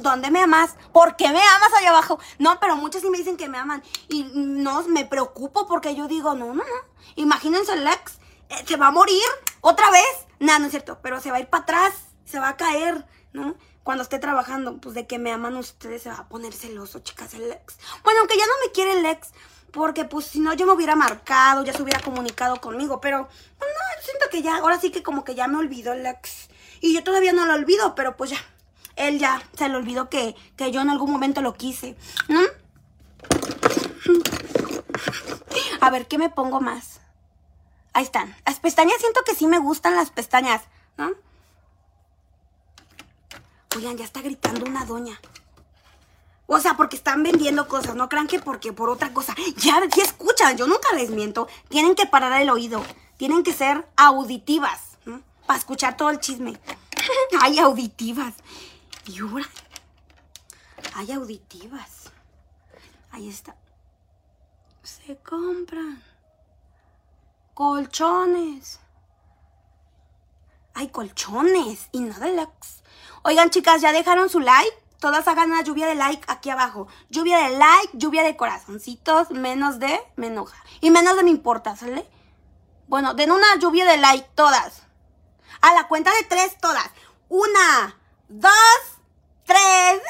¿dónde 0.00 0.30
me 0.30 0.42
amas? 0.42 0.76
¿Por 0.92 1.16
qué 1.16 1.28
me 1.28 1.40
amas 1.40 1.72
allá 1.78 1.90
abajo? 1.90 2.18
No, 2.38 2.58
pero 2.60 2.76
muchos 2.76 3.02
sí 3.02 3.10
me 3.10 3.18
dicen 3.18 3.36
que 3.36 3.48
me 3.48 3.58
aman. 3.58 3.82
Y 4.08 4.24
no, 4.34 4.82
me 4.84 5.04
preocupo 5.04 5.66
porque 5.66 5.94
yo 5.94 6.08
digo, 6.08 6.34
no, 6.34 6.46
no, 6.46 6.54
no. 6.54 6.94
Imagínense 7.16 7.72
el 7.72 7.86
ex, 7.86 8.18
eh, 8.48 8.64
se 8.66 8.76
va 8.76 8.88
a 8.88 8.90
morir 8.90 9.22
otra 9.60 9.90
vez. 9.90 10.26
No, 10.40 10.58
no 10.58 10.66
es 10.66 10.70
cierto, 10.70 10.98
pero 11.02 11.20
se 11.20 11.30
va 11.30 11.38
a 11.38 11.40
ir 11.40 11.48
para 11.48 11.62
atrás, 11.62 11.94
se 12.24 12.38
va 12.38 12.48
a 12.50 12.56
caer, 12.56 13.06
¿no? 13.32 13.54
Cuando 13.82 14.02
esté 14.02 14.18
trabajando, 14.18 14.78
pues 14.78 14.94
de 14.94 15.06
que 15.06 15.18
me 15.18 15.30
aman 15.30 15.56
ustedes 15.56 16.02
se 16.02 16.08
va 16.08 16.16
a 16.16 16.28
poner 16.28 16.52
celoso, 16.54 17.00
chicas, 17.00 17.34
el 17.34 17.52
ex. 17.52 17.78
Bueno, 18.02 18.20
aunque 18.20 18.36
ya 18.36 18.46
no 18.46 18.52
me 18.64 18.72
quiere 18.72 18.98
el 18.98 19.06
ex, 19.06 19.32
porque 19.72 20.04
pues 20.04 20.26
si 20.26 20.40
no 20.40 20.54
yo 20.54 20.66
me 20.66 20.72
hubiera 20.72 20.96
marcado, 20.96 21.64
ya 21.64 21.72
se 21.72 21.82
hubiera 21.82 22.00
comunicado 22.00 22.60
conmigo, 22.60 23.00
pero 23.00 23.28
pues, 23.58 23.70
no, 23.70 24.02
siento 24.02 24.26
que 24.30 24.40
ya, 24.40 24.56
ahora 24.56 24.80
sí 24.80 24.90
que 24.90 25.02
como 25.02 25.24
que 25.24 25.34
ya 25.34 25.48
me 25.48 25.58
olvidó 25.58 25.92
el 25.92 26.06
ex. 26.06 26.48
Y 26.80 26.94
yo 26.94 27.02
todavía 27.02 27.32
no 27.32 27.44
lo 27.44 27.54
olvido, 27.54 27.94
pero 27.94 28.16
pues 28.16 28.30
ya, 28.30 28.38
él 28.96 29.18
ya 29.18 29.42
se 29.56 29.68
le 29.68 29.76
olvidó 29.76 30.08
que, 30.08 30.34
yo 30.58 30.80
en 30.80 30.90
algún 30.90 31.10
momento 31.10 31.42
lo 31.42 31.54
quise. 31.54 31.96
A 35.80 35.90
ver, 35.90 36.06
¿qué 36.06 36.18
me 36.18 36.30
pongo 36.30 36.60
más? 36.60 37.00
Ahí 37.92 38.04
están. 38.04 38.34
Las 38.46 38.60
pestañas 38.60 38.98
siento 38.98 39.20
que 39.24 39.34
sí 39.34 39.46
me 39.46 39.58
gustan 39.58 39.96
las 39.96 40.10
pestañas. 40.10 40.62
Oigan, 43.76 43.96
ya 43.96 44.04
está 44.04 44.20
gritando 44.20 44.66
una 44.66 44.84
doña. 44.84 45.20
O 46.46 46.60
sea, 46.60 46.76
porque 46.76 46.96
están 46.96 47.22
vendiendo 47.22 47.66
cosas, 47.68 47.94
no 47.94 48.08
crean 48.08 48.26
que 48.26 48.38
porque 48.38 48.72
por 48.72 48.90
otra 48.90 49.12
cosa. 49.12 49.34
Ya, 49.56 49.80
ya 49.96 50.02
escuchan, 50.02 50.56
yo 50.56 50.66
nunca 50.66 50.92
les 50.94 51.10
miento. 51.10 51.48
Tienen 51.68 51.94
que 51.94 52.06
parar 52.06 52.40
el 52.40 52.50
oído. 52.50 52.84
Tienen 53.16 53.42
que 53.42 53.52
ser 53.52 53.86
auditivas. 53.96 54.98
Para 55.46 55.58
escuchar 55.58 55.96
todo 55.96 56.10
el 56.10 56.20
chisme. 56.20 56.58
Hay 57.40 57.58
auditivas. 57.58 58.34
Y 59.06 59.20
ahora, 59.20 59.48
hay 60.94 61.12
auditivas. 61.12 62.10
Ahí 63.10 63.28
está. 63.28 63.54
Se 64.82 65.16
compran 65.18 66.02
colchones. 67.54 68.80
Hay 70.74 70.88
colchones 70.88 71.88
y 71.92 72.00
nada 72.00 72.26
deluxe. 72.26 72.82
Oigan, 73.22 73.50
chicas, 73.50 73.80
¿ya 73.80 73.92
dejaron 73.92 74.28
su 74.28 74.40
like? 74.40 74.76
Todas 74.98 75.28
hagan 75.28 75.50
una 75.50 75.62
lluvia 75.62 75.86
de 75.86 75.94
like 75.94 76.24
aquí 76.26 76.50
abajo. 76.50 76.88
Lluvia 77.10 77.38
de 77.38 77.56
like, 77.56 77.90
lluvia 77.96 78.22
de 78.22 78.36
corazoncitos, 78.36 79.30
menos 79.30 79.78
de 79.78 80.00
me 80.16 80.26
enoja. 80.26 80.56
Y 80.80 80.90
menos 80.90 81.16
de 81.16 81.22
me 81.22 81.30
importa, 81.30 81.76
¿sale? 81.76 82.08
Bueno, 82.88 83.14
den 83.14 83.30
una 83.30 83.56
lluvia 83.56 83.84
de 83.84 83.98
like, 83.98 84.28
todas. 84.34 84.82
A 85.60 85.74
la 85.74 85.88
cuenta 85.88 86.12
de 86.14 86.24
tres, 86.24 86.58
todas. 86.58 86.90
Una, 87.28 87.98
dos, 88.28 88.50
tres. 89.44 90.02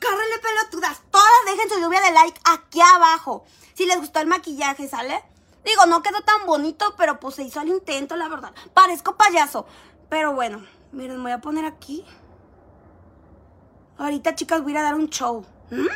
Córrele 0.00 0.38
pelotudas. 0.40 1.02
Todas 1.10 1.44
dejen 1.46 1.68
su 1.68 1.80
lluvia 1.80 2.00
de 2.00 2.12
like 2.12 2.40
aquí 2.44 2.80
abajo. 2.80 3.44
Si 3.74 3.86
les 3.86 3.98
gustó 3.98 4.20
el 4.20 4.26
maquillaje, 4.26 4.88
¿sale? 4.88 5.22
Digo, 5.64 5.86
no 5.86 6.02
quedó 6.02 6.22
tan 6.22 6.46
bonito, 6.46 6.94
pero 6.96 7.20
pues 7.20 7.34
se 7.34 7.42
hizo 7.42 7.60
el 7.60 7.68
intento, 7.68 8.16
la 8.16 8.28
verdad. 8.28 8.52
Parezco 8.72 9.16
payaso. 9.16 9.66
Pero 10.08 10.32
bueno, 10.32 10.64
miren, 10.92 11.22
voy 11.22 11.32
a 11.32 11.40
poner 11.40 11.64
aquí. 11.64 12.04
Ahorita, 13.98 14.34
chicas, 14.34 14.62
voy 14.62 14.72
a 14.72 14.74
ir 14.74 14.78
a 14.78 14.82
dar 14.82 14.94
un 14.94 15.08
show. 15.08 15.44
¿Mm? 15.70 15.86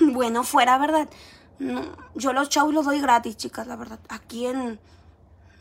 Bueno, 0.12 0.44
fuera, 0.44 0.78
¿verdad? 0.78 1.08
No, 1.58 1.82
yo 2.14 2.32
los 2.32 2.48
shows 2.48 2.72
los 2.72 2.84
doy 2.84 3.00
gratis, 3.00 3.36
chicas, 3.36 3.66
la 3.66 3.74
verdad. 3.74 3.98
Aquí 4.08 4.46
en... 4.46 4.78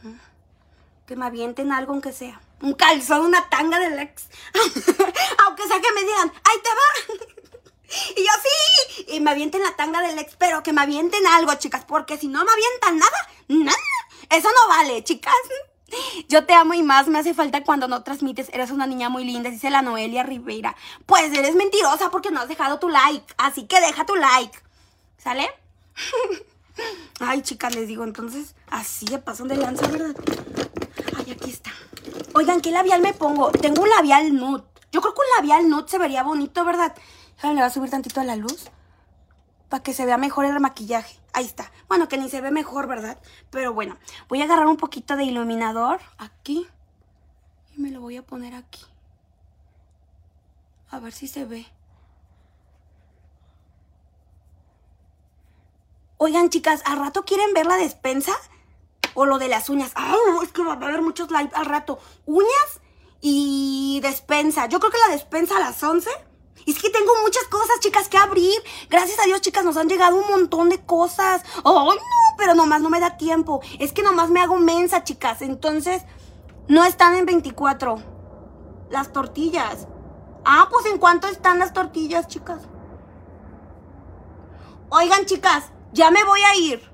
¿Mm? 0.04 0.14
Que 1.08 1.16
me 1.16 1.26
avienten 1.26 1.72
algo, 1.72 1.94
aunque 1.94 2.14
sea. 2.14 2.40
Un 2.62 2.74
calzón, 2.74 3.22
una 3.22 3.50
tanga 3.50 3.80
del 3.80 4.00
ex. 4.00 4.28
aunque 5.46 5.68
sea 5.68 5.82
que 5.82 5.92
me 5.94 6.04
digan, 6.04 6.32
¡ay, 6.44 6.58
te 6.64 6.70
va! 6.70 7.26
Y 8.16 8.22
yo 8.22 8.32
sí, 8.42 9.06
y 9.10 9.20
me 9.20 9.32
avienten 9.32 9.62
la 9.62 9.76
tanga 9.76 10.02
del 10.02 10.18
ex, 10.18 10.38
pero 10.38 10.64
que 10.64 10.72
me 10.72 10.80
avienten 10.80 11.28
algo, 11.28 11.54
chicas, 11.56 11.84
porque 11.86 12.18
si 12.18 12.30
no 12.30 12.42
me 12.46 12.52
avientan 12.52 12.98
nada, 12.98 13.30
nada, 13.50 13.78
eso 14.30 14.48
no 14.48 14.70
vale, 14.70 15.04
chicas. 15.04 15.34
Yo 16.30 16.46
te 16.46 16.54
amo 16.54 16.74
y 16.74 16.84
más 16.84 17.08
me 17.08 17.20
hace 17.20 17.34
falta 17.34 17.64
cuando 17.64 17.88
no 17.90 18.04
transmites. 18.04 18.50
Eres 18.54 18.72
una 18.72 18.88
niña 18.88 19.10
muy 19.10 19.26
linda, 19.26 19.50
dice 19.50 19.70
la 19.70 19.82
Noelia 19.82 20.24
Rivera. 20.24 20.76
Pues 21.06 21.34
eres 21.34 21.56
mentirosa 21.56 22.10
porque 22.12 22.32
no 22.32 22.40
has 22.40 22.48
dejado 22.48 22.80
tu 22.80 22.88
like. 22.88 23.34
Así 23.38 23.66
que 23.66 23.82
deja 23.82 24.06
tu 24.06 24.16
like. 24.16 24.58
¿Sale? 25.18 25.50
Ay, 27.20 27.42
chicas, 27.42 27.76
les 27.76 27.88
digo, 27.88 28.04
entonces 28.04 28.56
así 28.70 29.06
de 29.06 29.20
paso 29.20 29.44
de 29.44 29.58
lanza, 29.58 29.88
¿verdad? 29.88 30.16
Ay, 31.18 31.32
aquí 31.32 31.50
está. 31.50 31.72
Oigan, 32.34 32.62
¿qué 32.62 32.72
labial 32.72 33.02
me 33.02 33.14
pongo? 33.14 33.52
Tengo 33.52 33.84
un 33.84 33.90
labial 33.90 34.36
nude. 34.36 34.64
Yo 34.92 35.02
creo 35.02 35.14
que 35.14 35.22
un 35.22 35.36
labial 35.38 35.70
nude 35.70 35.88
se 35.88 35.98
vería 35.98 36.24
bonito, 36.24 36.64
¿verdad? 36.64 36.96
Le 37.44 37.60
va 37.60 37.66
a 37.66 37.70
subir 37.70 37.90
tantito 37.90 38.22
a 38.22 38.24
la 38.24 38.36
luz 38.36 38.70
para 39.70 39.84
que 39.84 39.94
se 39.94 40.06
vea 40.06 40.18
mejor 40.18 40.46
el 40.46 40.60
maquillaje. 40.60 41.20
Ahí 41.34 41.46
está. 41.46 41.72
Bueno, 41.88 42.08
que 42.08 42.18
ni 42.18 42.30
se 42.30 42.42
ve 42.42 42.52
mejor, 42.52 42.88
¿verdad? 42.88 43.18
Pero 43.50 43.74
bueno, 43.74 43.98
voy 44.28 44.42
a 44.42 44.46
agarrar 44.46 44.68
un 44.68 44.78
poquito 44.78 45.16
de 45.16 45.24
iluminador 45.24 46.00
aquí 46.18 46.68
y 47.76 47.82
me 47.82 47.90
lo 47.90 48.02
voy 48.02 48.18
a 48.18 48.26
poner 48.26 48.54
aquí. 48.54 48.86
A 50.90 51.00
ver 51.00 51.14
si 51.14 51.28
se 51.28 51.46
ve. 51.46 51.66
Oigan, 56.18 56.50
chicas, 56.50 56.84
¿al 56.86 57.00
rato 57.00 57.24
quieren 57.24 57.54
ver 57.54 57.66
la 57.66 57.78
despensa? 57.78 58.34
O 59.14 59.26
lo 59.26 59.40
de 59.40 59.48
las 59.48 59.70
uñas. 59.70 59.92
¡Ah! 59.96 60.16
es 60.44 60.52
que 60.52 60.64
va 60.64 60.74
a 60.74 60.76
haber 60.76 61.02
muchos 61.02 61.30
live 61.32 61.52
al 61.54 61.66
rato. 61.66 62.00
Uñas 62.26 62.82
y 63.22 64.00
despensa. 64.02 64.68
Yo 64.68 64.80
creo 64.80 64.92
que 64.92 64.98
la 65.08 65.14
despensa 65.14 65.58
a 65.58 65.60
las 65.60 65.82
11 65.82 66.10
es 66.66 66.80
que 66.80 66.90
tengo 66.90 67.12
muchas 67.24 67.44
cosas, 67.46 67.80
chicas, 67.80 68.08
que 68.08 68.18
abrir. 68.18 68.54
Gracias 68.90 69.20
a 69.20 69.24
Dios, 69.24 69.42
chicas, 69.42 69.66
nos 69.66 69.78
han 69.78 69.90
llegado 69.90 70.18
un 70.18 70.28
montón 70.28 70.70
de 70.70 70.84
cosas. 70.84 71.44
¡Ay, 71.64 71.98
no! 71.98 72.38
Pero 72.38 72.56
nomás 72.56 72.82
no 72.82 72.90
me 72.90 73.00
da 73.00 73.18
tiempo. 73.18 73.62
Es 73.80 73.94
que 73.94 74.04
nomás 74.04 74.30
me 74.30 74.42
hago 74.42 74.58
mensa, 74.58 75.04
chicas. 75.04 75.42
Entonces, 75.42 76.04
no 76.68 76.84
están 76.84 77.16
en 77.16 77.26
24. 77.26 77.98
Las 78.90 79.12
tortillas. 79.12 79.88
Ah, 80.46 80.68
pues 80.70 80.86
¿en 80.86 80.98
cuánto 80.98 81.28
están 81.28 81.60
las 81.60 81.74
tortillas, 81.74 82.28
chicas? 82.28 82.60
Oigan, 84.90 85.26
chicas, 85.26 85.72
ya 85.94 86.12
me 86.12 86.24
voy 86.24 86.42
a 86.42 86.56
ir. 86.56 86.91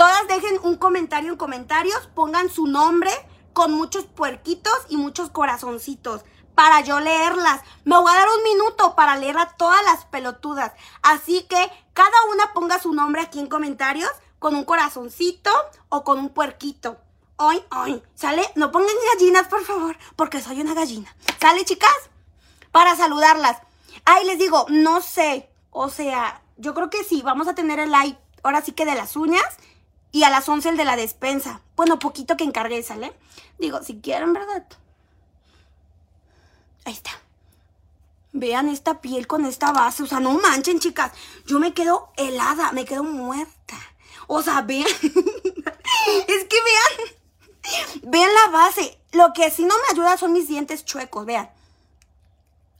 Todas 0.00 0.26
dejen 0.28 0.58
un 0.62 0.76
comentario 0.76 1.30
en 1.30 1.36
comentarios. 1.36 2.08
Pongan 2.14 2.48
su 2.48 2.66
nombre 2.66 3.10
con 3.52 3.72
muchos 3.72 4.06
puerquitos 4.06 4.72
y 4.88 4.96
muchos 4.96 5.28
corazoncitos 5.28 6.22
para 6.54 6.80
yo 6.80 7.00
leerlas. 7.00 7.60
Me 7.84 7.98
voy 7.98 8.10
a 8.10 8.14
dar 8.14 8.28
un 8.34 8.42
minuto 8.42 8.96
para 8.96 9.16
leer 9.16 9.36
a 9.36 9.50
todas 9.58 9.84
las 9.84 10.06
pelotudas. 10.06 10.72
Así 11.02 11.42
que 11.42 11.70
cada 11.92 12.16
una 12.32 12.54
ponga 12.54 12.80
su 12.80 12.94
nombre 12.94 13.20
aquí 13.20 13.40
en 13.40 13.48
comentarios 13.48 14.10
con 14.38 14.54
un 14.54 14.64
corazoncito 14.64 15.50
o 15.90 16.02
con 16.02 16.18
un 16.18 16.30
puerquito. 16.30 16.96
Hoy, 17.36 17.62
hoy, 17.70 18.02
¿sale? 18.14 18.50
No 18.54 18.72
pongan 18.72 18.96
gallinas, 19.12 19.48
por 19.48 19.66
favor, 19.66 19.98
porque 20.16 20.40
soy 20.40 20.62
una 20.62 20.72
gallina. 20.72 21.14
¿Sale, 21.38 21.66
chicas? 21.66 22.08
Para 22.72 22.96
saludarlas. 22.96 23.58
Ay, 24.06 24.24
les 24.24 24.38
digo, 24.38 24.64
no 24.70 25.02
sé. 25.02 25.50
O 25.70 25.90
sea, 25.90 26.40
yo 26.56 26.72
creo 26.72 26.88
que 26.88 27.04
sí, 27.04 27.20
vamos 27.20 27.48
a 27.48 27.54
tener 27.54 27.78
el 27.78 27.92
live 27.92 28.16
ahora 28.42 28.62
sí 28.62 28.72
que 28.72 28.86
de 28.86 28.94
las 28.94 29.16
uñas 29.16 29.56
y 30.12 30.24
a 30.24 30.30
las 30.30 30.48
11 30.48 30.70
el 30.70 30.76
de 30.76 30.84
la 30.84 30.96
despensa. 30.96 31.60
Bueno, 31.76 31.98
poquito 31.98 32.36
que 32.36 32.44
encargué, 32.44 32.82
¿sale? 32.82 33.12
Digo, 33.58 33.82
si 33.82 34.00
quieren, 34.00 34.32
¿verdad? 34.32 34.66
Ahí 36.84 36.92
está. 36.92 37.10
Vean 38.32 38.68
esta 38.68 39.00
piel 39.00 39.26
con 39.26 39.44
esta 39.44 39.72
base. 39.72 40.02
O 40.02 40.06
sea, 40.06 40.20
no 40.20 40.32
manchen, 40.32 40.80
chicas. 40.80 41.12
Yo 41.46 41.58
me 41.58 41.74
quedo 41.74 42.12
helada, 42.16 42.72
me 42.72 42.84
quedo 42.84 43.04
muerta. 43.04 43.76
O 44.26 44.42
sea, 44.42 44.62
vean. 44.62 44.86
es 45.02 46.44
que 46.44 46.56
vean. 46.64 48.02
Vean 48.02 48.30
la 48.34 48.50
base. 48.52 48.98
Lo 49.12 49.32
que 49.32 49.50
sí 49.50 49.64
no 49.64 49.74
me 49.78 49.92
ayuda 49.92 50.16
son 50.16 50.32
mis 50.32 50.48
dientes 50.48 50.84
chuecos, 50.84 51.26
vean. 51.26 51.50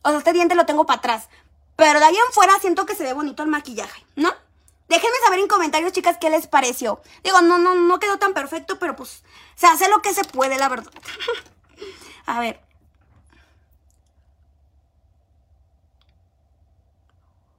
O 0.02 0.08
sea, 0.08 0.18
este 0.18 0.32
diente 0.32 0.54
lo 0.54 0.66
tengo 0.66 0.86
para 0.86 0.98
atrás. 0.98 1.28
Pero 1.76 1.98
de 1.98 2.04
ahí 2.04 2.14
en 2.14 2.32
fuera 2.32 2.58
siento 2.60 2.86
que 2.86 2.94
se 2.94 3.04
ve 3.04 3.12
bonito 3.12 3.42
el 3.42 3.48
maquillaje, 3.48 4.04
¿no? 4.16 4.32
Déjenme 4.90 5.16
saber 5.24 5.38
en 5.38 5.46
comentarios, 5.46 5.92
chicas, 5.92 6.18
qué 6.20 6.30
les 6.30 6.48
pareció. 6.48 7.00
Digo, 7.22 7.40
no, 7.42 7.58
no, 7.58 7.76
no 7.76 8.00
quedó 8.00 8.18
tan 8.18 8.34
perfecto, 8.34 8.80
pero 8.80 8.96
pues 8.96 9.22
se 9.54 9.68
hace 9.68 9.88
lo 9.88 10.02
que 10.02 10.12
se 10.12 10.24
puede, 10.24 10.58
la 10.58 10.68
verdad. 10.68 10.90
A 12.26 12.40
ver. 12.40 12.60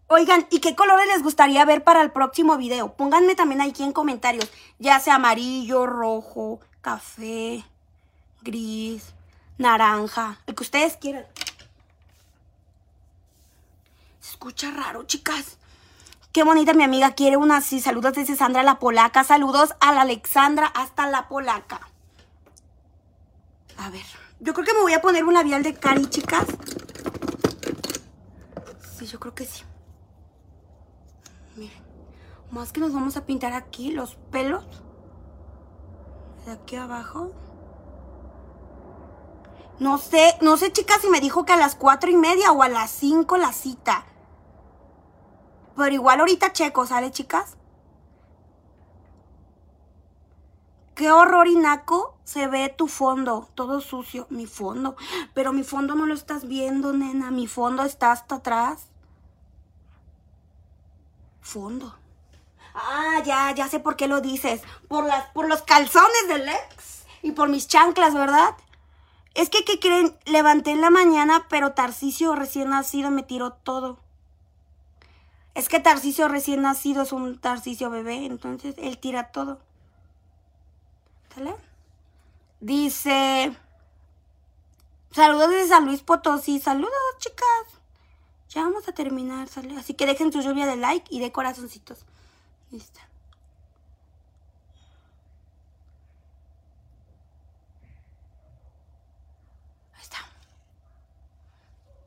Oigan, 0.07 0.45
¿y 0.51 0.59
qué 0.59 0.75
colores 0.75 1.07
les 1.07 1.23
gustaría 1.23 1.63
ver 1.63 1.85
para 1.85 2.01
el 2.01 2.11
próximo 2.11 2.57
video? 2.57 2.95
Pónganme 2.95 3.33
también 3.33 3.61
aquí 3.61 3.81
en 3.81 3.93
comentarios, 3.93 4.51
ya 4.77 4.99
sea 4.99 5.15
amarillo, 5.15 5.87
rojo, 5.87 6.59
café, 6.81 7.63
gris, 8.41 9.13
naranja, 9.57 10.41
el 10.47 10.55
que 10.55 10.63
ustedes 10.63 10.97
quieran. 10.97 11.25
Se 14.19 14.31
escucha 14.31 14.69
raro, 14.71 15.03
chicas. 15.03 15.60
Qué 16.31 16.45
bonita 16.45 16.73
mi 16.73 16.83
amiga, 16.85 17.11
quiere 17.11 17.35
una 17.35 17.57
así. 17.57 17.81
Saludos 17.81 18.13
desde 18.13 18.37
Sandra 18.37 18.63
la 18.63 18.79
Polaca. 18.79 19.25
Saludos 19.25 19.75
a 19.81 19.91
la 19.91 20.01
Alexandra 20.01 20.67
hasta 20.67 21.05
la 21.07 21.27
Polaca. 21.27 21.81
A 23.77 23.89
ver, 23.89 24.05
yo 24.39 24.53
creo 24.53 24.65
que 24.65 24.73
me 24.73 24.79
voy 24.79 24.93
a 24.93 25.01
poner 25.01 25.25
un 25.25 25.33
labial 25.33 25.61
de 25.61 25.73
Cari, 25.73 26.05
chicas. 26.05 26.45
Sí, 28.97 29.07
yo 29.07 29.19
creo 29.19 29.35
que 29.35 29.43
sí. 29.45 29.63
Miren, 31.57 31.83
más 32.49 32.71
que 32.71 32.79
nos 32.79 32.93
vamos 32.93 33.17
a 33.17 33.25
pintar 33.25 33.51
aquí 33.51 33.91
los 33.91 34.15
pelos. 34.31 34.65
De 36.45 36.53
aquí 36.53 36.77
abajo. 36.77 37.33
No 39.79 39.97
sé, 39.97 40.37
no 40.39 40.55
sé 40.55 40.71
chicas 40.71 41.01
si 41.01 41.09
me 41.09 41.19
dijo 41.19 41.43
que 41.43 41.51
a 41.51 41.57
las 41.57 41.75
cuatro 41.75 42.09
y 42.09 42.15
media 42.15 42.53
o 42.53 42.63
a 42.63 42.69
las 42.69 42.89
cinco 42.89 43.35
la 43.35 43.51
cita. 43.51 44.05
Pero 45.81 45.95
igual 45.95 46.19
ahorita 46.19 46.53
checo, 46.53 46.85
¿sale 46.85 47.11
chicas? 47.11 47.57
Qué 50.93 51.11
horror 51.11 51.47
y 51.47 51.55
naco 51.55 52.17
se 52.23 52.47
ve 52.47 52.69
tu 52.69 52.87
fondo, 52.87 53.49
todo 53.55 53.81
sucio, 53.81 54.27
mi 54.29 54.45
fondo. 54.45 54.95
Pero 55.33 55.53
mi 55.53 55.63
fondo 55.63 55.95
no 55.95 56.05
lo 56.05 56.13
estás 56.13 56.47
viendo, 56.47 56.93
nena, 56.93 57.31
mi 57.31 57.47
fondo 57.47 57.83
está 57.83 58.11
hasta 58.11 58.35
atrás 58.35 58.91
fondo. 61.41 61.95
Ah, 62.73 63.21
ya, 63.25 63.51
ya 63.53 63.67
sé 63.67 63.79
por 63.79 63.95
qué 63.95 64.07
lo 64.07 64.21
dices. 64.21 64.61
Por, 64.87 65.05
las, 65.05 65.25
por 65.31 65.47
los 65.47 65.63
calzones 65.63 66.27
del 66.27 66.47
ex 66.47 67.05
y 67.21 67.31
por 67.31 67.49
mis 67.49 67.67
chanclas, 67.67 68.13
¿verdad? 68.13 68.55
Es 69.33 69.49
que, 69.49 69.65
¿qué 69.65 69.79
creen? 69.79 70.15
Levanté 70.25 70.71
en 70.71 70.81
la 70.81 70.89
mañana, 70.89 71.47
pero 71.49 71.73
Tarcisio 71.73 72.35
recién 72.35 72.69
nacido 72.69 73.11
me 73.11 73.23
tiró 73.23 73.53
todo. 73.53 73.99
Es 75.53 75.67
que 75.67 75.79
Tarcisio 75.79 76.27
recién 76.27 76.61
nacido 76.61 77.03
es 77.03 77.11
un 77.11 77.37
Tarcisio 77.39 77.89
bebé, 77.89 78.25
entonces 78.25 78.75
él 78.77 78.97
tira 78.97 79.31
todo. 79.31 79.59
¿Sale? 81.33 81.55
Dice... 82.59 83.55
Saludos 85.11 85.49
desde 85.49 85.67
San 85.67 85.85
Luis 85.85 86.01
Potosí. 86.03 86.59
Saludos, 86.59 86.93
chicas. 87.19 87.81
Ya 88.49 88.63
vamos 88.63 88.87
a 88.87 88.93
terminar, 88.93 89.49
¿sale? 89.49 89.77
Así 89.77 89.93
que 89.93 90.05
dejen 90.05 90.31
su 90.31 90.41
lluvia 90.41 90.65
de 90.65 90.77
like 90.77 91.07
y 91.09 91.19
de 91.19 91.33
corazoncitos. 91.33 92.05
Listo. 92.69 92.99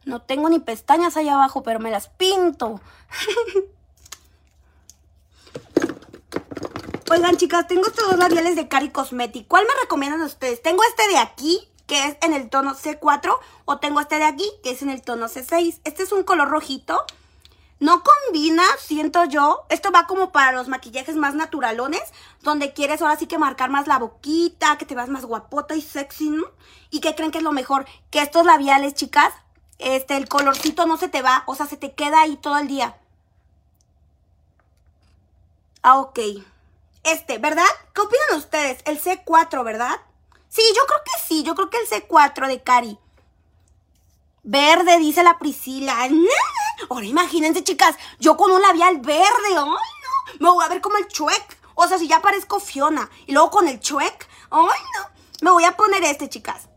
No 0.04 0.20
tengo 0.22 0.48
ni 0.48 0.58
pestañas 0.58 1.16
ahí 1.16 1.28
abajo, 1.28 1.62
pero 1.62 1.80
me 1.80 1.90
las 1.90 2.08
pinto. 2.08 2.80
Oigan, 7.10 7.36
chicas, 7.36 7.68
tengo 7.68 7.86
estos 7.86 8.08
dos 8.08 8.18
labiales 8.18 8.56
de 8.56 8.66
Cari 8.66 8.90
Cosmetic. 8.90 9.46
¿Cuál 9.46 9.66
me 9.66 9.80
recomiendan 9.80 10.22
ustedes? 10.22 10.62
Tengo 10.62 10.82
este 10.84 11.06
de 11.08 11.18
aquí, 11.18 11.68
que 11.86 12.06
es 12.06 12.16
en 12.22 12.32
el 12.32 12.48
tono 12.50 12.74
C4 12.74 13.36
o 13.66 13.78
tengo 13.78 14.00
este 14.00 14.16
de 14.16 14.24
aquí 14.24 14.50
que 14.62 14.70
es 14.70 14.82
en 14.82 14.90
el 14.90 15.02
tono 15.02 15.28
C6. 15.28 15.80
Este 15.84 16.02
es 16.02 16.12
un 16.12 16.24
color 16.24 16.48
rojito. 16.48 17.04
No 17.80 18.02
combina, 18.02 18.62
siento 18.78 19.24
yo. 19.24 19.66
Esto 19.68 19.92
va 19.92 20.06
como 20.06 20.32
para 20.32 20.52
los 20.52 20.68
maquillajes 20.68 21.16
más 21.16 21.34
naturalones, 21.34 22.02
donde 22.40 22.72
quieres 22.72 23.02
ahora 23.02 23.16
sí 23.16 23.26
que 23.26 23.36
marcar 23.36 23.68
más 23.68 23.86
la 23.86 23.98
boquita, 23.98 24.78
que 24.78 24.86
te 24.86 24.94
veas 24.94 25.08
más 25.08 25.24
guapota 25.26 25.76
y 25.76 25.82
sexy, 25.82 26.30
¿no? 26.30 26.44
¿Y 26.90 27.00
qué 27.00 27.14
creen 27.14 27.30
que 27.30 27.38
es 27.38 27.44
lo 27.44 27.52
mejor? 27.52 27.84
Que 28.10 28.22
estos 28.22 28.46
labiales, 28.46 28.94
chicas, 28.94 29.34
este, 29.78 30.16
el 30.16 30.28
colorcito 30.28 30.86
no 30.86 30.96
se 30.96 31.08
te 31.08 31.22
va, 31.22 31.44
o 31.46 31.54
sea, 31.54 31.66
se 31.66 31.76
te 31.76 31.92
queda 31.92 32.22
ahí 32.22 32.36
todo 32.36 32.58
el 32.58 32.68
día. 32.68 32.96
Ah, 35.82 35.98
ok. 35.98 36.18
Este, 37.02 37.38
¿verdad? 37.38 37.66
¿Qué 37.94 38.00
opinan 38.00 38.38
ustedes? 38.38 38.80
El 38.86 39.00
C4, 39.00 39.62
¿verdad? 39.64 40.00
Sí, 40.48 40.62
yo 40.74 40.82
creo 40.86 41.00
que 41.04 41.26
sí. 41.26 41.42
Yo 41.42 41.54
creo 41.54 41.68
que 41.68 41.78
el 41.78 41.88
C4 41.88 42.48
de 42.48 42.62
Cari. 42.62 42.98
Verde, 44.42 44.98
dice 44.98 45.22
la 45.22 45.38
Priscila. 45.38 46.08
Ahora 46.88 47.04
imagínense, 47.04 47.64
chicas, 47.64 47.96
yo 48.18 48.36
con 48.36 48.50
un 48.50 48.62
labial 48.62 48.98
verde. 49.00 49.48
¡Ay, 49.48 49.56
no! 49.56 50.38
Me 50.40 50.50
voy 50.50 50.64
a 50.64 50.68
ver 50.68 50.80
como 50.80 50.96
el 50.96 51.08
chuec. 51.08 51.58
O 51.74 51.86
sea, 51.86 51.98
si 51.98 52.08
ya 52.08 52.22
parezco 52.22 52.60
Fiona. 52.60 53.10
Y 53.26 53.32
luego 53.32 53.50
con 53.50 53.68
el 53.68 53.80
chuec. 53.80 54.28
¡Ay, 54.50 54.80
no! 54.98 55.10
Me 55.42 55.50
voy 55.50 55.64
a 55.64 55.76
poner 55.76 56.02
este, 56.04 56.30
chicas. 56.30 56.68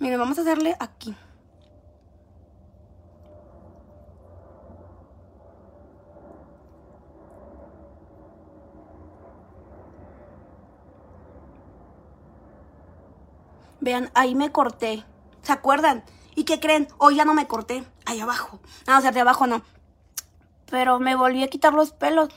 Miren, 0.00 0.18
vamos 0.18 0.38
a 0.38 0.40
hacerle 0.40 0.76
aquí. 0.80 1.14
Vean, 13.86 14.10
ahí 14.14 14.34
me 14.34 14.50
corté. 14.50 15.04
¿Se 15.42 15.52
acuerdan? 15.52 16.02
¿Y 16.34 16.42
qué 16.42 16.58
creen? 16.58 16.88
Hoy 16.98 17.14
ya 17.14 17.24
no 17.24 17.34
me 17.34 17.46
corté. 17.46 17.84
Ahí 18.04 18.18
abajo. 18.18 18.58
No, 18.84 18.98
o 18.98 19.00
sea, 19.00 19.12
de 19.12 19.20
abajo 19.20 19.46
no. 19.46 19.62
Pero 20.68 20.98
me 20.98 21.14
volví 21.14 21.44
a 21.44 21.46
quitar 21.46 21.72
los 21.72 21.92
pelos. 21.92 22.30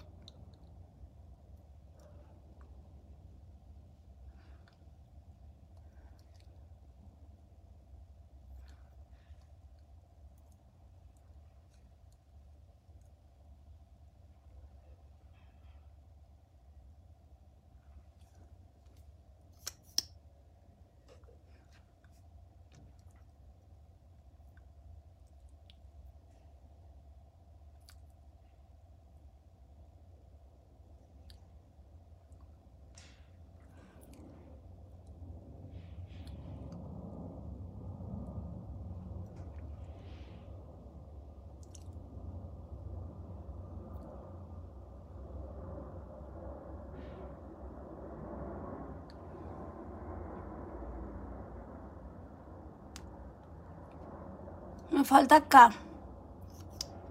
Falta 55.10 55.38
acá. 55.38 55.72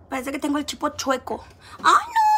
Parece 0.08 0.30
que 0.30 0.38
tengo 0.38 0.58
el 0.58 0.64
chipo 0.64 0.88
chueco. 0.90 1.44
¡Ay, 1.82 2.06
no! 2.14 2.28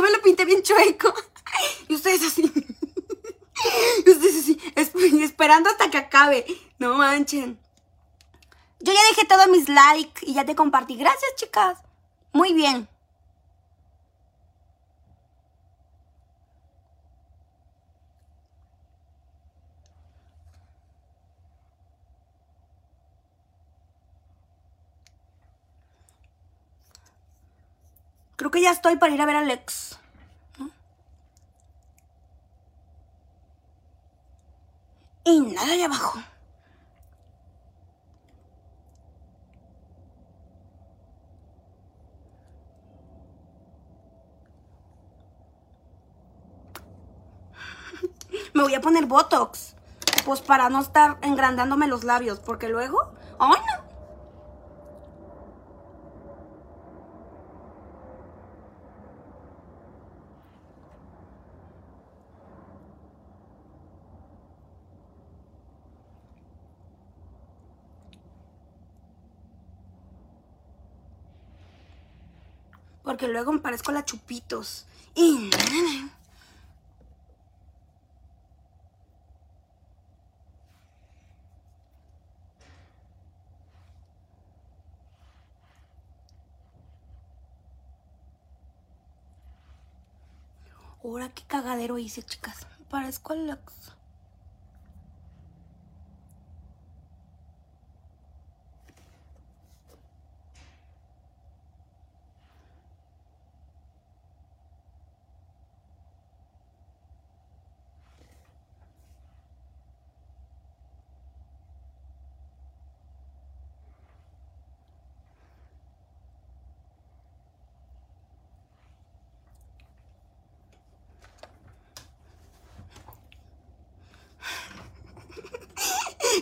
Ya 0.00 0.02
me 0.02 0.10
lo 0.10 0.22
pinté 0.22 0.44
bien 0.44 0.62
chueco. 0.62 1.14
Y 1.88 1.94
ustedes 1.94 2.22
así. 2.22 2.42
Y 4.06 4.10
ustedes 4.10 4.36
así, 4.40 4.58
esperando 5.22 5.68
hasta 5.68 5.90
que 5.90 5.98
acabe. 5.98 6.46
No 6.78 6.94
manchen. 6.94 7.58
Yo 8.78 8.92
ya 8.92 9.00
dejé 9.10 9.26
todos 9.26 9.48
mis 9.48 9.68
likes 9.68 10.24
y 10.24 10.32
ya 10.32 10.46
te 10.46 10.54
compartí. 10.54 10.96
Gracias, 10.96 11.34
chicas. 11.36 11.78
Muy 12.32 12.54
bien. 12.54 12.88
Creo 28.40 28.50
que 28.50 28.62
ya 28.62 28.70
estoy 28.70 28.96
para 28.96 29.12
ir 29.12 29.20
a 29.20 29.26
ver 29.26 29.36
a 29.36 29.40
Alex. 29.40 29.98
Y 35.24 35.40
nada 35.40 35.76
de 35.76 35.84
abajo. 35.84 36.18
Me 48.54 48.62
voy 48.62 48.72
a 48.74 48.80
poner 48.80 49.04
Botox. 49.04 49.74
Pues 50.24 50.40
para 50.40 50.70
no 50.70 50.80
estar 50.80 51.18
engrandándome 51.20 51.88
los 51.88 52.04
labios. 52.04 52.40
Porque 52.40 52.70
luego... 52.70 53.12
¡Ay, 53.38 53.60
no! 53.68 53.90
Porque 73.02 73.28
luego 73.28 73.52
me 73.52 73.60
parezco 73.60 73.90
a 73.90 73.94
la 73.94 74.04
chupitos. 74.04 74.86
Y... 75.14 75.50
Ahora 91.02 91.30
qué 91.30 91.42
cagadero 91.46 91.98
hice, 91.98 92.22
chicas. 92.22 92.66
Parezco 92.88 93.32
Alex. 93.32 93.94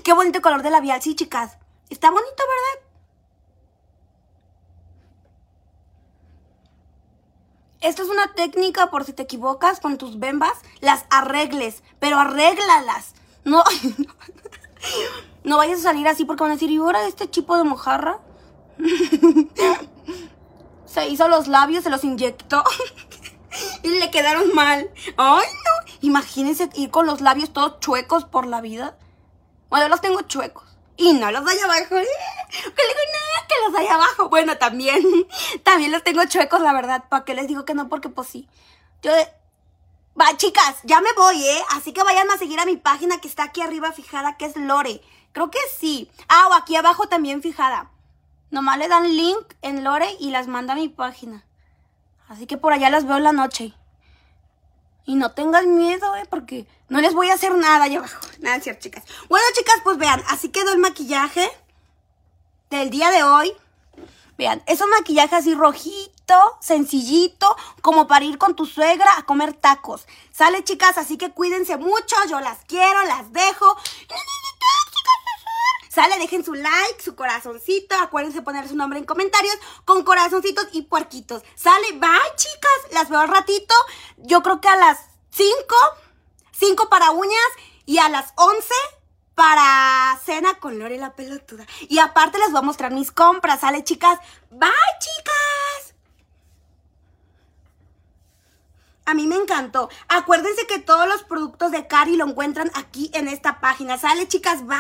Qué 0.09 0.15
bonito 0.15 0.41
color 0.41 0.63
de 0.63 0.71
labial, 0.71 1.03
sí, 1.03 1.15
chicas. 1.15 1.59
Está 1.91 2.11
bonito, 2.11 2.33
¿verdad? 2.39 2.89
Esto 7.83 8.05
es 8.05 8.09
una 8.09 8.33
técnica 8.33 8.89
por 8.89 9.05
si 9.05 9.13
te 9.13 9.25
equivocas 9.25 9.81
con 9.81 9.99
tus 9.99 10.19
bembas, 10.19 10.55
las 10.81 11.05
arregles, 11.11 11.83
pero 11.99 12.19
arréglalas. 12.19 13.13
No, 13.45 13.63
no 15.45 15.59
vayas 15.59 15.81
a 15.81 15.83
salir 15.83 16.09
así 16.09 16.25
porque 16.25 16.43
van 16.43 16.53
a 16.53 16.55
decir, 16.55 16.71
¿y 16.71 16.79
ahora 16.79 17.07
este 17.07 17.29
chipo 17.29 17.59
de 17.59 17.65
mojarra? 17.65 18.19
Se 20.87 21.07
hizo 21.07 21.29
los 21.29 21.49
labios, 21.49 21.85
se 21.85 21.91
los 21.91 22.03
inyectó 22.03 22.65
y 23.83 23.89
le 23.89 24.11
quedaron 24.11 24.55
mal. 24.55 24.91
Ay, 25.19 25.47
no. 25.47 25.93
Imagínense 26.01 26.71
ir 26.77 26.91
con 26.91 27.05
los 27.05 27.21
labios 27.21 27.53
todos 27.53 27.79
chuecos 27.81 28.25
por 28.25 28.47
la 28.47 28.63
vida. 28.63 28.97
Bueno, 29.71 29.89
los 29.89 30.01
tengo 30.01 30.23
chuecos. 30.23 30.65
Y 30.97 31.13
no 31.13 31.31
los 31.31 31.47
hay 31.47 31.59
abajo. 31.59 31.97
Que 32.49 32.83
digo, 32.83 33.01
nada, 33.13 33.47
que 33.47 33.55
los 33.67 33.79
hay 33.79 33.87
abajo. 33.89 34.29
Bueno, 34.31 34.57
también. 34.57 35.03
También 35.63 35.93
los 35.93 36.03
tengo 36.03 36.25
chuecos, 36.25 36.61
la 36.61 36.73
verdad. 36.73 37.05
¿Para 37.09 37.25
qué 37.25 37.35
les 37.35 37.47
digo 37.47 37.65
que 37.65 37.75
no? 37.75 37.89
Porque 37.89 38.09
pues 38.09 38.29
sí. 38.29 38.49
Yo 39.03 39.13
Va, 40.21 40.37
chicas, 40.37 40.81
ya 40.83 41.01
me 41.01 41.13
voy, 41.13 41.47
¿eh? 41.47 41.63
Así 41.71 41.93
que 41.93 42.03
vayan 42.03 42.29
a 42.31 42.39
seguir 42.39 42.59
a 42.59 42.67
mi 42.67 42.77
página 42.77 43.21
que 43.21 43.29
está 43.29 43.45
aquí 43.45 43.61
arriba 43.61 43.93
fijada, 43.93 44.37
que 44.37 44.47
es 44.47 44.57
Lore. 44.57 45.01
Creo 45.33 45.49
que 45.49 45.61
sí. 45.79 46.11
Ah, 46.29 46.49
o 46.51 46.55
aquí 46.55 46.75
abajo 46.75 47.07
también 47.07 47.41
fijada. 47.41 47.93
Nomás 48.51 48.79
le 48.79 48.89
dan 48.89 49.17
link 49.17 49.55
en 49.63 49.85
Lore 49.85 50.09
y 50.19 50.31
las 50.31 50.49
manda 50.49 50.73
a 50.73 50.77
mi 50.77 50.89
página. 50.89 51.45
Así 52.29 52.49
que 52.49 52.57
por 52.57 52.73
allá 52.73 52.91
las 52.91 53.07
veo 53.07 53.21
la 53.21 53.31
noche. 53.31 53.75
Y 55.09 55.15
no 55.15 55.31
tengan 55.31 55.75
miedo, 55.75 56.17
¿eh? 56.17 56.27
Porque 56.29 56.67
no 56.91 57.01
les 57.01 57.15
voy 57.15 57.31
a 57.31 57.33
hacer 57.33 57.55
nada 57.55 57.85
allá 57.85 58.01
abajo. 58.01 58.21
Nada, 58.41 58.61
cierto, 58.61 58.83
chicas. 58.83 59.05
Bueno, 59.31 59.47
chicas, 59.57 59.77
pues 59.83 59.97
vean, 59.97 60.23
así 60.29 60.51
quedó 60.51 60.71
el 60.71 60.77
maquillaje 60.77 61.51
del 62.69 62.91
día 62.91 63.11
de 63.11 63.23
hoy. 63.23 63.51
Vean, 64.37 64.63
es 64.67 64.83
un 64.83 64.91
maquillaje 64.91 65.35
así 65.35 65.55
rojito, 65.55 66.59
sencillito, 66.61 67.57
como 67.81 68.07
para 68.07 68.27
ir 68.27 68.37
con 68.37 68.55
tu 68.55 68.67
suegra 68.67 69.17
a 69.17 69.23
comer 69.23 69.55
tacos. 69.55 70.07
Sale, 70.31 70.63
chicas, 70.63 70.99
así 70.99 71.17
que 71.17 71.31
cuídense 71.31 71.79
mucho. 71.79 72.15
Yo 72.29 72.39
las 72.41 72.59
quiero, 72.67 73.03
las 73.05 73.33
dejo. 73.33 73.79
Sale, 75.99 76.17
dejen 76.21 76.45
su 76.45 76.55
like, 76.55 77.03
su 77.03 77.17
corazoncito. 77.17 77.97
Acuérdense 77.97 78.41
poner 78.41 78.69
su 78.69 78.77
nombre 78.77 79.01
en 79.01 79.05
comentarios 79.05 79.57
con 79.85 80.05
corazoncitos 80.05 80.69
y 80.71 80.83
puerquitos. 80.83 81.43
Sale, 81.57 81.91
bye, 81.95 82.37
chicas. 82.37 82.93
Las 82.93 83.09
veo 83.09 83.19
al 83.19 83.27
ratito. 83.27 83.75
Yo 84.19 84.41
creo 84.45 84.61
que 84.61 84.69
a 84.69 84.77
las 84.77 85.01
5, 85.31 85.51
5 86.53 86.89
para 86.89 87.11
uñas 87.11 87.51
y 87.85 87.99
a 87.99 88.09
las 88.11 88.33
11 88.37 88.69
para 89.35 90.17
cena 90.25 90.61
con 90.61 90.79
Lore 90.79 90.99
la 90.99 91.17
pelotuda. 91.17 91.67
Y 91.89 91.99
aparte 91.99 92.39
les 92.39 92.53
voy 92.53 92.61
a 92.61 92.63
mostrar 92.63 92.93
mis 92.93 93.11
compras. 93.11 93.59
Sale, 93.59 93.83
chicas. 93.83 94.21
Bye, 94.51 94.71
chicas. 95.01 95.95
A 99.05 99.15
mí 99.15 99.27
me 99.27 99.35
encantó. 99.35 99.91
Acuérdense 100.07 100.65
que 100.69 100.79
todos 100.79 101.09
los 101.09 101.25
productos 101.25 101.73
de 101.73 101.89
Cari 101.89 102.15
lo 102.15 102.25
encuentran 102.25 102.71
aquí 102.75 103.11
en 103.15 103.27
esta 103.27 103.59
página. 103.59 103.99
Sale, 103.99 104.29
chicas. 104.29 104.65
Bye. 104.65 104.79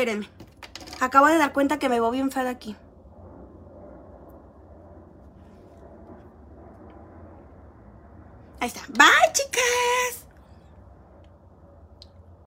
Espérenme. 0.00 0.30
Acabo 1.02 1.26
de 1.26 1.36
dar 1.36 1.52
cuenta 1.52 1.78
que 1.78 1.90
me 1.90 2.00
voy 2.00 2.12
bien 2.12 2.30
fea 2.30 2.44
de 2.44 2.48
aquí. 2.48 2.74
Ahí 8.60 8.68
está. 8.68 8.80
Bye, 8.88 9.32
chicas. 9.34 10.26